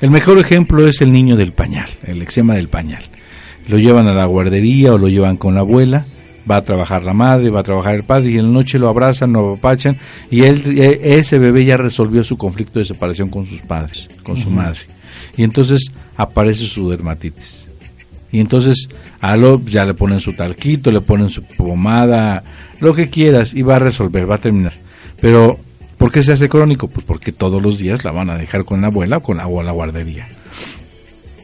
El 0.00 0.10
mejor 0.10 0.38
ejemplo 0.38 0.86
es 0.86 1.00
el 1.00 1.10
niño 1.10 1.36
del 1.36 1.52
pañal, 1.52 1.88
el 2.06 2.22
eczema 2.22 2.54
del 2.54 2.68
pañal. 2.68 3.02
Lo 3.68 3.78
llevan 3.78 4.06
a 4.06 4.14
la 4.14 4.24
guardería 4.26 4.94
o 4.94 4.98
lo 4.98 5.08
llevan 5.08 5.36
con 5.36 5.54
la 5.54 5.60
abuela, 5.60 6.06
va 6.48 6.56
a 6.56 6.62
trabajar 6.62 7.04
la 7.04 7.12
madre, 7.12 7.50
va 7.50 7.60
a 7.60 7.64
trabajar 7.64 7.94
el 7.94 8.04
padre 8.04 8.30
y 8.30 8.38
en 8.38 8.46
la 8.46 8.52
noche 8.52 8.78
lo 8.78 8.88
abrazan, 8.88 9.32
lo 9.32 9.52
apapachan 9.52 9.98
y 10.30 10.42
él, 10.42 10.78
e, 10.78 11.18
ese 11.18 11.38
bebé 11.38 11.64
ya 11.64 11.76
resolvió 11.76 12.22
su 12.22 12.36
conflicto 12.36 12.78
de 12.78 12.84
separación 12.84 13.28
con 13.28 13.46
sus 13.46 13.60
padres, 13.60 14.08
con 14.22 14.36
su 14.36 14.50
madre 14.50 14.80
y 15.36 15.44
entonces 15.44 15.90
aparece 16.16 16.66
su 16.66 16.90
dermatitis. 16.90 17.68
Y 18.30 18.40
entonces 18.40 18.88
a 19.20 19.36
lo 19.36 19.64
ya 19.64 19.84
le 19.84 19.94
ponen 19.94 20.20
su 20.20 20.34
talquito, 20.34 20.90
le 20.90 21.00
ponen 21.00 21.30
su 21.30 21.42
pomada, 21.42 22.42
lo 22.80 22.94
que 22.94 23.08
quieras 23.08 23.54
y 23.54 23.62
va 23.62 23.76
a 23.76 23.78
resolver, 23.78 24.30
va 24.30 24.34
a 24.34 24.40
terminar. 24.40 24.74
Pero 25.20 25.58
¿por 25.96 26.12
qué 26.12 26.22
se 26.22 26.32
hace 26.32 26.48
crónico? 26.48 26.88
Pues 26.88 27.06
porque 27.06 27.32
todos 27.32 27.62
los 27.62 27.78
días 27.78 28.04
la 28.04 28.12
van 28.12 28.30
a 28.30 28.36
dejar 28.36 28.64
con 28.64 28.80
la 28.82 28.88
abuela 28.88 29.18
o 29.18 29.22
con 29.22 29.38
la, 29.38 29.46
o 29.46 29.62
la 29.62 29.72
guardería. 29.72 30.28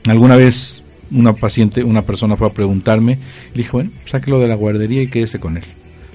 Alguna 0.06 0.36
vez 0.36 0.83
una 1.10 1.32
paciente, 1.34 1.84
una 1.84 2.02
persona 2.02 2.36
fue 2.36 2.46
a 2.46 2.50
preguntarme, 2.50 3.18
le 3.52 3.62
dijo, 3.62 3.78
bueno, 3.78 3.90
sáquelo 4.06 4.38
de 4.40 4.48
la 4.48 4.54
guardería 4.54 5.02
y 5.02 5.08
quédese 5.08 5.38
con 5.38 5.56
él. 5.56 5.64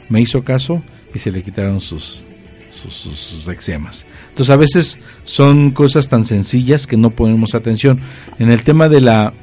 Me 0.09 0.21
hizo 0.21 0.43
caso 0.43 0.81
y 1.13 1.19
se 1.19 1.31
le 1.31 1.43
quitaron 1.43 1.81
sus, 1.81 2.23
sus, 2.69 2.93
sus 2.93 3.47
eczemas. 3.47 4.05
Entonces 4.29 4.49
a 4.51 4.57
veces 4.57 4.99
son 5.25 5.71
cosas 5.71 6.09
tan 6.09 6.25
sencillas 6.25 6.87
que 6.87 6.97
no 6.97 7.11
ponemos 7.11 7.55
atención. 7.55 7.99
En 8.39 8.51
el 8.51 8.63
tema 8.63 8.89
de 8.89 9.01
la 9.01 9.33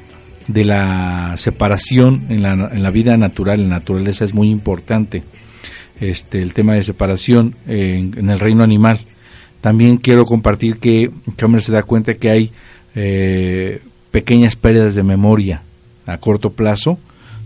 de 0.47 0.63
la 0.63 1.33
separación 1.35 2.25
en 2.29 2.41
la, 2.41 2.51
en 2.51 2.81
la 2.81 2.89
vida 2.89 3.17
natural, 3.17 3.59
en 3.59 3.69
la 3.69 3.79
naturaleza 3.79 4.23
es 4.25 4.33
muy 4.33 4.49
importante. 4.49 5.23
Este, 5.99 6.41
el 6.43 6.53
tema 6.53 6.75
de 6.75 6.83
separación 6.83 7.55
en, 7.67 8.29
el 8.29 8.39
reino 8.39 8.63
animal. 8.63 8.99
También 9.61 9.97
quiero 9.97 10.25
compartir 10.25 10.77
que 10.77 11.09
Cameron 11.35 11.61
se 11.61 11.71
da 11.71 11.81
cuenta 11.81 12.13
que 12.13 12.29
hay 12.29 12.51
eh, 12.93 13.81
pequeñas 14.17 14.55
pérdidas 14.55 14.95
de 14.95 15.03
memoria 15.03 15.61
a 16.07 16.17
corto 16.17 16.49
plazo 16.51 16.97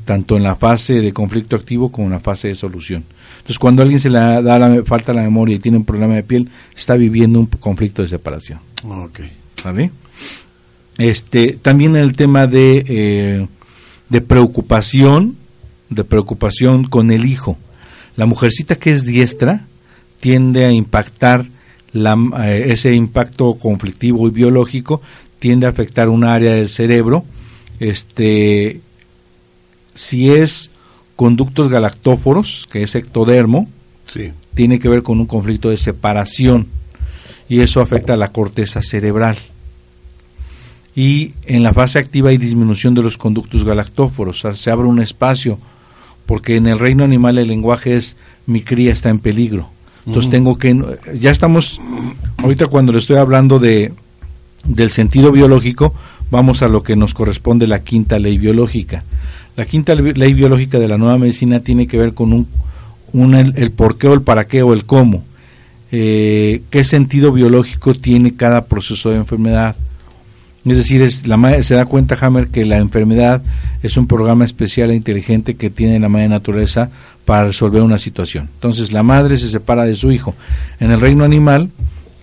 tanto 0.06 0.38
en 0.38 0.44
la 0.44 0.56
fase 0.56 1.02
de 1.02 1.12
conflicto 1.12 1.58
activo 1.58 1.92
como 1.92 2.08
en 2.08 2.14
la 2.14 2.22
fase 2.22 2.48
de 2.48 2.56
solución. 2.56 3.04
Entonces, 3.36 3.60
cuando 3.60 3.82
a 3.82 3.84
alguien 3.84 4.00
se 4.00 4.10
le 4.10 4.18
da 4.20 4.58
la 4.58 4.82
falta 4.86 5.12
la 5.12 5.22
memoria 5.22 5.58
y 5.58 5.60
tiene 5.60 5.78
un 5.78 5.84
problema 5.84 6.16
de 6.16 6.24
piel, 6.24 6.48
está 6.74 6.96
viviendo 6.96 7.42
un 7.42 7.48
conflicto 7.48 8.02
de 8.02 8.08
separación. 8.08 8.60
Ok. 8.88 9.20
¿Vale? 9.66 9.92
Este, 10.98 11.60
también 11.62 11.98
el 11.98 12.16
tema 12.16 12.48
de, 12.48 12.86
eh, 12.88 13.48
de 14.08 14.22
preocupación, 14.22 15.36
de 15.90 16.06
preocupación 16.06 16.86
con 16.86 17.12
el 17.12 17.26
hijo. 17.26 17.58
La 18.16 18.26
mujercita 18.26 18.76
que 18.76 18.92
es 18.92 19.04
diestra 19.04 19.66
tiende 20.22 20.64
a 20.64 20.72
impactar 20.72 21.48
la, 21.92 22.18
eh, 22.46 22.68
ese 22.70 22.96
impacto 22.96 23.56
conflictivo 23.56 24.26
y 24.30 24.32
biológico 24.32 25.02
tiende 25.42 25.66
a 25.66 25.70
afectar 25.70 26.08
un 26.08 26.24
área 26.24 26.54
del 26.54 26.70
cerebro. 26.70 27.26
Este, 27.80 28.80
si 29.96 30.30
es 30.30 30.70
conductos 31.16 31.70
galactóforos, 31.70 32.70
que 32.72 32.84
es 32.84 32.94
ectodermo, 32.94 33.68
Sí. 34.04 34.32
tiene 34.54 34.78
que 34.80 34.88
ver 34.88 35.02
con 35.02 35.20
un 35.20 35.26
conflicto 35.26 35.70
de 35.72 35.78
separación 35.78 36.68
y 37.50 37.62
eso 37.62 37.82
afecta 37.82 38.14
a 38.14 38.18
la 38.18 38.28
corteza 38.28 38.82
cerebral. 38.84 39.38
Y 40.96 41.34
en 41.46 41.64
la 41.64 41.74
fase 41.74 41.98
activa 41.98 42.30
hay 42.30 42.38
disminución 42.38 42.94
de 42.94 43.02
los 43.02 43.18
conductos 43.18 43.64
galactóforos, 43.64 44.38
o 44.40 44.42
sea, 44.42 44.54
se 44.54 44.70
abre 44.70 44.88
un 44.88 45.00
espacio, 45.02 45.58
porque 46.28 46.56
en 46.58 46.68
el 46.68 46.78
reino 46.78 47.04
animal 47.04 47.40
el 47.40 47.48
lenguaje 47.48 47.96
es 47.96 48.16
mi 48.46 48.62
cría 48.62 48.92
está 48.92 49.10
en 49.10 49.20
peligro. 49.20 49.70
Entonces 50.06 50.30
tengo 50.30 50.58
que, 50.58 50.76
ya 51.16 51.32
estamos, 51.32 51.80
ahorita 52.38 52.68
cuando 52.68 52.92
le 52.92 53.00
estoy 53.00 53.18
hablando 53.18 53.58
de 53.60 53.94
del 54.66 54.90
sentido 54.90 55.32
biológico, 55.32 55.94
vamos 56.30 56.62
a 56.62 56.68
lo 56.68 56.84
que 56.84 56.96
nos 56.96 57.14
corresponde 57.14 57.68
la 57.68 57.84
quinta 57.84 58.20
ley 58.20 58.38
biológica. 58.38 59.04
La 59.58 59.66
quinta 59.66 59.96
le- 59.96 60.14
ley 60.14 60.34
biológica 60.34 60.80
de 60.80 60.88
la 60.88 60.98
nueva 60.98 61.18
medicina 61.18 61.60
tiene 61.60 61.88
que 61.88 61.98
ver 61.98 62.14
con 62.14 62.32
un, 63.14 63.36
el, 63.36 63.72
por 63.72 63.98
qué 63.98 64.08
o 64.08 64.14
el 64.14 64.22
para 64.22 64.46
qué 64.48 64.62
o 64.64 64.74
el 64.74 64.86
cómo. 64.86 65.24
Eh, 65.92 66.62
¿Qué 66.70 66.84
sentido 66.86 67.34
biológico 67.34 67.94
tiene 67.94 68.34
cada 68.36 68.66
proceso 68.66 69.10
de 69.10 69.18
enfermedad? 69.18 69.76
Es 70.64 70.78
decir, 70.78 71.02
es, 71.02 71.28
la, 71.28 71.64
se 71.64 71.74
da 71.76 71.86
cuenta 71.86 72.16
Hammer 72.22 72.48
que 72.48 72.64
la 72.64 72.78
enfermedad 72.78 73.42
es 73.84 73.98
un 73.98 74.06
programa 74.08 74.46
especial 74.46 74.92
e 74.92 74.96
inteligente 74.96 75.56
que 75.56 75.70
tiene 75.72 76.00
la 76.00 76.08
madre 76.08 76.30
naturaleza 76.30 76.90
para 77.26 77.48
resolver 77.48 77.82
una 77.82 77.98
situación. 77.98 78.48
Entonces, 78.54 78.92
la 78.94 79.02
madre 79.04 79.38
se 79.38 79.48
separa 79.50 79.84
de 79.86 79.96
su 79.96 80.12
hijo. 80.12 80.36
En 80.80 80.92
el 80.92 81.02
reino 81.02 81.26
animal, 81.26 81.72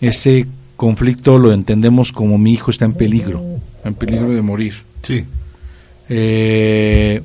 ese 0.01 0.47
conflicto 0.79 1.39
lo 1.39 1.53
entendemos 1.53 2.13
como 2.13 2.39
mi 2.39 2.53
hijo 2.53 2.71
está 2.71 2.85
en 2.85 2.95
peligro, 2.95 3.43
en 3.85 3.95
peligro 3.95 4.31
de 4.31 4.41
morir. 4.41 4.75
Sí. 5.03 5.25
Eh, 6.09 7.21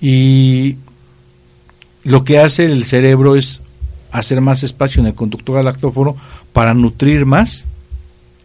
y 0.00 0.76
lo 2.02 2.24
que 2.24 2.38
hace 2.38 2.64
el 2.64 2.86
cerebro 2.86 3.36
es 3.36 3.60
hacer 4.10 4.40
más 4.40 4.62
espacio 4.62 5.00
en 5.00 5.06
el 5.06 5.14
conducto 5.14 5.52
galactóforo 5.52 6.16
para 6.54 6.72
nutrir 6.72 7.26
más 7.26 7.66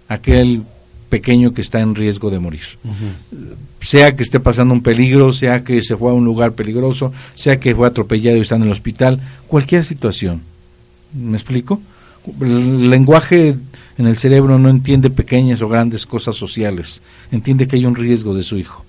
aquel 0.10 0.64
pequeño 1.08 1.54
que 1.54 1.62
está 1.62 1.80
en 1.80 1.96
riesgo 1.96 2.30
de 2.30 2.40
morir. 2.40 2.66
Sea 3.80 4.14
que 4.14 4.24
esté 4.24 4.42
pasando 4.42 4.74
un 4.74 4.84
peligro, 4.84 5.32
sea 5.32 5.64
que 5.64 5.82
se 5.82 5.96
fue 5.96 6.12
a 6.12 6.14
un 6.14 6.26
lugar 6.26 6.52
peligroso, 6.52 7.14
sea 7.34 7.62
que 7.62 7.74
fue 7.74 7.88
atropellado 7.88 8.36
y 8.36 8.42
está 8.42 8.58
en 8.58 8.64
el 8.64 8.72
hospital, 8.72 9.22
cualquier 9.48 9.86
situación. 9.86 10.42
¿Me 11.14 11.38
explico? 11.38 11.80
El 12.42 12.90
lenguaje 12.90 13.56
en 13.98 14.08
el 14.08 14.18
cerebro 14.18 14.58
no 14.60 14.70
entiende 14.70 15.10
pequeñas 15.10 15.62
o 15.62 15.70
grandes 15.70 16.06
cosas 16.06 16.36
sociales, 16.36 17.02
entiende 17.32 17.68
que 17.68 17.76
hay 17.78 17.86
un 17.86 17.96
riesgo 17.96 18.34
de 18.34 18.44
su 18.44 18.58
hijo. 18.58 18.86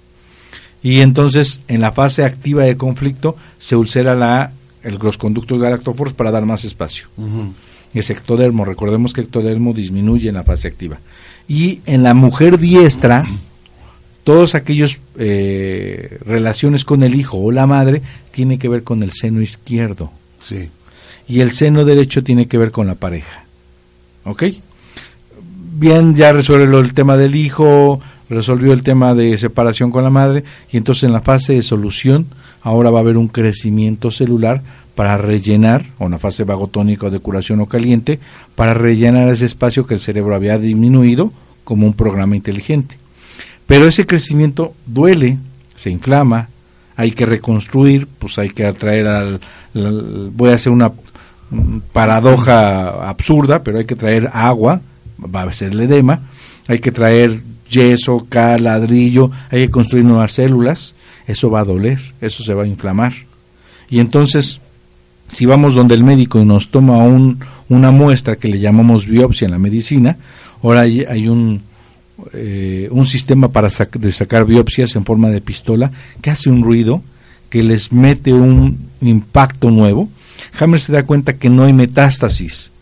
Y 0.82 1.00
entonces, 1.00 1.60
en 1.68 1.80
la 1.80 1.92
fase 1.92 2.24
activa 2.24 2.64
de 2.64 2.76
conflicto, 2.76 3.36
se 3.58 3.74
ulcera 3.76 4.14
la, 4.14 4.52
el- 4.82 4.98
los 5.02 5.16
conductos 5.18 5.60
galactóforos 5.60 6.12
para 6.12 6.30
dar 6.30 6.44
más 6.44 6.64
espacio. 6.64 7.06
Es 7.94 8.10
ectodermo, 8.10 8.64
recordemos 8.64 9.12
que 9.12 9.20
ectodermo 9.22 9.72
disminuye 9.72 10.28
en 10.28 10.34
la 10.34 10.42
fase 10.42 10.68
activa. 10.68 10.98
Y 11.48 11.80
en 11.86 12.02
la 12.02 12.12
mujer 12.12 12.58
diestra, 12.58 13.24
todos 14.24 14.54
aquellos 14.54 14.98
eh, 15.18 16.18
relaciones 16.26 16.84
con 16.84 17.02
el 17.02 17.14
hijo 17.14 17.38
o 17.38 17.52
la 17.52 17.66
madre 17.66 18.02
tiene 18.30 18.58
que 18.58 18.68
ver 18.68 18.82
con 18.82 19.02
el 19.02 19.12
seno 19.12 19.40
izquierdo. 19.42 20.10
Sí. 20.38 20.70
Y 21.28 21.40
el 21.40 21.50
seno 21.50 21.84
derecho 21.84 22.22
tiene 22.24 22.46
que 22.48 22.58
ver 22.58 22.70
con 22.72 22.86
la 22.86 22.94
pareja. 22.94 23.44
¿Ok? 24.24 24.44
Bien, 25.76 26.14
ya 26.14 26.32
resuelve 26.32 26.78
el 26.78 26.94
tema 26.94 27.16
del 27.16 27.34
hijo, 27.34 28.00
resolvió 28.30 28.72
el 28.72 28.82
tema 28.84 29.12
de 29.14 29.37
separación 29.37 29.90
con 29.90 30.04
la 30.04 30.10
madre, 30.10 30.44
y 30.70 30.76
entonces 30.76 31.02
en 31.04 31.12
la 31.12 31.20
fase 31.20 31.54
de 31.54 31.62
solución, 31.62 32.26
ahora 32.62 32.90
va 32.90 32.98
a 33.00 33.02
haber 33.02 33.16
un 33.16 33.26
crecimiento 33.28 34.10
celular 34.12 34.62
para 34.94 35.16
rellenar, 35.16 35.84
o 35.98 36.04
una 36.06 36.18
fase 36.18 36.44
vagotónica 36.44 37.06
o 37.06 37.10
de 37.10 37.18
curación 37.18 37.60
o 37.60 37.66
caliente, 37.66 38.20
para 38.54 38.72
rellenar 38.74 39.28
ese 39.30 39.46
espacio 39.46 39.84
que 39.84 39.94
el 39.94 40.00
cerebro 40.00 40.37
había 40.37 40.58
disminuido 40.58 41.32
como 41.64 41.87
un 41.87 41.94
programa 41.94 42.37
inteligente. 42.37 42.96
Pero 43.66 43.88
ese 43.88 44.06
crecimiento 44.06 44.74
duele, 44.87 45.38
se 45.74 45.90
inflama, 45.90 46.48
hay 46.94 47.10
que 47.10 47.26
reconstruir, 47.26 48.06
pues 48.20 48.38
hay 48.38 48.50
que 48.50 48.64
atraer 48.64 49.08
al, 49.08 49.40
al- 49.74 50.30
voy 50.32 50.50
a 50.50 50.54
hacer 50.54 50.72
una 50.72 50.92
mm, 51.50 51.78
paradoja 51.92 53.08
absurda, 53.08 53.64
pero 53.64 53.78
hay 53.78 53.87
que 53.87 53.96
traer 53.96 54.30
agua, 54.32 54.80
va 55.18 55.42
a 55.42 55.53
ser 55.53 55.72
el 55.72 55.81
edema, 55.81 56.20
hay 56.68 56.79
que 56.79 56.92
traer 56.92 57.40
yeso, 57.68 58.27
cal, 58.29 58.64
ladrillo, 58.64 59.31
hay 59.50 59.66
que 59.66 59.70
construir 59.70 60.05
nuevas 60.05 60.33
células, 60.33 60.94
eso 61.27 61.50
va 61.50 61.61
a 61.61 61.64
doler, 61.64 62.00
eso 62.20 62.42
se 62.42 62.55
va 62.55 62.64
a 62.64 62.66
inflamar. 62.66 63.12
Y 63.90 63.98
entonces, 63.98 64.61
si 65.33 65.46
vamos 65.46 65.74
donde 65.74 65.94
el 65.94 66.05
médico 66.05 66.40
y 66.40 66.44
nos 66.44 66.70
toma 66.70 66.98
un, 66.98 67.38
una 67.68 67.90
muestra 67.90 68.37
que 68.37 68.48
le 68.48 68.59
llamamos 68.59 69.07
biopsia 69.07 69.46
en 69.46 69.53
la 69.53 69.59
medicina, 69.59 70.16
ahora 70.62 70.83
hay, 70.83 71.29
un, 71.29 71.62
eh, 72.33 72.88
un 72.90 73.07
sistema 73.07 73.48
para 73.48 73.68
sac- 73.68 73.98
de 73.98 74.12
sacar 74.12 74.44
biopsias 74.44 74.96
en 74.96 75.05
forma 75.05 75.31
de 75.31 75.40
pistola 75.40 75.90
que 76.20 76.31
hace 76.31 76.50
un 76.50 76.62
ruido, 76.62 77.03
que 77.50 77.62
les 77.62 77.92
mete 77.92 78.33
un 78.33 78.90
impacto 79.00 79.70
nuevo. 79.70 80.09
Hammer 80.59 80.81
se 80.81 80.92
da 80.92 81.05
cuenta 81.05 81.35
que 81.38 81.48
no 81.48 81.64
hay 81.64 81.72
metástasis, 81.72 82.72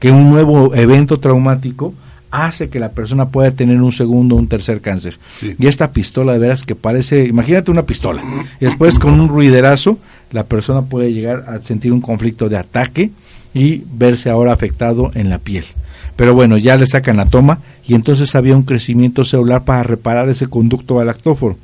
que 0.00 0.10
un 0.10 0.30
nuevo 0.30 0.74
evento 0.74 1.20
traumático 1.20 1.94
hace 2.32 2.68
que 2.68 2.80
la 2.80 2.90
persona 2.90 3.28
pueda 3.28 3.50
tener 3.50 3.80
un 3.80 3.92
segundo 3.92 4.34
o 4.34 4.38
un 4.38 4.48
tercer 4.48 4.80
cáncer. 4.80 5.18
Sí. 5.38 5.54
Y 5.58 5.66
esta 5.66 5.92
pistola 5.92 6.32
de 6.32 6.38
veras 6.38 6.64
que 6.64 6.74
parece, 6.74 7.24
imagínate 7.24 7.70
una 7.70 7.82
pistola, 7.82 8.22
y 8.60 8.64
después 8.64 8.98
con 8.98 9.20
un 9.20 9.28
ruiderazo 9.28 9.98
la 10.32 10.44
persona 10.44 10.82
puede 10.82 11.12
llegar 11.12 11.44
a 11.48 11.60
sentir 11.62 11.92
un 11.92 12.00
conflicto 12.00 12.48
de 12.48 12.56
ataque 12.56 13.10
y 13.52 13.82
verse 13.92 14.30
ahora 14.30 14.52
afectado 14.52 15.10
en 15.14 15.28
la 15.28 15.38
piel. 15.38 15.64
Pero 16.16 16.34
bueno, 16.34 16.56
ya 16.56 16.76
le 16.76 16.86
sacan 16.86 17.16
la 17.16 17.26
toma 17.26 17.60
y 17.86 17.94
entonces 17.94 18.34
había 18.34 18.56
un 18.56 18.62
crecimiento 18.62 19.24
celular 19.24 19.64
para 19.64 19.82
reparar 19.82 20.28
ese 20.28 20.46
conducto 20.46 20.96
galactóforo. 20.96 21.56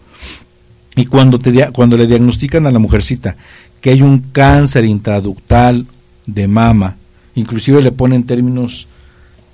Y 0.96 1.07
cuando, 1.07 1.38
te 1.38 1.70
cuando 1.72 1.96
le 1.96 2.07
diagnostican 2.07 2.66
a 2.66 2.70
la 2.70 2.79
mujercita 2.79 3.37
que 3.81 3.90
hay 3.90 4.03
un 4.03 4.18
cáncer 4.33 4.85
intraductal 4.85 5.87
de 6.25 6.49
mama, 6.49 6.96
inclusive 7.37 7.81
le 7.83 7.92
ponen 7.92 8.25
términos 8.27 8.87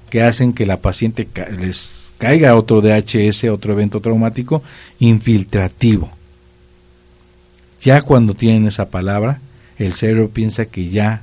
que 0.08 0.22
hacen 0.22 0.52
que 0.54 0.64
la 0.66 0.78
paciente 0.78 1.26
ca- 1.26 1.48
les 1.50 2.14
caiga 2.18 2.56
otro 2.56 2.80
DHS, 2.80 3.44
otro 3.44 3.72
evento 3.74 4.00
traumático, 4.00 4.62
infiltrativo. 5.00 6.10
Ya 7.82 8.00
cuando 8.02 8.34
tienen 8.34 8.66
esa 8.66 8.88
palabra, 8.90 9.40
el 9.78 9.94
cerebro 9.94 10.28
piensa 10.28 10.66
que 10.66 10.88
ya... 10.88 11.22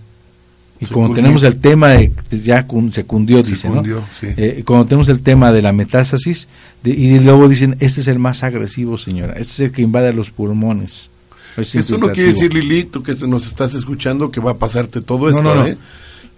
Y 0.82 0.86
Se 0.86 0.94
como 0.94 1.08
cundió. 1.08 1.24
tenemos 1.24 1.44
el 1.44 1.58
tema 1.60 1.90
de... 1.90 2.12
Ya 2.32 2.66
se 2.92 3.04
cundió, 3.06 3.44
Se 3.44 3.50
dice, 3.52 3.68
cundió, 3.68 3.96
¿no? 4.00 4.08
sí. 4.20 4.28
Eh, 4.38 4.64
cuando 4.66 4.86
tenemos 4.86 5.10
el 5.10 5.22
tema 5.22 5.52
de 5.52 5.62
la 5.62 5.72
metástasis, 5.74 6.48
de- 6.84 6.92
y 6.92 7.20
luego 7.20 7.48
dicen, 7.50 7.76
este 7.80 8.00
es 8.02 8.08
el 8.08 8.18
más 8.20 8.44
agresivo, 8.44 8.98
señora, 8.98 9.34
este 9.34 9.42
es 9.54 9.60
el 9.60 9.72
que 9.72 9.82
invade 9.82 10.14
los 10.14 10.32
pulmones. 10.32 11.10
Es 11.58 11.76
Eso 11.76 11.98
no 11.98 12.10
quiere 12.12 12.32
decir, 12.34 12.54
Lili, 12.54 12.86
tú 12.86 13.04
que 13.04 13.14
nos 13.28 13.46
estás 13.48 13.76
escuchando, 13.76 14.32
que 14.32 14.40
va 14.40 14.52
a 14.52 14.58
pasarte 14.58 15.02
todo 15.02 15.30
esto, 15.30 15.42
no, 15.42 15.56
no. 15.56 15.66
¿eh? 15.66 15.78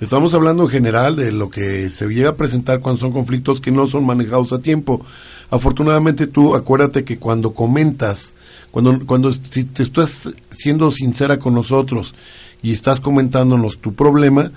Estamos 0.01 0.33
hablando 0.33 0.63
en 0.63 0.69
general 0.69 1.15
de 1.15 1.31
lo 1.31 1.51
que 1.51 1.87
se 1.89 2.07
llega 2.07 2.31
a 2.31 2.35
presentar 2.35 2.79
cuando 2.79 2.99
son 2.99 3.11
conflictos 3.11 3.61
que 3.61 3.69
no 3.69 3.85
son 3.85 4.03
manejados 4.03 4.51
a 4.51 4.59
tiempo. 4.59 5.05
Afortunadamente 5.51 6.25
tú 6.25 6.55
acuérdate 6.55 7.03
que 7.03 7.19
cuando 7.19 7.53
comentas, 7.53 8.33
cuando, 8.71 9.05
cuando 9.05 9.31
si 9.31 9.63
te 9.63 9.83
estás 9.83 10.31
siendo 10.49 10.91
sincera 10.91 11.37
con 11.37 11.53
nosotros 11.53 12.15
y 12.63 12.71
estás 12.71 12.99
comentándonos 12.99 13.77
tu 13.77 13.93
problema, 13.93 14.51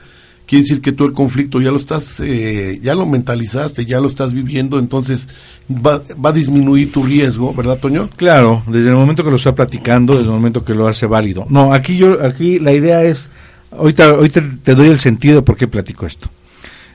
quiere 0.47 0.63
decir 0.63 0.81
que 0.81 0.93
tú 0.93 1.05
el 1.05 1.13
conflicto 1.13 1.61
ya 1.61 1.71
lo 1.71 1.77
estás, 1.77 2.21
eh, 2.21 2.81
ya 2.83 2.95
lo 2.95 3.05
mentalizaste, 3.05 3.85
ya 3.85 4.01
lo 4.01 4.07
estás 4.07 4.33
viviendo, 4.33 4.79
entonces 4.79 5.29
va, 5.71 6.03
va 6.25 6.31
a 6.31 6.33
disminuir 6.33 6.91
tu 6.91 7.03
riesgo, 7.03 7.53
¿verdad, 7.53 7.79
Toño? 7.79 8.09
Claro, 8.17 8.63
desde 8.67 8.89
el 8.89 8.95
momento 8.95 9.23
que 9.23 9.31
lo 9.31 9.37
está 9.37 9.55
platicando, 9.55 10.15
desde 10.15 10.27
el 10.27 10.35
momento 10.35 10.65
que 10.65 10.73
lo 10.73 10.89
hace 10.89 11.05
válido. 11.05 11.47
No, 11.51 11.75
aquí 11.75 11.99
yo, 11.99 12.25
aquí 12.25 12.59
la 12.59 12.73
idea 12.73 13.05
es, 13.05 13.29
ahorita, 13.79 14.05
ahorita 14.07 14.43
te 14.63 14.75
doy 14.75 14.89
el 14.89 14.99
sentido 14.99 15.37
de 15.37 15.43
por 15.43 15.57
qué 15.57 15.67
platico 15.67 16.07
esto. 16.07 16.29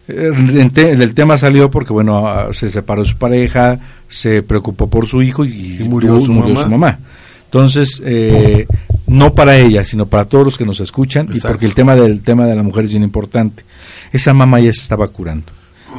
Eh, 0.07 0.32
el 0.75 1.13
tema 1.13 1.38
salió 1.38 1.69
porque, 1.69 1.93
bueno, 1.93 2.51
se 2.53 2.69
separó 2.69 3.05
su 3.05 3.15
pareja, 3.17 3.80
se 4.07 4.41
preocupó 4.41 4.89
por 4.89 5.07
su 5.07 5.21
hijo 5.21 5.45
y, 5.45 5.77
Y 5.82 5.88
murió 5.88 6.19
su 6.19 6.34
mamá. 6.34 6.65
mamá. 6.65 6.99
Entonces, 7.45 8.01
eh, 8.05 8.67
no 9.07 9.34
para 9.34 9.57
ella, 9.57 9.84
sino 9.84 10.05
para 10.05 10.25
todos 10.25 10.45
los 10.45 10.57
que 10.57 10.65
nos 10.65 10.80
escuchan, 10.80 11.30
y 11.34 11.39
porque 11.39 11.65
el 11.65 11.73
tema 11.73 11.95
del 11.95 12.21
tema 12.21 12.45
de 12.45 12.55
la 12.55 12.63
mujer 12.63 12.86
es 12.86 12.91
bien 12.91 13.03
importante. 13.03 13.63
Esa 14.11 14.34
mamá 14.34 14.59
ya 14.59 14.71
se 14.71 14.82
estaba 14.82 15.07
curando. 15.07 15.51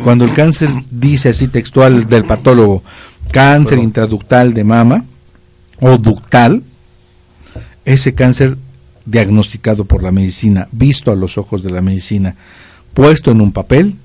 Cuando 0.05 0.24
el 0.24 0.33
cáncer 0.33 0.70
dice 0.91 1.31
así 1.31 1.49
textual 1.49 2.07
del 2.07 2.24
patólogo, 2.24 2.83
cáncer 3.33 3.78
intraductal 3.78 4.55
de 4.55 4.64
mama 4.64 5.05
o 5.81 5.97
ductal, 5.99 6.62
ese 7.85 8.14
cáncer 8.14 8.57
diagnosticado 9.05 9.85
por 9.85 10.03
la 10.03 10.13
medicina, 10.13 10.69
visto 10.73 11.11
a 11.11 11.17
los 11.17 11.39
ojos 11.39 11.63
de 11.63 11.71
la 11.71 11.81
medicina, 11.81 12.37
puesto 12.95 13.31
en 13.31 13.41
un 13.41 13.53
papel, 13.53 13.97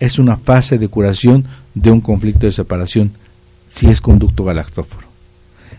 es 0.00 0.18
una 0.18 0.36
fase 0.36 0.78
de 0.78 0.88
curación 0.88 1.44
de 1.74 1.90
un 1.90 2.00
conflicto 2.00 2.46
de 2.46 2.52
separación 2.52 3.12
si 3.68 3.88
es 3.88 4.00
conducto 4.00 4.44
galactóforo. 4.44 5.06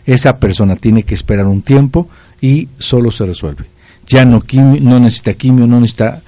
Esa 0.06 0.38
persona 0.38 0.76
tiene 0.76 1.04
que 1.04 1.14
esperar 1.14 1.46
un 1.46 1.62
tiempo 1.62 2.10
y 2.42 2.70
solo 2.78 3.12
se 3.12 3.26
resuelve. 3.26 3.66
Ya 4.08 4.26
no, 4.26 4.44
no 4.54 5.00
necesita 5.00 5.34
quimio, 5.34 5.68
no 5.68 5.80
necesita 5.80 6.22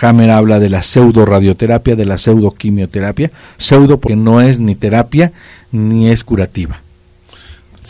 Hammer 0.00 0.30
habla 0.30 0.60
de 0.60 0.68
la 0.68 0.82
pseudo 0.82 1.24
radioterapia, 1.24 1.96
de 1.96 2.06
la 2.06 2.18
pseudo 2.18 2.52
quimioterapia, 2.52 3.30
pseudo 3.56 3.98
porque 3.98 4.16
no 4.16 4.40
es 4.40 4.58
ni 4.58 4.76
terapia 4.76 5.32
ni 5.72 6.08
es 6.08 6.22
curativa. 6.24 6.80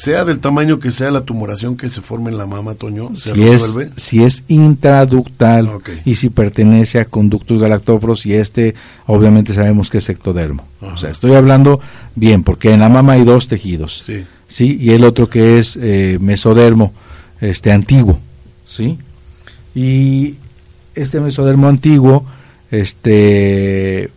Sea 0.01 0.25
del 0.25 0.39
tamaño 0.39 0.79
que 0.79 0.93
sea 0.93 1.11
la 1.11 1.21
tumoración 1.21 1.77
que 1.77 1.91
se 1.91 2.01
forme 2.01 2.31
en 2.31 2.39
la 2.39 2.47
mama, 2.47 2.75
Toño, 2.75 3.15
¿se 3.17 3.35
si 3.35 3.45
resuelve? 3.45 3.93
Es, 3.95 4.03
si 4.03 4.23
es 4.23 4.45
intraductal 4.49 5.71
y 6.07 6.15
si 6.15 6.31
pertenece 6.31 7.01
a 7.01 7.05
conductos 7.05 7.59
galactóforos 7.59 8.25
y 8.25 8.33
este 8.33 8.75
obviamente 9.07 9.53
sabemos 9.53 9.91
que 9.91 9.99
es 9.99 10.09
ectodermo. 10.09 10.65
O 10.81 10.97
sea, 10.97 11.11
estoy 11.11 11.35
hablando 11.35 11.81
bien, 12.15 12.45
porque 12.45 12.73
en 12.73 12.81
la 12.81 12.89
mama 12.89 13.13
hay 13.13 13.25
dos 13.25 13.47
tejidos. 13.47 14.05
Sí. 14.07 14.25
¿sí? 14.49 14.79
Y 14.81 14.93
el 14.93 15.05
otro 15.05 15.29
que 15.29 15.59
es 15.59 15.79
eh, 15.79 16.17
mesodermo, 16.19 16.95
este 17.43 17.71
antiguo, 17.71 18.19
¿sí? 18.67 18.97
Y 19.75 20.37
este 20.95 21.21
mesodermo 21.21 21.69
antiguo 21.69 22.25
este 22.71 24.11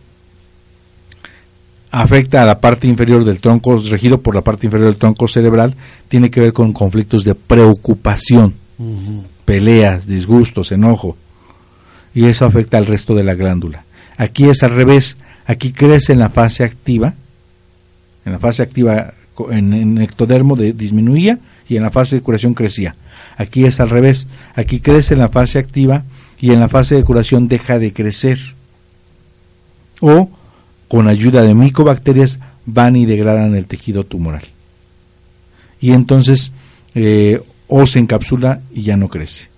afecta 2.02 2.42
a 2.42 2.44
la 2.44 2.58
parte 2.58 2.88
inferior 2.88 3.24
del 3.24 3.40
tronco, 3.40 3.76
regido 3.76 4.20
por 4.20 4.34
la 4.34 4.40
parte 4.40 4.66
inferior 4.66 4.88
del 4.88 4.98
tronco 4.98 5.28
cerebral, 5.28 5.76
tiene 6.08 6.28
que 6.28 6.40
ver 6.40 6.52
con 6.52 6.72
conflictos 6.72 7.22
de 7.22 7.36
preocupación, 7.36 8.54
peleas, 9.44 10.04
disgustos, 10.04 10.72
enojo, 10.72 11.16
y 12.12 12.24
eso 12.24 12.46
afecta 12.46 12.78
al 12.78 12.86
resto 12.86 13.14
de 13.14 13.22
la 13.22 13.34
glándula. 13.34 13.84
Aquí 14.16 14.48
es 14.48 14.64
al 14.64 14.70
revés, 14.70 15.16
aquí 15.46 15.72
crece 15.72 16.14
en 16.14 16.18
la 16.18 16.30
fase 16.30 16.64
activa, 16.64 17.14
en 18.24 18.32
la 18.32 18.40
fase 18.40 18.64
activa 18.64 19.14
en, 19.50 19.72
en 19.72 19.98
ectodermo 19.98 20.56
de, 20.56 20.72
disminuía 20.72 21.38
y 21.68 21.76
en 21.76 21.84
la 21.84 21.90
fase 21.90 22.16
de 22.16 22.22
curación 22.22 22.54
crecía. 22.54 22.96
Aquí 23.36 23.66
es 23.66 23.78
al 23.78 23.90
revés, 23.90 24.26
aquí 24.56 24.80
crece 24.80 25.14
en 25.14 25.20
la 25.20 25.28
fase 25.28 25.60
activa 25.60 26.02
y 26.40 26.50
en 26.50 26.58
la 26.58 26.68
fase 26.68 26.96
de 26.96 27.04
curación 27.04 27.46
deja 27.46 27.78
de 27.78 27.92
crecer. 27.92 28.38
O 30.00 30.28
con 30.88 31.08
ayuda 31.08 31.42
de 31.42 31.54
micobacterias 31.54 32.38
van 32.66 32.96
y 32.96 33.06
degradan 33.06 33.54
el 33.54 33.66
tejido 33.66 34.04
tumoral. 34.04 34.44
Y 35.80 35.92
entonces 35.92 36.52
eh, 36.94 37.42
o 37.68 37.86
se 37.86 37.98
encapsula 37.98 38.60
y 38.72 38.82
ya 38.82 38.96
no 38.96 39.08
crece. 39.08 39.48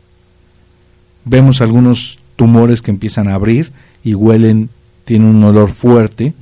Vemos 1.24 1.61
algunos 1.61 2.18
tumores 2.37 2.83
que 2.83 2.91
empiezan 2.91 3.29
a 3.29 3.35
abrir 3.35 3.72
y 4.05 4.14
huelen, 4.14 4.70
tienen 5.05 5.29
un 5.29 5.45
olor 5.45 5.70
fuerte, 5.70 6.35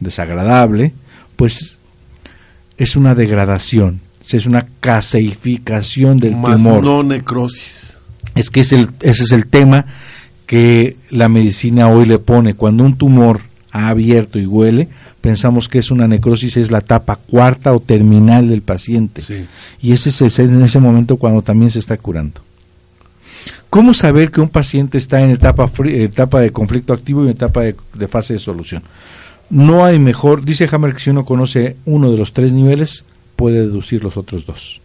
desagradable, 0.00 0.94
pues 1.36 1.76
es 2.78 2.96
una 2.96 3.14
degradación, 3.14 4.00
es 4.30 4.46
una 4.46 4.66
caseificación 4.80 6.18
del 6.18 6.36
Más 6.36 6.56
tumor. 6.56 6.82
No 6.82 7.02
necrosis 7.02 7.84
es 8.34 8.50
que 8.50 8.60
es 8.60 8.72
el, 8.72 8.90
ese 9.00 9.24
es 9.24 9.32
el 9.32 9.46
tema 9.46 9.86
que 10.46 10.96
la 11.10 11.28
medicina 11.28 11.88
hoy 11.88 12.06
le 12.06 12.18
pone. 12.18 12.54
Cuando 12.54 12.84
un 12.84 12.96
tumor 12.96 13.40
ha 13.74 13.88
abierto 13.88 14.38
y 14.38 14.46
huele, 14.46 14.88
pensamos 15.20 15.68
que 15.68 15.80
es 15.80 15.90
una 15.90 16.06
necrosis, 16.06 16.56
es 16.56 16.70
la 16.70 16.78
etapa 16.78 17.16
cuarta 17.16 17.72
o 17.72 17.80
terminal 17.80 18.48
del 18.48 18.62
paciente. 18.62 19.20
Y 19.82 19.92
ese 19.92 20.10
es 20.10 20.38
en 20.38 20.62
ese 20.62 20.78
momento 20.78 21.16
cuando 21.16 21.42
también 21.42 21.72
se 21.72 21.80
está 21.80 21.96
curando. 21.96 22.40
¿Cómo 23.68 23.92
saber 23.92 24.30
que 24.30 24.40
un 24.40 24.48
paciente 24.48 24.96
está 24.96 25.20
en 25.20 25.32
etapa, 25.32 25.68
etapa 25.86 26.40
de 26.40 26.52
conflicto 26.52 26.92
activo 26.92 27.22
y 27.22 27.24
en 27.24 27.30
etapa 27.32 27.62
de, 27.62 27.74
de, 27.94 28.06
fase 28.06 28.34
de 28.34 28.38
solución? 28.38 28.84
No 29.50 29.84
hay 29.84 29.98
mejor, 29.98 30.44
dice 30.44 30.68
Hammer 30.70 30.94
que 30.94 31.00
si 31.00 31.10
uno 31.10 31.24
conoce 31.24 31.76
uno 31.84 32.12
de 32.12 32.16
los 32.16 32.32
tres 32.32 32.52
niveles, 32.52 33.02
puede 33.34 33.62
deducir 33.62 34.04
los 34.04 34.16
otros 34.16 34.46
dos. 34.46 34.80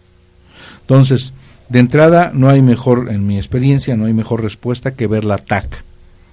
Entonces, 0.80 1.32
de 1.68 1.78
entrada, 1.78 2.32
no 2.34 2.50
hay 2.50 2.60
mejor, 2.60 3.08
en 3.08 3.24
mi 3.24 3.36
experiencia, 3.36 3.96
no 3.96 4.06
hay 4.06 4.14
mejor 4.14 4.42
respuesta 4.42 4.90
que 4.90 5.06
ver 5.06 5.24
la 5.24 5.38
TAC. 5.38 5.84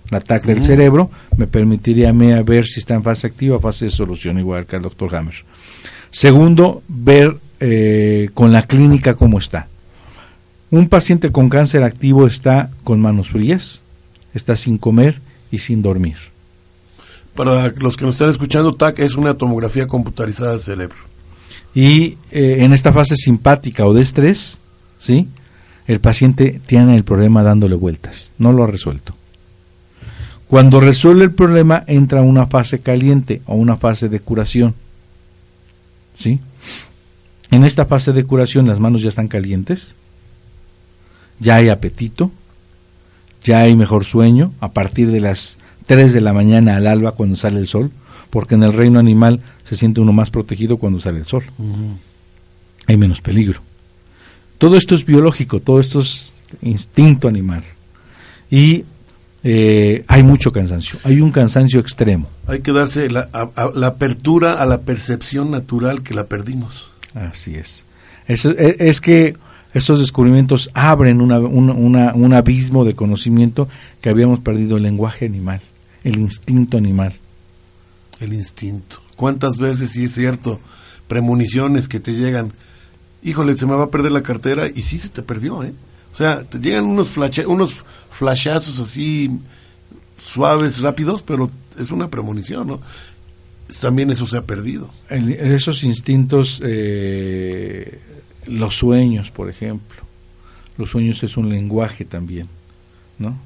La 0.09 0.21
TAC 0.21 0.45
del 0.45 0.63
cerebro 0.63 1.11
me 1.35 1.47
permitiría 1.47 2.09
a 2.09 2.43
ver 2.43 2.65
si 2.65 2.79
está 2.79 2.93
en 2.93 3.03
fase 3.03 3.27
activa 3.27 3.57
o 3.57 3.59
fase 3.59 3.85
de 3.85 3.91
solución, 3.91 4.39
igual 4.39 4.65
que 4.65 4.77
el 4.77 4.81
doctor 4.81 5.13
Hammer. 5.15 5.35
Segundo, 6.11 6.81
ver 6.87 7.37
eh, 7.59 8.29
con 8.33 8.53
la 8.53 8.61
clínica 8.61 9.15
cómo 9.15 9.37
está. 9.37 9.67
Un 10.71 10.89
paciente 10.89 11.31
con 11.31 11.49
cáncer 11.49 11.83
activo 11.83 12.27
está 12.27 12.69
con 12.83 12.99
manos 13.01 13.29
frías, 13.29 13.81
está 14.33 14.55
sin 14.55 14.77
comer 14.77 15.19
y 15.51 15.59
sin 15.59 15.81
dormir. 15.81 16.17
Para 17.35 17.67
los 17.69 17.97
que 17.97 18.05
nos 18.05 18.15
están 18.15 18.29
escuchando, 18.29 18.73
TAC 18.73 18.99
es 18.99 19.15
una 19.15 19.33
tomografía 19.35 19.87
computarizada 19.87 20.51
del 20.51 20.59
cerebro. 20.59 20.97
Y 21.75 22.17
eh, 22.31 22.57
en 22.59 22.73
esta 22.73 22.91
fase 22.91 23.15
simpática 23.15 23.85
o 23.85 23.93
de 23.93 24.01
estrés, 24.01 24.59
¿sí? 24.97 25.27
El 25.85 25.99
paciente 25.99 26.59
tiene 26.65 26.95
el 26.95 27.03
problema 27.03 27.43
dándole 27.43 27.75
vueltas, 27.75 28.31
no 28.37 28.51
lo 28.51 28.63
ha 28.63 28.67
resuelto. 28.67 29.16
Cuando 30.49 30.79
resuelve 30.79 31.25
el 31.25 31.31
problema 31.31 31.83
entra 31.87 32.21
a 32.21 32.23
una 32.23 32.45
fase 32.45 32.79
caliente 32.79 33.41
o 33.45 33.55
una 33.55 33.75
fase 33.75 34.07
de 34.07 34.19
curación. 34.19 34.75
¿Sí? 36.17 36.39
En 37.51 37.63
esta 37.63 37.85
fase 37.85 38.11
de 38.13 38.23
curación 38.23 38.67
las 38.67 38.79
manos 38.79 39.01
ya 39.01 39.09
están 39.09 39.27
calientes, 39.27 39.95
ya 41.39 41.55
hay 41.55 41.69
apetito, 41.69 42.31
ya 43.43 43.59
hay 43.59 43.75
mejor 43.75 44.03
sueño 44.03 44.53
a 44.59 44.71
partir 44.71 45.11
de 45.11 45.21
las 45.21 45.57
3 45.85 46.11
de 46.13 46.21
la 46.21 46.33
mañana 46.33 46.75
al 46.75 46.87
alba 46.87 47.13
cuando 47.13 47.35
sale 47.35 47.59
el 47.59 47.67
sol, 47.67 47.91
porque 48.29 48.55
en 48.55 48.63
el 48.63 48.73
reino 48.73 48.99
animal 48.99 49.41
se 49.63 49.77
siente 49.77 50.01
uno 50.01 50.11
más 50.11 50.29
protegido 50.29 50.77
cuando 50.77 50.99
sale 50.99 51.19
el 51.19 51.25
sol. 51.25 51.43
Hay 52.87 52.97
menos 52.97 53.21
peligro. 53.21 53.61
Todo 54.57 54.75
esto 54.75 54.95
es 54.95 55.05
biológico, 55.05 55.59
todo 55.59 55.79
esto 55.79 55.99
es 56.01 56.33
instinto 56.61 57.27
animal. 57.27 57.63
Y 58.49 58.85
eh, 59.49 60.03
hay 60.07 60.23
mucho 60.23 60.51
cansancio, 60.51 60.99
hay 61.03 61.21
un 61.21 61.31
cansancio 61.31 61.79
extremo. 61.79 62.27
Hay 62.47 62.59
que 62.59 62.73
darse 62.73 63.09
la, 63.09 63.29
apertura 63.31 64.61
a 64.61 64.65
la 64.65 64.81
percepción 64.81 65.51
natural 65.51 66.03
que 66.03 66.13
la 66.13 66.25
perdimos. 66.25 66.91
Así 67.13 67.55
es. 67.55 67.85
Es, 68.27 68.45
es, 68.45 68.99
que 68.99 69.37
estos 69.73 69.99
descubrimientos 69.99 70.69
abren 70.73 71.21
una, 71.21 71.39
un 71.39 72.33
abismo 72.33 72.83
de 72.83 72.93
conocimiento 72.93 73.69
que 74.01 74.09
habíamos 74.09 74.39
perdido 74.39 74.75
el 74.75 74.83
lenguaje 74.83 75.25
animal, 75.25 75.61
el 76.03 76.19
instinto 76.19 76.77
animal. 76.77 77.15
El 78.19 78.33
instinto. 78.33 78.97
¿Cuántas 79.15 79.59
veces, 79.59 79.91
sí 79.91 80.03
es 80.03 80.13
cierto, 80.13 80.59
premoniciones 81.07 81.87
que 81.87 82.01
te 82.01 82.11
llegan 82.11 82.51
híjole, 83.23 83.57
se 83.57 83.65
me 83.65 83.75
va 83.75 83.85
a 83.85 83.91
perder 83.91 84.11
la 84.11 84.23
cartera 84.23 84.67
y 84.73 84.81
sí 84.83 84.99
se 84.99 85.09
te 85.09 85.21
perdió, 85.21 85.63
¿eh? 85.63 85.73
O 86.17 86.19
sea, 86.19 86.43
te 86.43 86.59
llegan 86.59 86.85
unos, 86.85 87.15
unos 87.45 87.83
flashazos 88.09 88.79
así 88.79 89.29
suaves, 90.17 90.79
rápidos, 90.79 91.21
pero 91.21 91.47
es 91.79 91.91
una 91.91 92.09
premonición, 92.09 92.67
¿no? 92.67 92.81
También 93.81 94.09
eso 94.09 94.25
se 94.25 94.37
ha 94.37 94.41
perdido. 94.41 94.89
En, 95.09 95.29
esos 95.31 95.83
instintos, 95.83 96.59
eh, 96.63 97.99
los 98.47 98.75
sueños, 98.75 99.29
por 99.29 99.47
ejemplo. 99.49 99.97
Los 100.77 100.89
sueños 100.89 101.21
es 101.23 101.37
un 101.37 101.49
lenguaje 101.49 102.03
también, 102.03 102.47
¿no? 103.19 103.37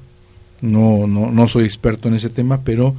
No, 0.62 1.06
no, 1.06 1.30
no 1.30 1.48
soy 1.48 1.64
experto 1.64 2.08
en 2.08 2.14
ese 2.14 2.30
tema, 2.30 2.62
pero 2.64 2.94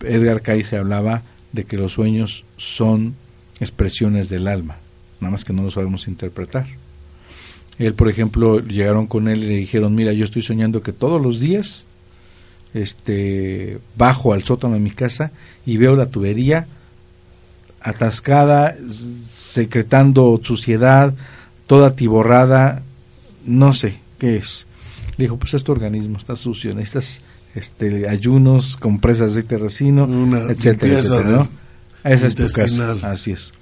Edgar 0.00 0.40
Cayce 0.40 0.76
hablaba 0.76 1.22
de 1.52 1.64
que 1.64 1.76
los 1.76 1.92
sueños 1.92 2.44
son 2.56 3.16
expresiones 3.58 4.28
del 4.28 4.46
alma 4.46 4.76
nada 5.20 5.30
más 5.30 5.44
que 5.44 5.52
no 5.52 5.62
lo 5.62 5.70
sabemos 5.70 6.08
interpretar. 6.08 6.66
Él, 7.80 7.94
por 7.94 8.08
ejemplo, 8.08 8.60
llegaron 8.60 9.06
con 9.06 9.26
él 9.26 9.42
y 9.42 9.46
le 9.46 9.56
dijeron, 9.56 9.94
mira, 9.94 10.12
yo 10.12 10.24
estoy 10.24 10.42
soñando 10.42 10.82
que 10.82 10.92
todos 10.92 11.20
los 11.20 11.40
días 11.40 11.86
este, 12.74 13.78
bajo 13.96 14.34
al 14.34 14.44
sótano 14.44 14.74
de 14.74 14.80
mi 14.80 14.90
casa 14.90 15.32
y 15.64 15.78
veo 15.78 15.96
la 15.96 16.06
tubería 16.06 16.66
atascada, 17.80 18.76
secretando 19.26 20.38
suciedad, 20.42 21.14
toda 21.66 21.96
tiborrada, 21.96 22.82
no 23.46 23.72
sé 23.72 23.98
qué 24.18 24.36
es. 24.36 24.66
Le 25.16 25.24
dijo, 25.24 25.38
pues 25.38 25.54
este 25.54 25.72
organismo 25.72 26.18
está 26.18 26.36
sucio, 26.36 26.74
necesitas 26.74 27.22
este, 27.54 28.08
ayunos, 28.08 28.76
compresas 28.76 29.34
de 29.34 29.42
terracino, 29.42 30.04
etcétera, 30.50 30.98
etcétera, 30.98 31.30
¿no? 31.30 31.48
Esa 32.04 32.26
es 32.26 32.34
tu 32.34 32.48
casa, 32.50 32.96
así 33.02 33.32
es. 33.32 33.54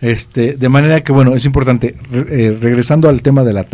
Este, 0.00 0.54
de 0.54 0.68
manera 0.68 1.02
que, 1.02 1.12
bueno, 1.12 1.34
es 1.34 1.44
importante, 1.44 1.94
eh, 2.12 2.56
regresando 2.60 3.08
al 3.08 3.22
tema 3.22 3.44
de 3.44 3.52
la 3.52 3.66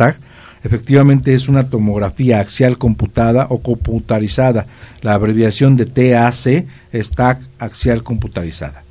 efectivamente 0.63 1.33
es 1.33 1.47
una 1.47 1.69
tomografía 1.69 2.39
axial 2.39 2.77
computada 2.77 3.47
o 3.49 3.61
computarizada. 3.61 4.65
La 5.01 5.13
abreviación 5.13 5.77
de 5.77 5.85
TAC 5.85 6.65
es 6.91 7.11
TAG 7.11 7.39
axial 7.59 8.03
computarizada. 8.03 8.83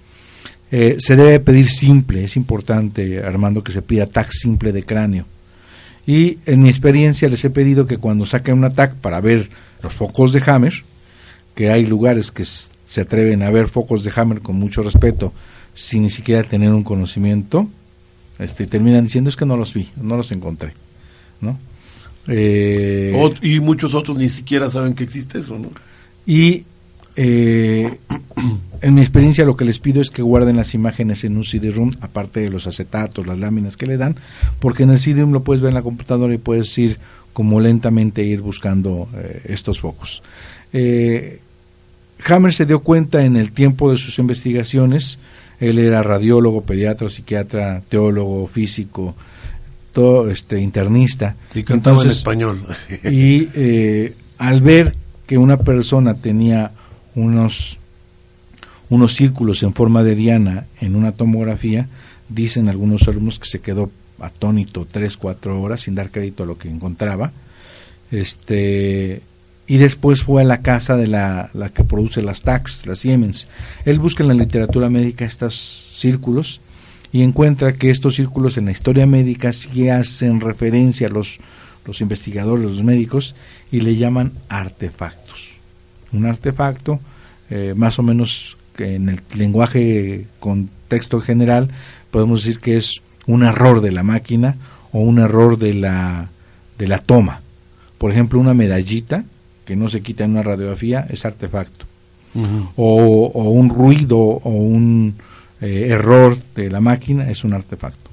Eh, 0.71 0.97
se 0.99 1.17
debe 1.17 1.39
pedir 1.41 1.69
simple, 1.69 2.25
es 2.25 2.37
importante, 2.37 3.23
Armando, 3.23 3.63
que 3.63 3.73
se 3.73 3.83
pida 3.83 4.07
TAC 4.07 4.31
simple 4.31 4.73
de 4.73 4.85
cráneo. 4.85 5.27
Y 6.07 6.39
en 6.47 6.63
mi 6.63 6.69
experiencia 6.69 7.29
les 7.29 7.45
he 7.45 7.51
pedido 7.51 7.87
que 7.87 7.99
cuando 7.99 8.27
saquen 8.27 8.59
una 8.59 8.71
TAC 8.71 8.95
para 8.95 9.21
ver 9.21 9.49
los 9.83 9.95
focos 9.95 10.33
de 10.33 10.43
Hammer, 10.47 10.73
que 11.55 11.71
hay 11.71 11.85
lugares 11.85 12.31
que 12.31 12.45
se 12.45 13.01
atreven 13.01 13.43
a 13.43 13.51
ver 13.51 13.69
focos 13.69 14.05
de 14.05 14.13
Hammer 14.15 14.41
con 14.41 14.57
mucho 14.57 14.83
respeto, 14.83 15.33
sin 15.77 16.03
ni 16.03 16.09
siquiera 16.09 16.43
tener 16.43 16.71
un 16.73 16.83
conocimiento, 16.83 17.69
este, 18.39 18.67
terminan 18.67 19.05
diciendo 19.05 19.29
es 19.29 19.37
que 19.37 19.45
no 19.45 19.59
los 19.59 19.75
vi, 19.75 19.89
no 20.01 20.17
los 20.17 20.33
encontré, 20.33 20.73
¿no? 21.41 21.59
Eh, 22.29 23.15
y 23.43 23.61
muchos 23.61 23.95
otros 23.95 24.17
ni 24.17 24.31
siquiera 24.31 24.71
saben 24.71 24.95
que 24.95 25.05
existe 25.05 25.39
eso, 25.39 25.59
¿no? 25.59 25.71
Y 26.27 26.65
eh, 27.15 27.99
en 28.81 28.95
mi 28.95 29.03
experiencia 29.03 29.45
lo 29.45 29.55
que 29.55 29.67
les 29.67 29.79
pido 29.79 30.01
es 30.01 30.11
que 30.11 30.23
guarden 30.23 30.57
las 30.57 30.73
imágenes 30.73 31.25
en 31.25 31.37
un 31.37 31.45
CD-ROOM, 31.45 31.93
aparte 32.01 32.41
de 32.41 32.49
los 32.49 32.67
acetatos, 32.67 33.27
las 33.27 33.39
láminas 33.39 33.77
que 33.77 33.87
le 33.87 33.99
dan, 33.99 34.17
porque 34.59 34.85
en 34.85 34.91
el 34.91 34.99
CD-ROOM 34.99 35.33
lo 35.33 35.45
puedes 35.45 35.61
ver 35.61 35.69
en 35.69 35.75
la 35.75 35.83
computadora 35.83 36.33
y 36.33 36.39
puedes 36.39 36.77
ir 36.79 36.99
como 37.35 37.61
lentamente 37.61 38.23
ir 38.25 38.41
buscando 38.41 39.11
eh, 39.15 39.43
estos 39.45 39.79
focos. 39.79 40.23
Hammer 42.25 42.53
se 42.55 42.65
dio 42.65 42.81
cuenta 42.81 43.23
en 43.27 43.37
el 43.37 43.53
tiempo 43.53 43.91
de 43.91 43.99
sus 43.99 44.19
investigaciones 44.19 45.19
él 45.61 45.79
era 45.79 46.03
radiólogo, 46.03 46.63
pediatra, 46.63 47.09
psiquiatra, 47.09 47.83
teólogo, 47.89 48.47
físico, 48.47 49.15
todo, 49.93 50.31
este, 50.31 50.61
internista. 50.61 51.37
Y 51.55 51.63
cantaba 51.63 52.03
en 52.03 52.11
español. 52.11 52.63
y 53.05 53.49
eh, 53.55 54.15
al 54.39 54.61
ver 54.61 54.95
que 55.27 55.39
una 55.39 55.59
persona 55.59 56.15
tenía 56.15 56.73
unos, 57.15 57.79
unos 58.91 59.15
círculos 59.15 59.63
en 59.63 59.73
forma 59.73 60.03
de 60.03 60.15
diana 60.15 60.67
en 60.81 60.97
una 60.97 61.13
tomografía, 61.13 61.89
dicen 62.29 62.69
algunos 62.69 63.09
alumnos 63.09 63.39
que 63.39 63.49
se 63.49 63.61
quedó 63.61 63.91
atónito 64.21 64.87
tres, 64.91 65.17
cuatro 65.17 65.61
horas 65.61 65.83
sin 65.83 65.95
dar 65.95 66.11
crédito 66.11 66.43
a 66.43 66.47
lo 66.47 66.59
que 66.59 66.69
encontraba. 66.69 67.33
Este, 68.11 69.23
y 69.67 69.79
después 69.79 70.23
fue 70.23 70.43
a 70.43 70.45
la 70.45 70.63
casa 70.63 70.97
de 70.97 71.09
la, 71.09 71.51
que 71.75 71.85
produce 71.85 72.23
las 72.23 72.43
tax, 72.43 72.87
las 72.87 73.01
Siemens. 73.01 73.49
Él 73.85 73.99
busca 73.99 74.23
en 74.23 74.29
la 74.29 74.35
literatura 74.35 74.89
médica 74.89 75.25
estos 75.25 75.91
círculos 75.93 76.61
y 77.13 77.23
encuentra 77.23 77.73
que 77.73 77.91
estos 77.91 78.15
círculos 78.15 78.59
en 78.59 78.67
la 78.67 78.71
historia 78.71 79.07
médica 79.07 79.53
sí 79.53 79.89
hacen 79.89 80.41
referencia 80.41 81.09
a 81.09 81.11
los, 81.11 81.39
los 81.85 82.01
investigadores, 82.01 82.65
los 82.65 82.85
médicos, 82.85 83.35
y 83.73 83.81
le 83.81 83.97
llaman 83.97 84.33
artefactos. 84.49 85.51
Un 86.13 86.27
artefacto, 86.27 87.01
eh, 87.51 87.75
más 87.77 87.99
o 87.99 88.03
menos 88.03 88.57
en 88.79 89.09
el 89.09 89.21
lenguaje 89.37 90.27
contexto 90.39 91.21
general, 91.21 91.71
podemos 92.11 92.45
decir 92.45 92.61
que 92.61 92.77
es 92.77 93.03
un 93.27 93.43
error 93.43 93.81
de 93.81 93.91
la 93.91 94.05
máquina 94.05 94.57
o 94.93 95.01
un 95.01 95.19
error 95.19 95.59
de 95.59 95.75
la, 95.75 96.29
de 96.79 96.87
la 96.87 96.99
toma. 96.99 97.41
Por 97.99 98.13
ejemplo, 98.13 98.39
una 98.39 98.55
medallita 98.55 99.25
que 99.67 99.77
no 99.77 99.89
se 99.89 100.01
quita 100.01 100.25
en 100.25 100.31
una 100.31 100.43
radiografía 100.43 101.07
es 101.11 101.27
artefacto. 101.27 101.85
o, 102.77 103.51
un 103.51 103.69
ruido 103.69 104.19
o 104.19 104.51
un 104.51 105.15
eh, 105.61 105.89
error 105.91 106.39
de 106.55 106.71
la 106.71 106.81
máquina 106.81 107.31
es 107.31 107.45
un 107.45 107.53
artefacto. 107.53 108.11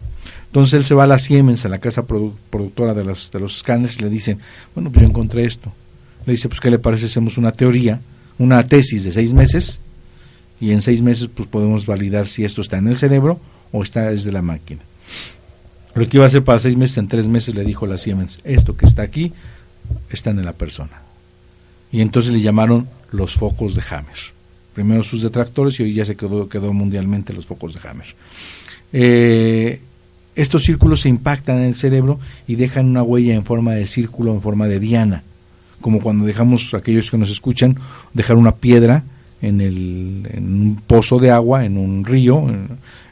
Entonces 0.48 0.74
él 0.74 0.86
se 0.86 0.96
va 0.96 1.06
a 1.06 1.08
la 1.08 1.20
Siemens, 1.20 1.66
a 1.66 1.70
la 1.70 1.80
casa 1.80 2.06
productora 2.06 2.94
de, 2.94 3.06
las, 3.06 3.32
de 3.32 3.40
los 3.40 3.58
escáneres, 3.58 3.98
y 3.98 4.04
le 4.04 4.10
dicen, 4.10 4.40
bueno, 4.76 4.92
pues 4.92 5.02
yo 5.02 5.08
encontré 5.08 5.46
esto. 5.46 5.72
Le 6.26 6.34
dice, 6.34 6.48
pues 6.48 6.60
¿qué 6.60 6.70
le 6.70 6.80
parece? 6.80 7.08
Hacemos 7.08 7.38
una 7.38 7.52
teoría, 7.52 8.00
una 8.38 8.64
tesis 8.64 9.04
de 9.04 9.12
seis 9.12 9.34
meses, 9.34 9.80
y 10.60 10.72
en 10.72 10.82
seis 10.82 11.02
meses 11.02 11.28
pues 11.34 11.48
podemos 11.48 11.86
validar 11.86 12.28
si 12.28 12.46
esto 12.46 12.62
está 12.62 12.78
en 12.78 12.88
el 12.88 12.98
cerebro 12.98 13.40
o 13.72 13.84
está 13.84 14.10
desde 14.10 14.32
la 14.32 14.42
máquina. 14.42 14.82
Lo 15.96 16.08
que 16.08 16.18
iba 16.18 16.26
a 16.26 16.28
hacer 16.28 16.44
para 16.44 16.60
seis 16.60 16.78
meses, 16.78 16.98
en 16.98 17.08
tres 17.08 17.28
meses 17.28 17.54
le 17.54 17.64
dijo 17.64 17.86
la 17.86 17.98
Siemens, 17.98 18.40
esto 18.44 18.76
que 18.76 18.86
está 18.86 19.02
aquí 19.02 19.34
está 20.10 20.32
en 20.32 20.46
la 20.46 20.54
persona 20.54 21.03
y 21.94 22.02
entonces 22.02 22.34
le 22.34 22.42
llamaron 22.42 22.88
los 23.12 23.36
focos 23.36 23.76
de 23.76 23.84
Hammer. 23.90 24.18
Primero 24.74 25.04
sus 25.04 25.22
detractores 25.22 25.80
y 25.80 25.84
hoy 25.84 25.94
ya 25.94 26.04
se 26.04 26.16
quedó, 26.16 26.50
quedó 26.50 26.74
mundialmente 26.74 27.32
los 27.32 27.46
focos 27.46 27.76
de 27.76 27.88
Hammer. 27.88 28.08
Eh, 28.92 29.80
estos 30.36 30.64
círculos 30.64 31.02
se 31.02 31.10
impactan 31.10 31.60
en 31.60 31.66
el 31.66 31.76
cerebro 31.76 32.20
y 32.48 32.56
dejan 32.56 32.88
una 32.88 33.04
huella 33.04 33.36
en 33.36 33.46
forma 33.46 33.74
de 33.74 33.86
círculo, 33.86 34.34
en 34.34 34.42
forma 34.42 34.68
de 34.68 34.80
diana, 34.80 35.22
como 35.82 36.02
cuando 36.02 36.26
dejamos, 36.26 36.74
aquellos 36.74 37.12
que 37.12 37.18
nos 37.20 37.30
escuchan, 37.30 37.78
dejar 38.16 38.38
una 38.38 38.56
piedra 38.56 39.04
en, 39.44 39.62
el, 39.62 40.28
un 40.36 40.82
pozo 40.88 41.20
de 41.20 41.30
agua, 41.30 41.64
en 41.64 41.78
un 41.78 42.04
río, 42.04 42.44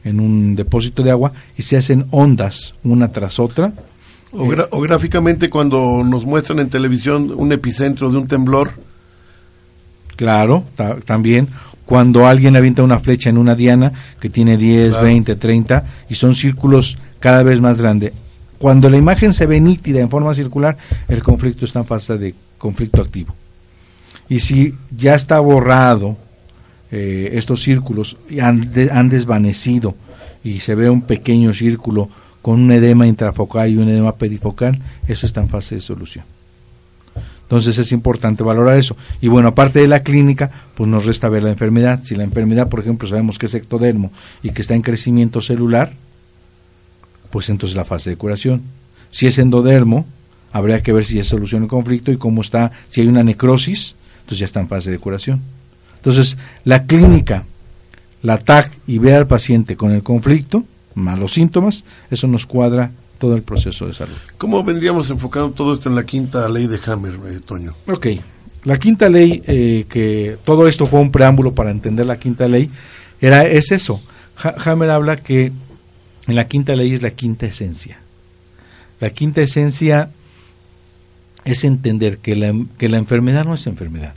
en, 0.03 0.19
un 0.19 0.55
depósito 0.55 1.03
de 1.03 1.11
agua, 1.11 1.34
y 1.55 1.61
se 1.61 1.77
hacen 1.77 2.05
ondas 2.09 2.73
una 2.84 3.09
tras 3.09 3.38
otra, 3.38 3.73
o, 4.34 4.82
gráficamente 4.82 5.49
cuando 5.49 6.03
nos 6.03 6.25
muestran 6.25 6.59
en 6.59 6.69
televisión 6.69 7.34
un 7.36 7.51
epicentro 7.51 8.09
de 8.09 8.17
un 8.17 8.27
temblor. 8.27 8.71
Claro, 10.15 10.63
también. 11.05 11.47
Cuando 11.86 12.25
alguien 12.27 12.55
avienta 12.55 12.84
una 12.84 12.99
flecha 12.99 13.29
en 13.29 13.38
una 13.38 13.55
diana 13.55 13.91
que 14.19 14.29
tiene 14.29 14.55
10, 14.55 15.01
20, 15.01 15.36
30 15.36 15.86
y 16.09 16.15
son 16.15 16.36
círculos 16.36 16.97
cada 17.19 17.43
vez 17.43 17.59
más 17.59 17.77
grandes. 17.77 18.13
Cuando 18.57 18.89
la 18.89 18.97
imagen 18.97 19.34
se 19.34 19.47
ve 19.47 19.59
nítida 19.59 19.99
en 19.99 20.09
forma 20.09 20.34
circular, 20.34 20.77
el 21.07 21.23
conflicto 21.23 21.65
está 21.65 21.79
en 21.79 21.86
fase 21.86 22.17
de 22.17 22.36
conflicto 22.57 23.01
activo. 23.01 23.34
Y 24.29 24.39
si 24.39 24.75
ya 24.95 25.15
está 25.15 25.39
borrado 25.39 26.15
eh, 26.91 27.32
estos 27.34 27.63
círculos, 27.63 28.17
han, 28.39 28.71
han 28.91 29.09
desvanecido 29.09 29.95
y 30.43 30.59
se 30.59 30.75
ve 30.75 30.89
un 30.89 31.01
pequeño 31.01 31.53
círculo 31.53 32.09
con 32.41 32.59
un 32.59 32.71
edema 32.71 33.07
intrafocal 33.07 33.69
y 33.69 33.77
un 33.77 33.89
edema 33.89 34.15
perifocal, 34.15 34.79
eso 35.07 35.25
está 35.25 35.41
en 35.41 35.49
fase 35.49 35.75
de 35.75 35.81
solución. 35.81 36.25
Entonces 37.43 37.77
es 37.77 37.91
importante 37.91 38.43
valorar 38.43 38.79
eso. 38.79 38.95
Y 39.19 39.27
bueno, 39.27 39.49
aparte 39.49 39.79
de 39.79 39.87
la 39.87 40.03
clínica, 40.03 40.49
pues 40.73 40.89
nos 40.89 41.05
resta 41.05 41.27
ver 41.27 41.43
la 41.43 41.49
enfermedad. 41.49 41.99
Si 42.01 42.15
la 42.15 42.23
enfermedad, 42.23 42.69
por 42.69 42.79
ejemplo, 42.79 43.09
sabemos 43.09 43.37
que 43.37 43.47
es 43.47 43.53
ectodermo 43.53 44.13
y 44.41 44.51
que 44.51 44.61
está 44.61 44.73
en 44.73 44.81
crecimiento 44.81 45.41
celular, 45.41 45.91
pues 47.29 47.49
entonces 47.49 47.75
la 47.75 47.83
fase 47.83 48.09
de 48.11 48.15
curación. 48.15 48.61
Si 49.11 49.27
es 49.27 49.37
endodermo, 49.37 50.05
habría 50.53 50.81
que 50.81 50.93
ver 50.93 51.03
si 51.03 51.19
es 51.19 51.27
solución 51.27 51.63
el 51.63 51.67
conflicto 51.67 52.11
y 52.13 52.17
cómo 52.17 52.41
está, 52.41 52.71
si 52.87 53.01
hay 53.01 53.07
una 53.07 53.21
necrosis, 53.21 53.95
entonces 54.19 54.39
ya 54.39 54.45
está 54.45 54.61
en 54.61 54.69
fase 54.69 54.89
de 54.89 54.99
curación. 54.99 55.41
Entonces, 55.97 56.37
la 56.63 56.85
clínica, 56.85 57.43
la 58.23 58.37
TAC 58.37 58.71
y 58.87 58.97
ver 58.97 59.15
al 59.15 59.27
paciente 59.27 59.75
con 59.75 59.91
el 59.91 60.03
conflicto, 60.03 60.63
malos 60.95 61.33
síntomas, 61.33 61.83
eso 62.09 62.27
nos 62.27 62.45
cuadra 62.45 62.91
todo 63.21 63.35
el 63.35 63.43
proceso 63.43 63.87
de 63.87 63.93
salud. 63.93 64.15
¿Cómo 64.37 64.63
vendríamos 64.63 65.09
enfocando 65.11 65.51
todo 65.51 65.73
esto 65.73 65.89
en 65.89 65.95
la 65.95 66.05
quinta 66.05 66.49
ley 66.49 66.67
de 66.67 66.79
Hammer, 66.87 67.19
eh, 67.27 67.39
Toño? 67.45 67.75
Ok, 67.87 68.07
la 68.63 68.77
quinta 68.77 69.09
ley, 69.09 69.43
eh, 69.45 69.85
que 69.87 70.37
todo 70.43 70.67
esto 70.67 70.85
fue 70.85 70.99
un 70.99 71.11
preámbulo 71.11 71.53
para 71.53 71.71
entender 71.71 72.05
la 72.05 72.17
quinta 72.17 72.47
ley, 72.47 72.69
era 73.21 73.43
es 73.47 73.71
eso. 73.71 74.01
Hammer 74.35 74.89
habla 74.89 75.17
que 75.17 75.51
en 76.27 76.35
la 76.35 76.47
quinta 76.47 76.75
ley 76.75 76.93
es 76.93 77.03
la 77.03 77.11
quinta 77.11 77.45
esencia. 77.45 77.99
La 78.99 79.11
quinta 79.11 79.41
esencia 79.41 80.09
es 81.45 81.63
entender 81.63 82.17
que 82.17 82.35
la, 82.35 82.53
que 82.77 82.89
la 82.89 82.97
enfermedad 82.97 83.45
no 83.45 83.53
es 83.53 83.67
enfermedad. 83.67 84.13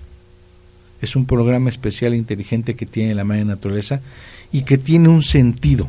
Es 1.00 1.16
un 1.16 1.26
programa 1.26 1.68
especial 1.68 2.14
e 2.14 2.16
inteligente 2.16 2.74
que 2.74 2.86
tiene 2.86 3.14
la 3.14 3.24
madre 3.24 3.44
naturaleza 3.44 4.00
y 4.52 4.62
que 4.62 4.78
tiene 4.78 5.08
un 5.08 5.22
sentido 5.22 5.88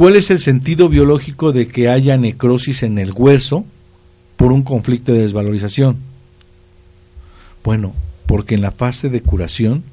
¿Cuál 0.00 0.16
es 0.16 0.30
el 0.30 0.38
sentido 0.38 0.88
biológico 0.88 1.52
de 1.52 1.68
que 1.68 1.90
haya 1.90 2.16
necrosis 2.16 2.84
en 2.84 2.96
el 2.96 3.12
hueso 3.14 3.66
por 4.38 4.50
un 4.50 4.62
conflicto 4.62 5.12
de 5.12 5.20
desvalorización? 5.20 5.98
Bueno, 7.62 7.92
porque 8.24 8.54
en 8.54 8.62
la 8.62 8.70
fase 8.70 9.10
de 9.10 9.20
curación, 9.20 9.84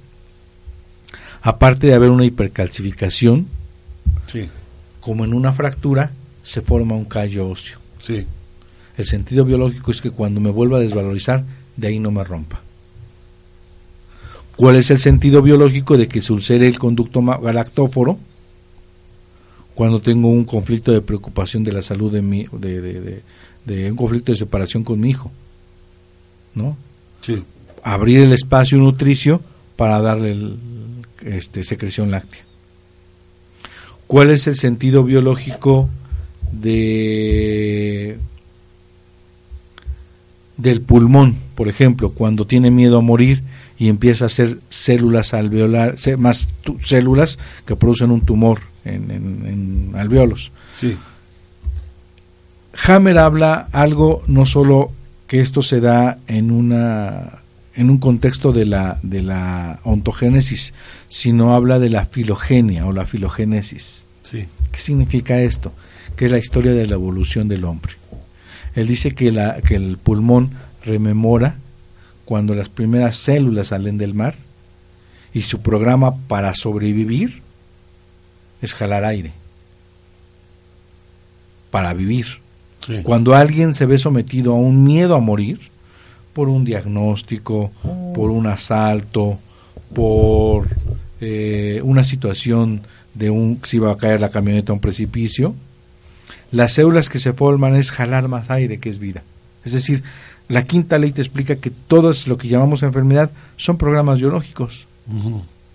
aparte 1.41 1.87
de 1.87 1.93
haber 1.93 2.11
una 2.11 2.23
hipercalcificación, 2.23 3.47
como 5.01 5.25
en 5.25 5.33
una 5.33 5.51
fractura, 5.51 6.11
se 6.41 6.61
forma 6.61 6.95
un 6.95 7.03
callo 7.03 7.49
óseo. 7.49 7.77
Sí. 7.99 8.25
El 8.95 9.05
sentido 9.05 9.43
biológico 9.43 9.91
es 9.91 10.01
que 10.01 10.11
cuando 10.11 10.39
me 10.39 10.51
vuelva 10.51 10.77
a 10.77 10.81
desvalorizar, 10.81 11.43
de 11.75 11.87
ahí 11.87 11.99
no 11.99 12.11
me 12.11 12.23
rompa. 12.23 12.61
¿Cuál 14.55 14.77
es 14.77 14.89
el 14.89 14.99
sentido 14.99 15.41
biológico 15.41 15.97
de 15.97 16.07
que 16.07 16.21
se 16.21 16.31
ulcere 16.31 16.65
el 16.65 16.79
conducto 16.79 17.21
galactóforo? 17.21 18.17
Cuando 19.77 20.01
tengo 20.01 20.29
un 20.29 20.43
conflicto 20.43 20.91
de 20.91 21.01
preocupación 21.01 21.63
de 21.63 21.71
la 21.71 21.83
salud 21.83 22.11
de 22.11 22.23
mi, 22.23 22.47
de, 22.51 23.21
de, 23.63 23.91
un 23.91 23.95
conflicto 23.95 24.31
de 24.31 24.35
separación 24.35 24.83
con 24.83 24.99
mi 24.99 25.11
hijo, 25.11 25.31
¿no? 26.55 26.75
Sí. 27.21 27.43
Abrir 27.83 28.21
el 28.21 28.33
espacio 28.33 28.79
nutricio 28.79 29.39
para 29.75 30.01
darle 30.01 30.35
este, 31.23 31.63
secreción 31.63 32.09
láctea. 32.09 32.41
¿Cuál 34.07 34.31
es 34.31 34.47
el 34.47 34.55
sentido 34.55 35.03
biológico 35.03 35.87
de 36.51 38.17
del 40.57 40.81
pulmón, 40.81 41.35
por 41.53 41.67
ejemplo, 41.67 42.13
cuando 42.13 42.47
tiene 42.47 42.71
miedo 42.71 42.97
a 42.97 43.01
morir 43.01 43.43
y 43.77 43.89
empieza 43.89 44.25
a 44.25 44.25
hacer 44.25 44.57
células 44.69 45.35
alveolar, 45.35 45.97
más 46.17 46.49
células 46.81 47.37
que 47.67 47.75
producen 47.75 48.09
un 48.09 48.21
tumor 48.21 48.61
en, 48.87 49.11
en, 49.11 49.91
alveolos. 49.95 50.51
Sí. 50.75 50.97
Hammer 52.85 53.17
habla 53.17 53.67
algo 53.71 54.23
no 54.27 54.45
solo 54.45 54.91
que 55.27 55.41
esto 55.41 55.61
se 55.61 55.79
da 55.79 56.19
en 56.27 56.51
una 56.51 57.39
en 57.75 57.89
un 57.91 57.99
contexto 57.99 58.53
de 58.53 58.65
la 58.65 58.99
de 59.03 59.21
la 59.21 59.79
ontogénesis, 59.83 60.73
sino 61.09 61.53
habla 61.53 61.79
de 61.79 61.89
la 61.89 62.05
filogenia 62.05 62.85
o 62.85 62.93
la 62.93 63.05
filogénesis. 63.05 64.05
Sí. 64.23 64.47
¿Qué 64.71 64.79
significa 64.79 65.41
esto? 65.41 65.71
Que 66.15 66.25
es 66.25 66.31
la 66.31 66.37
historia 66.37 66.73
de 66.73 66.87
la 66.87 66.95
evolución 66.95 67.47
del 67.47 67.65
hombre. 67.65 67.93
Él 68.75 68.87
dice 68.87 69.11
que 69.11 69.31
la 69.31 69.61
que 69.61 69.75
el 69.75 69.97
pulmón 69.97 70.51
rememora 70.85 71.55
cuando 72.25 72.55
las 72.55 72.69
primeras 72.69 73.15
células 73.15 73.67
salen 73.67 73.97
del 73.97 74.13
mar 74.13 74.35
y 75.33 75.41
su 75.41 75.61
programa 75.61 76.15
para 76.27 76.53
sobrevivir 76.53 77.41
es 78.61 78.73
jalar 78.73 79.05
aire 79.05 79.31
para 81.71 81.93
vivir. 81.93 82.25
Cuando 83.03 83.35
alguien 83.35 83.73
se 83.73 83.85
ve 83.85 83.97
sometido 83.97 84.53
a 84.53 84.57
un 84.57 84.83
miedo 84.83 85.15
a 85.15 85.19
morir, 85.19 85.59
por 86.33 86.47
un 86.47 86.63
diagnóstico, 86.63 87.71
por 88.13 88.29
un 88.29 88.47
asalto, 88.47 89.39
por 89.93 90.67
eh, 91.19 91.81
una 91.83 92.03
situación 92.03 92.81
de 93.13 93.29
un 93.29 93.59
si 93.63 93.79
va 93.79 93.91
a 93.91 93.97
caer 93.97 94.21
la 94.21 94.29
camioneta 94.29 94.71
a 94.71 94.75
un 94.75 94.79
precipicio, 94.79 95.55
las 96.51 96.73
células 96.73 97.09
que 97.09 97.19
se 97.19 97.33
forman 97.33 97.75
es 97.75 97.91
jalar 97.91 98.27
más 98.27 98.49
aire 98.49 98.79
que 98.79 98.89
es 98.89 98.99
vida. 98.99 99.23
Es 99.65 99.73
decir, 99.73 100.03
la 100.47 100.63
quinta 100.63 100.97
ley 100.97 101.11
te 101.11 101.21
explica 101.21 101.57
que 101.57 101.71
todo 101.71 102.13
lo 102.27 102.37
que 102.37 102.47
llamamos 102.47 102.83
enfermedad 102.83 103.31
son 103.57 103.77
programas 103.77 104.19
biológicos. 104.19 104.85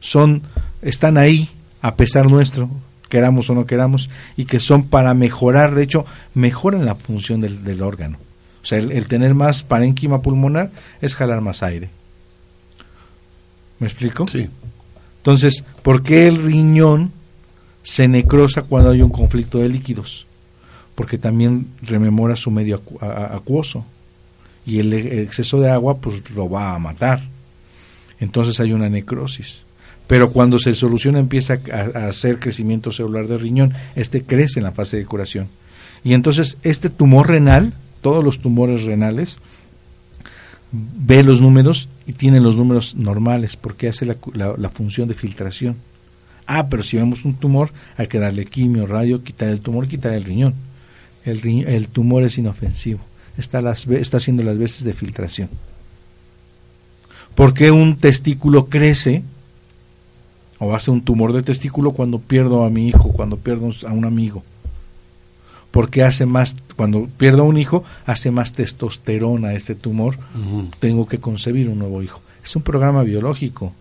Son, 0.01 0.43
están 0.81 1.19
ahí 1.19 1.49
a 1.83 1.97
pesar 1.97 2.31
nuestro, 2.31 2.71
queramos 3.09 3.51
o 3.51 3.55
no 3.55 3.67
queramos, 3.67 4.09
y 4.37 4.47
que 4.47 4.59
son 4.59 4.85
para 4.85 5.13
mejorar, 5.13 5.75
de 5.75 5.83
hecho, 5.83 6.07
mejoran 6.33 6.87
la 6.87 6.95
función 6.95 7.41
del, 7.41 7.83
órgano. 7.83 8.17
O 8.63 8.65
sea, 8.65 8.79
el, 8.79 9.09
tener 9.09 9.35
más 9.35 9.65
parénquima 9.65 10.23
pulmonar 10.23 10.71
es 11.03 11.15
jalar 11.15 11.41
más 11.41 11.63
aire. 11.63 11.91
¿Me 13.81 13.89
explico? 13.89 14.27
Sí. 14.27 14.49
Entonces, 15.19 15.65
¿por 15.83 16.03
qué 16.03 16.29
el 16.29 16.43
riñón 16.43 17.13
se 17.83 18.07
necrosa 18.07 18.63
cuando 18.63 18.91
hay 18.91 19.03
un 19.03 19.11
conflicto 19.11 19.59
de 19.59 19.69
líquidos? 19.69 20.27
Porque 20.95 21.19
también 21.19 21.67
rememora 21.83 22.37
su 22.37 22.51
medio 22.51 22.81
acuoso 23.01 23.85
y 24.65 24.79
el 24.79 24.93
exceso 24.93 25.61
de 25.61 25.71
agua 25.71 25.99
pues 25.99 26.31
lo 26.31 26.49
va 26.49 26.75
a 26.75 26.79
matar. 26.79 27.21
Entonces 28.21 28.61
hay 28.61 28.73
una 28.73 28.89
necrosis. 28.89 29.65
Pero 30.07 30.31
cuando 30.33 30.59
se 30.59 30.75
soluciona 30.75 31.19
empieza 31.19 31.59
a, 31.73 32.09
hacer 32.09 32.39
crecimiento 32.39 32.91
celular 32.91 33.27
del 33.27 33.41
riñón, 33.41 33.73
este 33.95 34.23
crece 34.23 34.61
en 34.61 34.65
la 34.65 34.73
fase 34.73 34.97
de 34.97 35.07
curación. 35.07 35.49
Y 36.05 36.15
entonces 36.15 36.59
este 36.63 36.91
tumor 36.91 37.29
renal, 37.29 37.73
todos 38.01 38.25
los 38.25 38.41
tumores 38.41 38.85
renales, 38.85 39.39
ve 40.73 41.23
los 41.23 41.41
números 41.41 41.89
y 42.07 42.15
tiene 42.15 42.41
los 42.41 42.57
números 42.57 42.95
normales 42.95 43.57
porque 43.57 43.89
hace 43.89 44.07
la, 44.07 44.69
función 44.71 45.09
de 45.09 45.15
filtración. 45.15 45.77
Ah, 46.47 46.69
pero 46.69 46.83
si 46.83 46.97
vemos 46.97 47.25
un 47.25 47.35
tumor, 47.35 47.71
hay 47.97 48.09
que 48.09 48.19
darle 48.19 48.47
quimio, 48.47 48.87
radio, 48.87 49.23
quitar 49.23 49.49
el 49.49 49.61
tumor, 49.61 49.87
quitar 49.87 50.13
el 50.13 50.25
riñón. 50.25 50.55
El, 51.25 51.47
el 51.67 51.89
tumor 51.89 52.25
es 52.25 52.37
inofensivo 52.37 53.01
está, 53.39 53.61
las, 53.61 53.87
está 53.87 54.19
haciendo 54.19 54.43
las 54.43 54.59
veces 54.59 54.85
de 54.85 54.93
filtración. 54.93 55.49
¿Por 57.35 57.55
qué 57.55 57.71
un 57.71 57.97
testículo 57.97 58.69
crece 58.69 59.23
o 60.63 60.75
hace 60.77 60.93
un 60.93 61.03
tumor 61.03 61.33
de 61.33 61.43
testículo 61.43 61.91
cuando 61.91 62.21
pierdo 62.21 62.65
a 62.65 62.71
mi 62.71 62.87
hijo, 62.87 63.13
cuando 63.13 63.37
pierdo 63.37 63.71
a 63.85 63.93
un 63.93 64.05
amigo? 64.05 64.45
Porque 65.73 66.05
hace 66.05 66.25
más, 66.25 66.55
cuando 66.77 67.09
pierdo 67.17 67.43
a 67.43 67.47
un 67.47 67.59
hijo, 67.59 67.83
hace 68.07 68.31
más 68.31 68.53
testosterona 68.53 69.55
este 69.55 69.75
tumor, 69.75 70.17
tengo 70.79 71.09
que 71.09 71.19
concebir 71.19 71.69
un 71.69 71.81
nuevo 71.81 72.01
hijo. 72.03 72.21
Es 72.45 72.55
un 72.55 72.63
programa 72.63 73.03
biológico. 73.03 73.73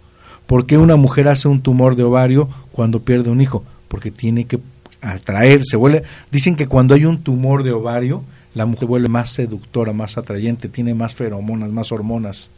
¿Por 0.47 0.65
qué 0.65 0.79
una 0.79 0.95
mujer 0.95 1.27
hace 1.27 1.47
un 1.47 1.61
tumor 1.61 1.95
de 1.95 2.03
ovario 2.03 2.49
cuando 2.71 3.01
pierde 3.01 3.29
un 3.29 3.41
hijo? 3.41 3.63
Porque 3.87 4.09
tiene 4.09 4.45
que 4.45 4.59
atraer, 5.01 5.61
se 5.63 5.77
vuelve, 5.77 6.03
dicen 6.31 6.55
que 6.55 6.67
cuando 6.67 6.95
hay 6.95 7.05
un 7.05 7.21
tumor 7.21 7.61
de 7.63 7.73
ovario, 7.73 8.23
la 8.55 8.65
mujer 8.65 8.87
vuelve 8.87 9.07
más 9.07 9.29
seductora, 9.29 9.93
más 9.93 10.17
atrayente, 10.17 10.67
tiene 10.67 10.95
más 10.95 11.13
feromonas, 11.13 11.71
más 11.71 11.91
hormonas, 11.91 12.49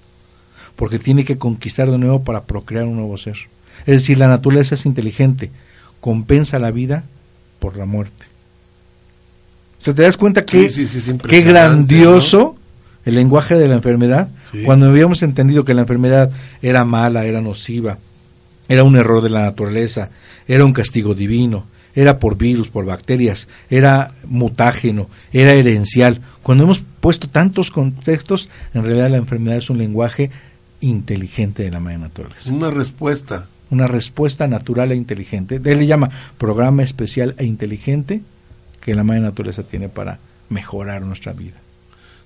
porque 0.78 0.98
tiene 0.98 1.26
que 1.26 1.38
conquistar 1.38 1.92
de 1.92 1.98
nuevo 1.98 2.24
para 2.24 2.44
procrear 2.44 2.86
un 2.86 2.96
nuevo 2.96 3.18
ser. 3.18 3.38
Es 3.86 4.02
decir, 4.02 4.18
la 4.18 4.28
naturaleza 4.28 4.76
es 4.76 4.86
inteligente, 4.86 5.52
compensa 6.00 6.60
la 6.60 6.72
vida 6.72 7.04
por 7.60 7.78
la 7.78 7.86
muerte. 7.86 8.26
O 9.80 9.84
sea, 9.84 9.94
¿te 9.94 10.04
das 10.04 10.18
cuenta 10.18 10.46
que 10.46 10.70
qué 11.28 11.42
grandioso 11.42 12.56
el 13.06 13.16
lenguaje 13.16 13.56
de 13.56 13.68
la 13.68 13.76
enfermedad? 13.76 14.30
Cuando 14.66 14.88
habíamos 14.88 15.24
entendido 15.24 15.66
que 15.66 15.74
la 15.74 15.82
enfermedad 15.82 16.32
era 16.62 16.86
mala, 16.86 17.26
era 17.26 17.42
nociva, 17.42 17.98
era 18.70 18.84
un 18.84 18.96
error 18.96 19.22
de 19.22 19.30
la 19.30 19.42
naturaleza, 19.42 20.10
era 20.48 20.64
un 20.64 20.72
castigo 20.72 21.16
divino, 21.16 21.66
era 21.96 22.20
por 22.20 22.38
virus, 22.38 22.70
por 22.70 22.86
bacterias, 22.86 23.48
era 23.70 24.14
mutágeno, 24.26 25.10
era 25.32 25.52
herencial. 25.52 26.22
Cuando 26.42 26.64
hemos 26.64 26.82
puesto 27.00 27.28
tantos 27.28 27.70
contextos, 27.70 28.50
en 28.74 28.84
realidad 28.84 29.10
la 29.10 29.18
enfermedad 29.18 29.58
es 29.58 29.70
un 29.70 29.78
lenguaje 29.78 30.32
inteligente 30.82 31.64
de 31.64 31.72
la 31.72 31.80
madre 31.80 32.00
naturaleza. 32.00 32.52
Una 32.52 32.72
respuesta. 32.72 33.48
Una 33.74 33.88
respuesta 33.88 34.48
natural 34.48 34.92
e 34.92 34.96
inteligente. 34.96 35.56
Él 35.56 35.80
le 35.80 35.88
llama 35.88 36.12
programa 36.38 36.84
especial 36.84 37.34
e 37.40 37.46
inteligente 37.46 38.22
que 38.80 38.94
la 38.94 39.04
madre 39.04 39.22
naturaleza 39.22 39.64
tiene 39.64 39.90
para 39.90 40.20
mejorar 40.50 41.02
nuestra 41.02 41.34
vida. 41.34 41.56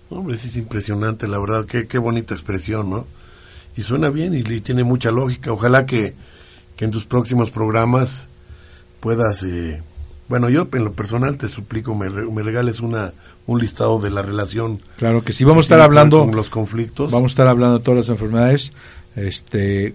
Hombre, 0.09 0.35
es 0.35 0.55
impresionante, 0.57 1.25
la 1.27 1.39
verdad, 1.39 1.65
qué, 1.65 1.87
qué 1.87 1.97
bonita 1.97 2.33
expresión, 2.33 2.89
¿no? 2.89 3.07
Y 3.77 3.83
suena 3.83 4.09
bien 4.09 4.33
y, 4.33 4.39
y 4.39 4.59
tiene 4.59 4.83
mucha 4.83 5.09
lógica. 5.09 5.53
Ojalá 5.53 5.85
que, 5.85 6.15
que 6.75 6.83
en 6.83 6.91
tus 6.91 7.05
próximos 7.05 7.49
programas 7.49 8.27
puedas, 8.99 9.43
eh, 9.43 9.81
bueno, 10.27 10.49
yo 10.49 10.67
en 10.73 10.83
lo 10.83 10.91
personal 10.91 11.37
te 11.37 11.47
suplico, 11.47 11.95
me, 11.95 12.09
me, 12.09 12.43
regales 12.43 12.81
una, 12.81 13.13
un 13.45 13.59
listado 13.59 14.01
de 14.01 14.09
la 14.09 14.21
relación. 14.21 14.81
Claro 14.97 15.23
que 15.23 15.31
sí, 15.31 15.45
vamos 15.45 15.63
a 15.63 15.67
estar 15.67 15.79
hablando. 15.79 16.25
Con 16.25 16.35
los 16.35 16.49
conflictos. 16.49 17.11
Vamos 17.11 17.31
a 17.31 17.33
estar 17.33 17.47
hablando 17.47 17.77
de 17.77 17.83
todas 17.85 17.99
las 17.99 18.09
enfermedades. 18.09 18.73
Este, 19.15 19.93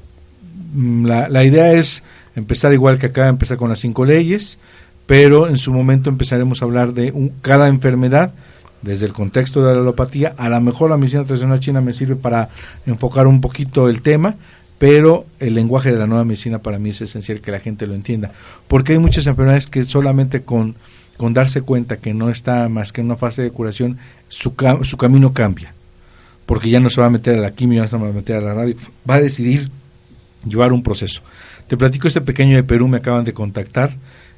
la, 0.74 1.28
la 1.28 1.44
idea 1.44 1.72
es 1.72 2.02
empezar 2.34 2.72
igual 2.72 2.98
que 2.98 3.06
acá, 3.06 3.28
empezar 3.28 3.56
con 3.56 3.68
las 3.68 3.80
cinco 3.80 4.04
leyes, 4.04 4.58
pero 5.06 5.48
en 5.48 5.56
su 5.56 5.72
momento 5.72 6.10
empezaremos 6.10 6.62
a 6.62 6.64
hablar 6.64 6.94
de 6.94 7.10
un, 7.12 7.32
cada 7.42 7.68
enfermedad 7.68 8.32
desde 8.82 9.06
el 9.06 9.12
contexto 9.12 9.64
de 9.64 9.74
la 9.74 9.80
alopatía. 9.80 10.34
A 10.36 10.48
lo 10.48 10.60
mejor 10.60 10.90
la 10.90 10.96
medicina 10.96 11.24
tradicional 11.24 11.60
china 11.60 11.80
me 11.80 11.92
sirve 11.92 12.16
para 12.16 12.48
enfocar 12.86 13.26
un 13.26 13.40
poquito 13.40 13.88
el 13.88 14.02
tema, 14.02 14.36
pero 14.78 15.26
el 15.38 15.54
lenguaje 15.54 15.92
de 15.92 15.98
la 15.98 16.06
nueva 16.06 16.24
medicina 16.24 16.58
para 16.58 16.78
mí 16.78 16.90
es 16.90 17.00
esencial 17.02 17.40
que 17.40 17.52
la 17.52 17.60
gente 17.60 17.86
lo 17.86 17.94
entienda, 17.94 18.32
porque 18.68 18.94
hay 18.94 18.98
muchas 18.98 19.26
enfermedades 19.26 19.66
que 19.66 19.84
solamente 19.84 20.42
con, 20.42 20.74
con 21.16 21.34
darse 21.34 21.62
cuenta 21.62 21.98
que 21.98 22.14
no 22.14 22.30
está 22.30 22.68
más 22.68 22.92
que 22.92 23.00
en 23.00 23.06
una 23.06 23.16
fase 23.16 23.42
de 23.42 23.50
curación, 23.50 23.98
su, 24.28 24.54
su 24.82 24.96
camino 24.96 25.32
cambia, 25.32 25.72
porque 26.46 26.68
ya 26.68 26.80
no 26.80 26.90
se 26.90 27.00
va 27.00 27.06
a 27.06 27.10
meter 27.10 27.36
a 27.36 27.40
la 27.40 27.52
quimio, 27.52 27.76
ya 27.76 27.82
no 27.82 27.88
se 27.88 27.96
va 27.96 28.08
a 28.08 28.12
meter 28.12 28.36
a 28.36 28.40
la 28.40 28.54
radio, 28.54 28.74
va 29.08 29.14
a 29.14 29.20
decidir 29.20 29.70
llevar 30.44 30.72
un 30.72 30.82
proceso. 30.82 31.22
Te 31.66 31.76
platico 31.76 32.08
este 32.08 32.20
pequeño 32.20 32.56
de 32.56 32.62
Perú, 32.62 32.88
me 32.88 32.98
acaban 32.98 33.24
de 33.24 33.32
contactar, 33.32 33.94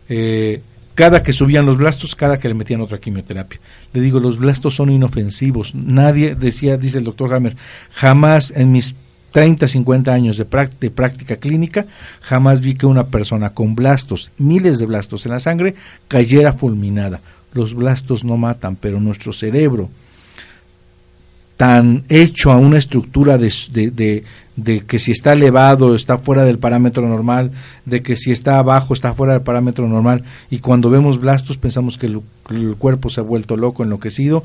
eh, 0.09 0.61
cada 0.95 1.23
que 1.23 1.33
subían 1.33 1.67
los 1.67 1.77
blastos, 1.77 2.15
cada 2.15 2.39
que 2.39 2.49
le 2.49 2.55
metían 2.55 2.81
otra 2.81 2.99
quimioterapia. 2.99 3.59
Le 3.93 4.01
digo, 4.01 4.21
los 4.21 4.39
blastos 4.39 4.77
son 4.77 4.91
inofensivos. 4.91 5.75
Nadie, 5.75 6.35
decía, 6.37 6.77
dice 6.77 6.99
el 6.99 7.05
doctor 7.05 7.35
Hammer, 7.35 7.57
jamás 7.93 8.53
en 8.55 8.71
mis 8.71 8.95
30, 9.33 9.67
50 9.67 10.13
años 10.13 10.37
de, 10.37 10.45
práctica 10.45 11.37
clínica, 11.37 11.87
jamás 12.21 12.61
vi 12.61 12.75
que 12.75 12.87
una 12.87 13.09
persona 13.09 13.51
con 13.51 13.75
blastos, 13.75 14.31
miles 14.39 14.79
de 14.79 14.87
blastos 14.87 15.27
en 15.27 15.33
la 15.33 15.41
sangre, 15.41 15.75
cayera 16.07 16.53
fulminada. 16.53 17.21
Los 17.53 17.75
blastos 17.75 18.23
no 18.23 18.37
matan, 18.37 18.77
pero 18.77 19.01
nuestro 19.01 19.33
cerebro, 19.33 19.91
tan 21.57 22.05
hecho 22.09 22.53
a 22.53 22.59
una 22.59 22.79
estructura 22.79 23.37
de, 23.37 23.53
de, 23.73 24.25
que 24.87 24.99
si 24.99 25.13
está 25.13 25.33
elevado 25.33 25.95
está 25.95 26.19
fuera 26.19 26.45
del 26.45 26.59
parámetro 26.59 27.09
normal, 27.09 27.51
de 27.85 28.03
que 28.03 28.17
si 28.17 28.31
está 28.31 28.59
abajo 28.59 28.95
está 28.95 29.15
fuera 29.15 29.33
del 29.33 29.43
parámetro 29.43 29.89
normal, 29.89 30.25
y 30.51 30.59
cuando 30.59 30.91
vemos 30.91 31.21
blastos 31.21 31.57
pensamos 31.57 31.99
que 31.99 32.07
el 32.07 32.77
cuerpo 32.77 33.11
se 33.11 33.21
ha 33.21 33.25
vuelto 33.25 33.57
loco, 33.57 33.83
enloquecido, 33.83 34.43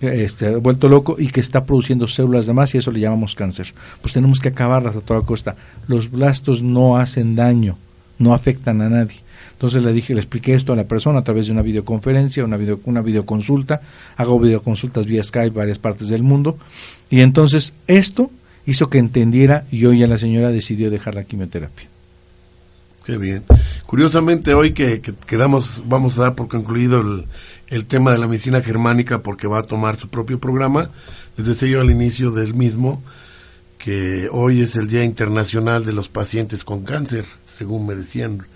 este, 0.00 0.54
vuelto 0.56 0.88
loco 0.88 1.16
y 1.18 1.28
que 1.28 1.40
está 1.40 1.64
produciendo 1.64 2.06
células 2.06 2.46
de 2.46 2.52
más 2.52 2.74
y 2.74 2.78
eso 2.78 2.92
le 2.92 3.00
llamamos 3.00 3.34
cáncer. 3.34 3.74
Pues 4.00 4.14
tenemos 4.14 4.38
que 4.38 4.48
acabarlas 4.48 4.96
a 4.96 5.00
toda 5.00 5.22
costa. 5.22 5.56
Los 5.88 6.10
blastos 6.10 6.62
no 6.62 6.98
hacen 6.98 7.34
daño, 7.34 7.76
no 8.18 8.34
afectan 8.34 8.80
a 8.80 8.88
nadie. 8.88 9.16
Entonces 9.52 9.82
le 9.82 9.92
dije, 9.92 10.14
le 10.14 10.20
expliqué 10.20 10.54
esto 10.54 10.72
a 10.72 10.76
la 10.76 10.84
persona 10.84 11.18
a 11.18 11.24
través 11.24 11.46
de 11.46 11.52
una 11.52 11.62
videoconferencia, 11.62 12.44
una 12.44 12.56
video, 12.56 12.78
una 12.84 13.02
videoconsulta, 13.02 13.80
hago 14.16 14.38
videoconsultas 14.38 15.04
vía 15.04 15.24
Skype 15.24 15.50
varias 15.50 15.80
partes 15.80 16.08
del 16.08 16.22
mundo, 16.22 16.56
y 17.10 17.22
entonces 17.22 17.72
esto 17.88 18.30
hizo 18.68 18.90
que 18.90 18.98
entendiera 18.98 19.64
y 19.70 19.86
hoy 19.86 20.00
ya 20.00 20.06
la 20.06 20.18
señora 20.18 20.50
decidió 20.50 20.90
dejar 20.90 21.14
la 21.14 21.24
quimioterapia. 21.24 21.88
Qué 23.06 23.16
bien. 23.16 23.42
Curiosamente 23.86 24.52
hoy 24.52 24.74
que, 24.74 25.00
quedamos, 25.26 25.82
vamos 25.86 26.18
a 26.18 26.24
dar 26.24 26.34
por 26.34 26.48
concluido 26.48 27.00
el, 27.00 27.24
el, 27.68 27.86
tema 27.86 28.12
de 28.12 28.18
la 28.18 28.26
medicina 28.26 28.60
germánica 28.60 29.22
porque 29.22 29.46
va 29.48 29.60
a 29.60 29.62
tomar 29.62 29.96
su 29.96 30.10
propio 30.10 30.38
programa. 30.38 30.90
Les 31.38 31.46
decía 31.46 31.70
yo 31.70 31.80
al 31.80 31.90
inicio 31.90 32.30
del 32.30 32.52
mismo 32.52 33.02
que 33.78 34.28
hoy 34.30 34.60
es 34.60 34.76
el 34.76 34.86
Día 34.86 35.02
Internacional 35.02 35.86
de 35.86 35.94
los 35.94 36.10
Pacientes 36.10 36.62
con 36.62 36.82
Cáncer, 36.82 37.24
según 37.46 37.86
me 37.86 37.94
decían, 37.94 38.46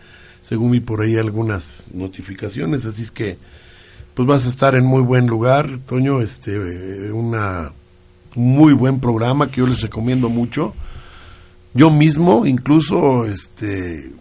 según 0.42 0.72
vi 0.72 0.80
por 0.80 1.00
ahí 1.00 1.16
algunas 1.16 1.84
notificaciones, 1.94 2.84
así 2.84 3.00
es 3.00 3.12
que 3.12 3.38
pues 4.12 4.28
vas 4.28 4.44
a 4.44 4.50
estar 4.50 4.74
en 4.74 4.84
muy 4.84 5.00
buen 5.00 5.26
lugar, 5.26 5.78
Toño, 5.86 6.20
este, 6.20 6.58
una 7.12 7.72
muy 8.34 8.72
buen 8.72 9.00
programa 9.00 9.50
que 9.50 9.60
yo 9.60 9.66
les 9.66 9.80
recomiendo 9.80 10.28
mucho. 10.28 10.74
Yo 11.74 11.90
mismo, 11.90 12.46
incluso, 12.46 13.24
este, 13.24 14.12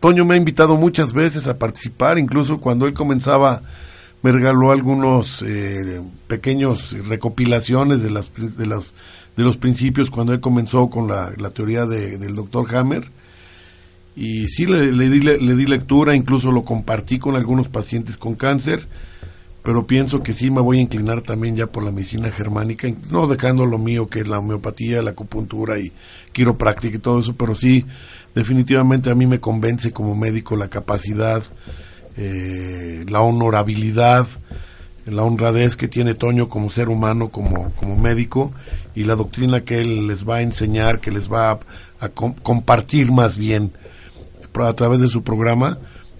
Toño 0.00 0.24
me 0.24 0.34
ha 0.34 0.38
invitado 0.38 0.76
muchas 0.76 1.12
veces 1.12 1.46
a 1.46 1.58
participar, 1.58 2.18
incluso 2.18 2.58
cuando 2.58 2.86
él 2.86 2.94
comenzaba, 2.94 3.62
me 4.22 4.32
regaló 4.32 4.72
algunos 4.72 5.42
eh, 5.46 6.00
pequeños 6.26 6.96
recopilaciones 7.06 8.02
de, 8.02 8.10
las, 8.10 8.30
de, 8.36 8.66
las, 8.66 8.94
de 9.36 9.44
los 9.44 9.56
principios 9.56 10.10
cuando 10.10 10.32
él 10.32 10.40
comenzó 10.40 10.90
con 10.90 11.08
la, 11.08 11.32
teoría 11.50 11.86
del 11.86 12.34
doctor 12.34 12.74
Hammer. 12.74 13.08
Y 14.16 14.48
sí 14.48 14.66
le, 14.66 14.90
le, 14.90 15.08
di, 15.08 15.20
le, 15.20 15.38
di 15.38 15.66
lectura, 15.66 16.16
incluso 16.16 16.50
lo 16.50 16.64
compartí 16.64 17.20
con 17.20 17.36
algunos 17.36 17.68
pacientes 17.68 18.18
con 18.18 18.34
cáncer, 18.34 18.88
pero 19.62 19.86
pienso 19.86 20.22
que 20.22 20.32
sí 20.32 20.50
me 20.50 20.60
voy 20.60 20.78
a 20.78 20.82
inclinar 20.82 21.20
también 21.22 21.56
ya 21.56 21.66
por 21.66 21.84
la 21.84 21.92
medicina 21.92 22.30
germánica, 22.30 22.88
no 23.10 23.26
dejando 23.26 23.66
lo 23.66 23.78
mío 23.78 24.06
que 24.06 24.20
es 24.20 24.28
la 24.28 24.38
homeopatía, 24.38 25.02
la 25.02 25.10
acupuntura 25.10 25.78
y 25.78 25.92
quiropráctica 26.32 26.96
y 26.96 27.00
todo 27.00 27.20
eso, 27.20 27.34
pero 27.36 27.54
sí 27.54 27.84
definitivamente 28.34 29.10
a 29.10 29.14
mí 29.14 29.26
me 29.26 29.40
convence 29.40 29.92
como 29.92 30.14
médico 30.14 30.56
la 30.56 30.68
capacidad, 30.68 31.42
eh, 32.16 33.04
la 33.08 33.20
honorabilidad, 33.20 34.26
la 35.06 35.22
honradez 35.22 35.76
que 35.76 35.88
tiene 35.88 36.14
Toño 36.14 36.48
como 36.48 36.70
ser 36.70 36.88
humano, 36.88 37.30
como, 37.30 37.70
como 37.72 37.96
médico, 37.96 38.52
y 38.94 39.04
la 39.04 39.16
doctrina 39.16 39.64
que 39.64 39.80
él 39.80 40.06
les 40.06 40.28
va 40.28 40.36
a 40.36 40.42
enseñar, 40.42 41.00
que 41.00 41.10
les 41.10 41.30
va 41.30 41.58
a, 42.00 42.08
compartir 42.08 43.10
más 43.10 43.36
bien 43.36 43.72
a 44.54 44.72
través 44.74 45.00
de 45.00 45.08
su 45.08 45.22
programa, 45.22 45.78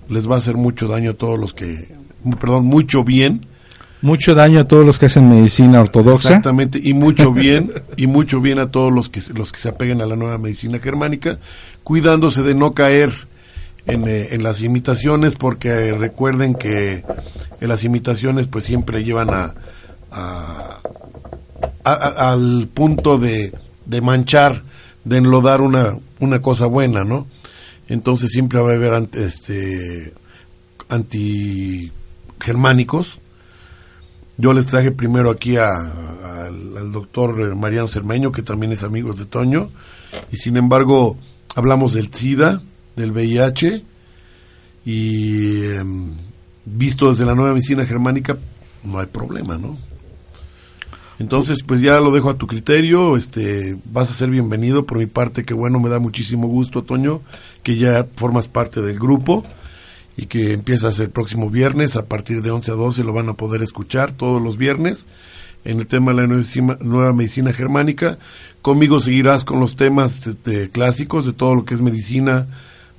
les 0.09 0.29
va 0.29 0.37
a 0.37 0.39
hacer 0.39 0.57
mucho 0.57 0.89
daño 0.89 1.13
a 1.13 1.15
todos 1.15 1.39
los 1.39 1.55
que, 1.55 1.98
perdón, 2.41 2.67
mucho 2.67 3.05
bien. 3.05 3.47
Mucho 4.01 4.35
daño 4.35 4.61
a 4.61 4.65
todos 4.65 4.87
los 4.87 4.99
que 4.99 5.07
hacen 5.07 5.29
medicina 5.29 5.81
ortodoxa. 5.81 6.29
Exactamente, 6.29 6.81
y 6.81 6.95
mucho 6.95 7.33
bien, 7.33 7.73
y 7.97 8.07
mucho 8.07 8.41
bien 8.41 8.61
a 8.61 8.71
todos 8.71 8.93
los 8.93 9.09
que, 9.09 9.21
los 9.35 9.51
que 9.51 9.59
se 9.59 9.71
apeguen 9.71 10.01
a 10.01 10.07
la 10.07 10.15
nueva 10.15 10.39
medicina 10.39 10.79
germánica, 10.79 11.39
cuidándose 11.83 12.43
de 12.43 12.55
no 12.55 12.75
caer 12.75 13.13
en, 13.87 14.07
eh, 14.07 14.29
en 14.31 14.45
las 14.45 14.63
imitaciones, 14.63 15.35
porque 15.35 15.93
recuerden 15.93 16.55
que 16.55 17.03
las 17.61 17.83
imitaciones 17.83 18.47
pues 18.47 18.65
siempre 18.65 19.03
llevan 19.03 19.31
a, 19.31 19.55
al 21.83 22.69
punto 22.73 23.19
de, 23.19 23.53
de, 23.87 24.01
manchar, 24.01 24.63
de 25.05 25.19
enlodar 25.19 25.61
una, 25.61 25.97
una 26.21 26.41
cosa 26.41 26.67
buena, 26.67 27.05
¿no? 27.05 27.27
Entonces 27.89 28.31
siempre 28.31 28.61
va 28.61 28.71
a 28.71 28.75
haber 28.75 29.09
este, 29.15 30.13
antigermánicos. 32.39 33.19
Yo 34.37 34.53
les 34.53 34.67
traje 34.67 34.93
primero 34.93 35.31
aquí 35.31 35.57
al 35.57 36.93
doctor 36.93 37.57
Mariano 37.57 37.89
Cermeño, 37.89 38.31
que 38.31 38.43
también 38.43 38.73
es 38.73 38.85
amigo 38.85 39.13
de 39.13 39.27
Toño, 39.27 39.69
y 40.31 40.37
sin 40.37 40.57
embargo 40.57 41.17
hablamos 41.57 41.93
del 41.95 42.13
SIDA, 42.13 42.63
del 42.95 43.11
VIH, 43.11 43.83
y 44.85 45.65
em, 45.73 46.13
visto 46.65 47.11
desde 47.11 47.27
la 47.27 47.35
nueva 47.35 47.53
medicina 47.53 47.85
germánica, 47.85 48.39
no 48.85 49.01
hay 49.01 49.07
problema, 49.07 49.59
¿no? 49.59 49.77
Entonces, 51.19 51.65
pues 51.65 51.81
ya 51.81 51.99
lo 51.99 52.13
dejo 52.13 52.31
a 52.31 52.39
tu 52.39 52.47
criterio, 52.47 53.17
este, 53.17 53.77
vas 53.87 54.09
a 54.09 54.15
ser 54.15 54.31
bienvenido 54.31 54.87
por 54.87 54.99
mi 54.99 55.07
parte, 55.07 55.45
que 55.45 55.53
bueno, 55.53 55.81
me 55.81 55.91
da 55.91 55.99
muchísimo 55.99 56.47
gusto, 56.47 56.85
Toño, 56.85 57.23
que 57.65 57.77
ya 57.77 58.07
formas 58.15 58.47
parte 58.47 58.81
del 58.81 59.01
grupo 59.01 59.43
y 60.19 60.27
que 60.27 60.53
empiezas 60.53 60.99
el 60.99 61.11
próximo 61.11 61.49
viernes 61.49 61.95
a 61.95 62.07
partir 62.07 62.43
de 62.43 62.51
11 62.51 62.73
a 62.73 62.75
12 62.75 63.05
lo 63.05 63.13
van 63.13 63.29
a 63.29 63.35
poder 63.35 63.63
escuchar 63.63 64.11
todos 64.11 64.43
los 64.43 64.59
viernes 64.59 65.07
en 65.65 65.79
el 65.79 65.87
tema 65.87 66.13
de 66.13 66.27
la 66.27 66.45
nueva 66.81 67.13
medicina 67.13 67.53
germánica. 67.53 68.19
Conmigo 68.61 68.99
seguirás 68.99 69.45
con 69.45 69.61
los 69.61 69.77
temas 69.77 70.29
clásicos 70.73 71.25
de 71.25 71.35
todo 71.35 71.55
lo 71.55 71.65
que 71.65 71.75
es 71.75 71.83
medicina, 71.83 72.49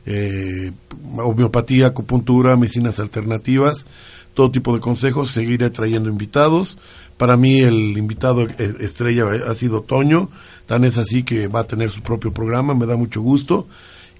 eh, 0.06 0.72
homeopatía, 1.18 1.88
acupuntura, 1.88 2.56
medicinas 2.56 3.02
alternativas, 3.02 3.86
todo 4.34 4.50
tipo 4.52 4.74
de 4.74 4.80
consejos. 4.80 5.32
Seguiré 5.32 5.70
trayendo 5.72 6.08
invitados. 6.08 6.78
Para 7.18 7.36
mí 7.36 7.60
el 7.60 7.98
invitado 7.98 8.48
e-, 8.48 8.76
estrella 8.80 9.26
ha 9.46 9.56
sido 9.56 9.82
Toño, 9.82 10.30
tan 10.68 10.86
es 10.86 10.98
así 10.98 11.24
que 11.24 11.48
va 11.48 11.62
a 11.62 11.68
tener 11.68 11.92
su 11.92 12.02
propio 12.02 12.32
programa, 12.32 12.76
me 12.76 12.86
da 12.86 12.96
mucho 12.96 13.20
gusto. 13.20 13.68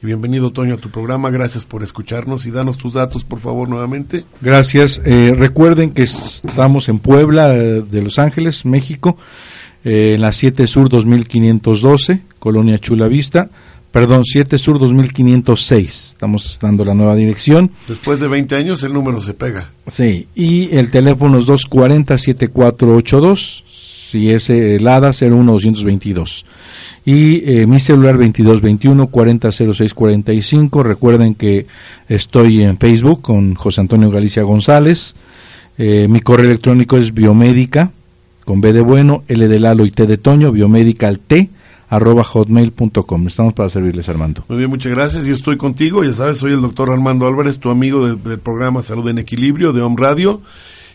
Y 0.02 0.06
bienvenido 0.06 0.54
Toño 0.54 0.76
a 0.76 0.78
tu 0.78 0.90
programa, 0.90 1.30
gracias 1.30 1.66
por 1.66 1.84
escucharnos 1.84 2.46
y 2.46 2.52
danos 2.52 2.78
tus 2.78 2.94
datos 2.94 3.26
por 3.26 3.42
favor 3.42 3.68
nuevamente. 3.68 4.24
Gracias, 4.40 5.02
eh, 5.04 5.36
recuerden 5.38 5.92
que 5.92 6.04
estamos 6.04 6.88
en 6.88 7.00
Puebla 7.00 7.54
eh, 7.54 7.82
de 7.82 8.02
Los 8.02 8.18
Ángeles, 8.18 8.66
México, 8.66 9.18
eh, 9.84 10.14
en 10.16 10.22
la 10.22 10.32
7 10.32 10.68
Sur 10.68 10.88
2512, 10.88 12.22
Colonia 12.40 12.80
Chula 12.80 13.10
Vista, 13.10 13.50
perdón, 13.92 14.24
7 14.24 14.58
Sur 14.58 14.80
2506, 14.80 16.12
estamos 16.12 16.58
dando 16.62 16.86
la 16.86 16.94
nueva 16.94 17.16
dirección. 17.16 17.70
Después 17.90 18.22
de 18.22 18.30
20 18.30 18.56
años 18.56 18.82
el 18.84 18.94
número 18.94 19.20
se 19.20 19.34
pega. 19.34 19.70
Sí, 19.88 20.30
y 20.34 20.74
el 20.78 20.92
teléfono 20.92 21.40
es 21.40 21.46
240-7482, 21.46 23.64
si 23.68 24.32
es 24.32 24.50
el 24.50 24.88
ADA 24.88 25.10
01222 25.10 26.46
y 27.06 27.44
eh, 27.50 27.66
mi 27.66 27.80
celular 27.80 28.18
2221 28.18 29.08
400645. 29.08 30.84
Recuerden 30.84 31.36
que 31.36 31.66
estoy 32.08 32.62
en 32.64 32.78
Facebook 32.78 33.22
con 33.22 33.56
José 33.56 33.82
Antonio 33.82 34.10
Galicia 34.12 34.44
González. 34.44 35.16
Eh, 35.78 36.08
mi 36.10 36.22
correo 36.22 36.48
electrónico 36.48 36.98
es 36.98 37.14
biomédica 37.14 37.92
con 38.46 38.62
B 38.62 38.74
de 38.74 38.82
bueno, 38.82 39.24
L 39.28 39.48
de 39.48 39.60
Lalo 39.60 39.86
y 39.86 39.92
T 39.92 40.08
de 40.08 40.18
Toño, 40.18 40.52
biomedical 40.52 41.20
T 41.20 41.50
arroba 41.90 42.24
hotmail.com. 42.24 43.28
Estamos 43.28 43.54
para 43.54 43.70
servirles, 43.70 44.08
Armando. 44.10 44.44
Muy 44.48 44.58
bien, 44.60 44.70
muchas 44.70 44.92
gracias. 44.92 45.26
Yo 45.26 45.34
estoy 45.34 45.58
contigo, 45.58 46.04
ya 46.04 46.14
sabes, 46.14 46.38
soy 46.38 46.54
el 46.54 46.62
doctor 46.62 46.92
Armando 46.92 47.28
Álvarez, 47.28 47.60
tu 47.60 47.70
amigo 47.70 48.08
del 48.08 48.40
programa 48.40 48.82
Salud 48.82 49.08
en 49.10 49.18
Equilibrio 49.18 49.74
de 49.74 49.82
Home 49.82 49.96
Radio. 49.98 50.42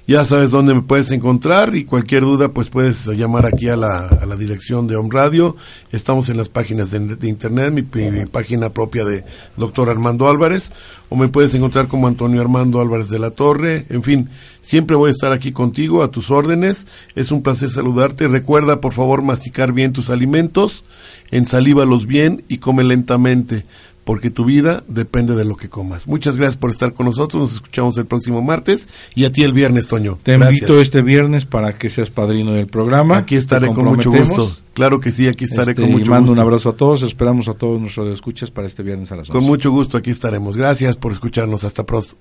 Ya 0.06 0.22
sabes 0.26 0.50
dónde 0.50 0.74
me 0.74 0.82
puedes 0.82 1.10
encontrar 1.12 1.74
y 1.74 1.86
cualquier 1.86 2.24
duda 2.24 2.48
pues 2.48 2.68
puedes 2.68 3.06
llamar 3.06 3.46
aquí 3.46 3.70
a 3.70 3.76
la, 3.76 4.06
a 4.06 4.26
la 4.26 4.36
dirección 4.36 4.86
de 4.86 4.96
Home 4.96 5.08
Radio. 5.10 5.56
Estamos 5.92 6.28
en 6.28 6.36
las 6.36 6.50
páginas 6.50 6.90
de, 6.90 7.26
internet, 7.26 7.72
mi, 7.72 8.26
página 8.26 8.68
propia 8.68 9.06
de 9.06 9.24
doctor 9.56 9.88
Armando 9.88 10.28
Álvarez 10.28 10.72
o 11.08 11.16
me 11.16 11.28
puedes 11.28 11.54
encontrar 11.54 11.88
como 11.88 12.06
Antonio 12.06 12.42
Armando 12.42 12.82
Álvarez 12.82 13.08
de 13.08 13.18
la 13.18 13.30
Torre. 13.30 13.86
En 13.88 14.02
fin, 14.02 14.28
siempre 14.60 14.94
voy 14.94 15.08
a 15.08 15.12
estar 15.12 15.32
aquí 15.32 15.52
contigo 15.52 16.02
a 16.02 16.10
tus 16.10 16.30
órdenes. 16.30 16.86
Es 17.14 17.32
un 17.32 17.42
placer 17.42 17.70
saludarte. 17.70 18.28
Recuerda 18.28 18.82
por 18.82 18.92
favor 18.92 19.22
masticar 19.22 19.72
bien 19.72 19.94
tus 19.94 20.10
alimentos, 20.10 20.84
ensalívalos 21.30 22.04
bien 22.04 22.44
y 22.46 22.58
come 22.58 22.84
lentamente 22.84 23.64
porque 24.04 24.30
tu 24.30 24.44
vida 24.44 24.84
depende 24.86 25.34
de 25.34 25.44
lo 25.44 25.56
que 25.56 25.68
comas. 25.68 26.06
Muchas 26.06 26.36
gracias 26.36 26.56
por 26.56 26.70
estar 26.70 26.92
con 26.92 27.06
nosotros, 27.06 27.40
nos 27.42 27.52
escuchamos 27.54 27.96
el 27.98 28.06
próximo 28.06 28.42
martes 28.42 28.88
y 29.14 29.24
a 29.24 29.32
ti 29.32 29.42
el 29.42 29.52
viernes, 29.52 29.86
Toño. 29.86 30.18
Te 30.22 30.34
invito 30.34 30.80
este 30.80 31.02
viernes 31.02 31.46
para 31.46 31.76
que 31.76 31.88
seas 31.88 32.10
padrino 32.10 32.52
del 32.52 32.66
programa. 32.66 33.16
Aquí 33.16 33.36
estaré 33.36 33.68
con 33.68 33.84
mucho 33.86 34.10
gusto. 34.10 34.48
Claro 34.74 35.00
que 35.00 35.10
sí, 35.10 35.26
aquí 35.26 35.44
estaré 35.44 35.72
este, 35.72 35.82
con 35.82 35.90
mucho 35.90 36.10
mando 36.10 36.28
gusto. 36.28 36.42
un 36.42 36.46
abrazo 36.46 36.70
a 36.70 36.76
todos, 36.76 37.02
esperamos 37.02 37.48
a 37.48 37.54
todos 37.54 37.80
nuestros 37.80 38.12
escuchas 38.12 38.50
para 38.50 38.66
este 38.66 38.82
viernes 38.82 39.10
a 39.12 39.16
las 39.16 39.30
11. 39.30 39.32
Con 39.32 39.44
mucho 39.44 39.70
gusto 39.70 39.96
aquí 39.96 40.10
estaremos. 40.10 40.56
Gracias 40.56 40.96
por 40.96 41.12
escucharnos, 41.12 41.64
hasta 41.64 41.84
pronto. 41.84 42.16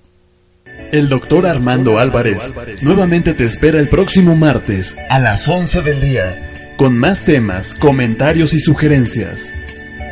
El 0.91 1.09
doctor 1.09 1.45
Armando 1.47 1.99
Álvarez 1.99 2.51
nuevamente 2.81 3.33
te 3.33 3.45
espera 3.45 3.79
el 3.79 3.89
próximo 3.89 4.35
martes 4.35 4.95
a 5.09 5.19
las 5.19 5.47
11 5.47 5.81
del 5.81 6.01
día 6.01 6.75
con 6.77 6.97
más 6.97 7.25
temas, 7.25 7.75
comentarios 7.75 8.53
y 8.53 8.59
sugerencias 8.59 9.51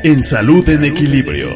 en 0.04 0.24
Salud 0.24 0.68
en 0.68 0.84
Equilibrio. 0.84 1.56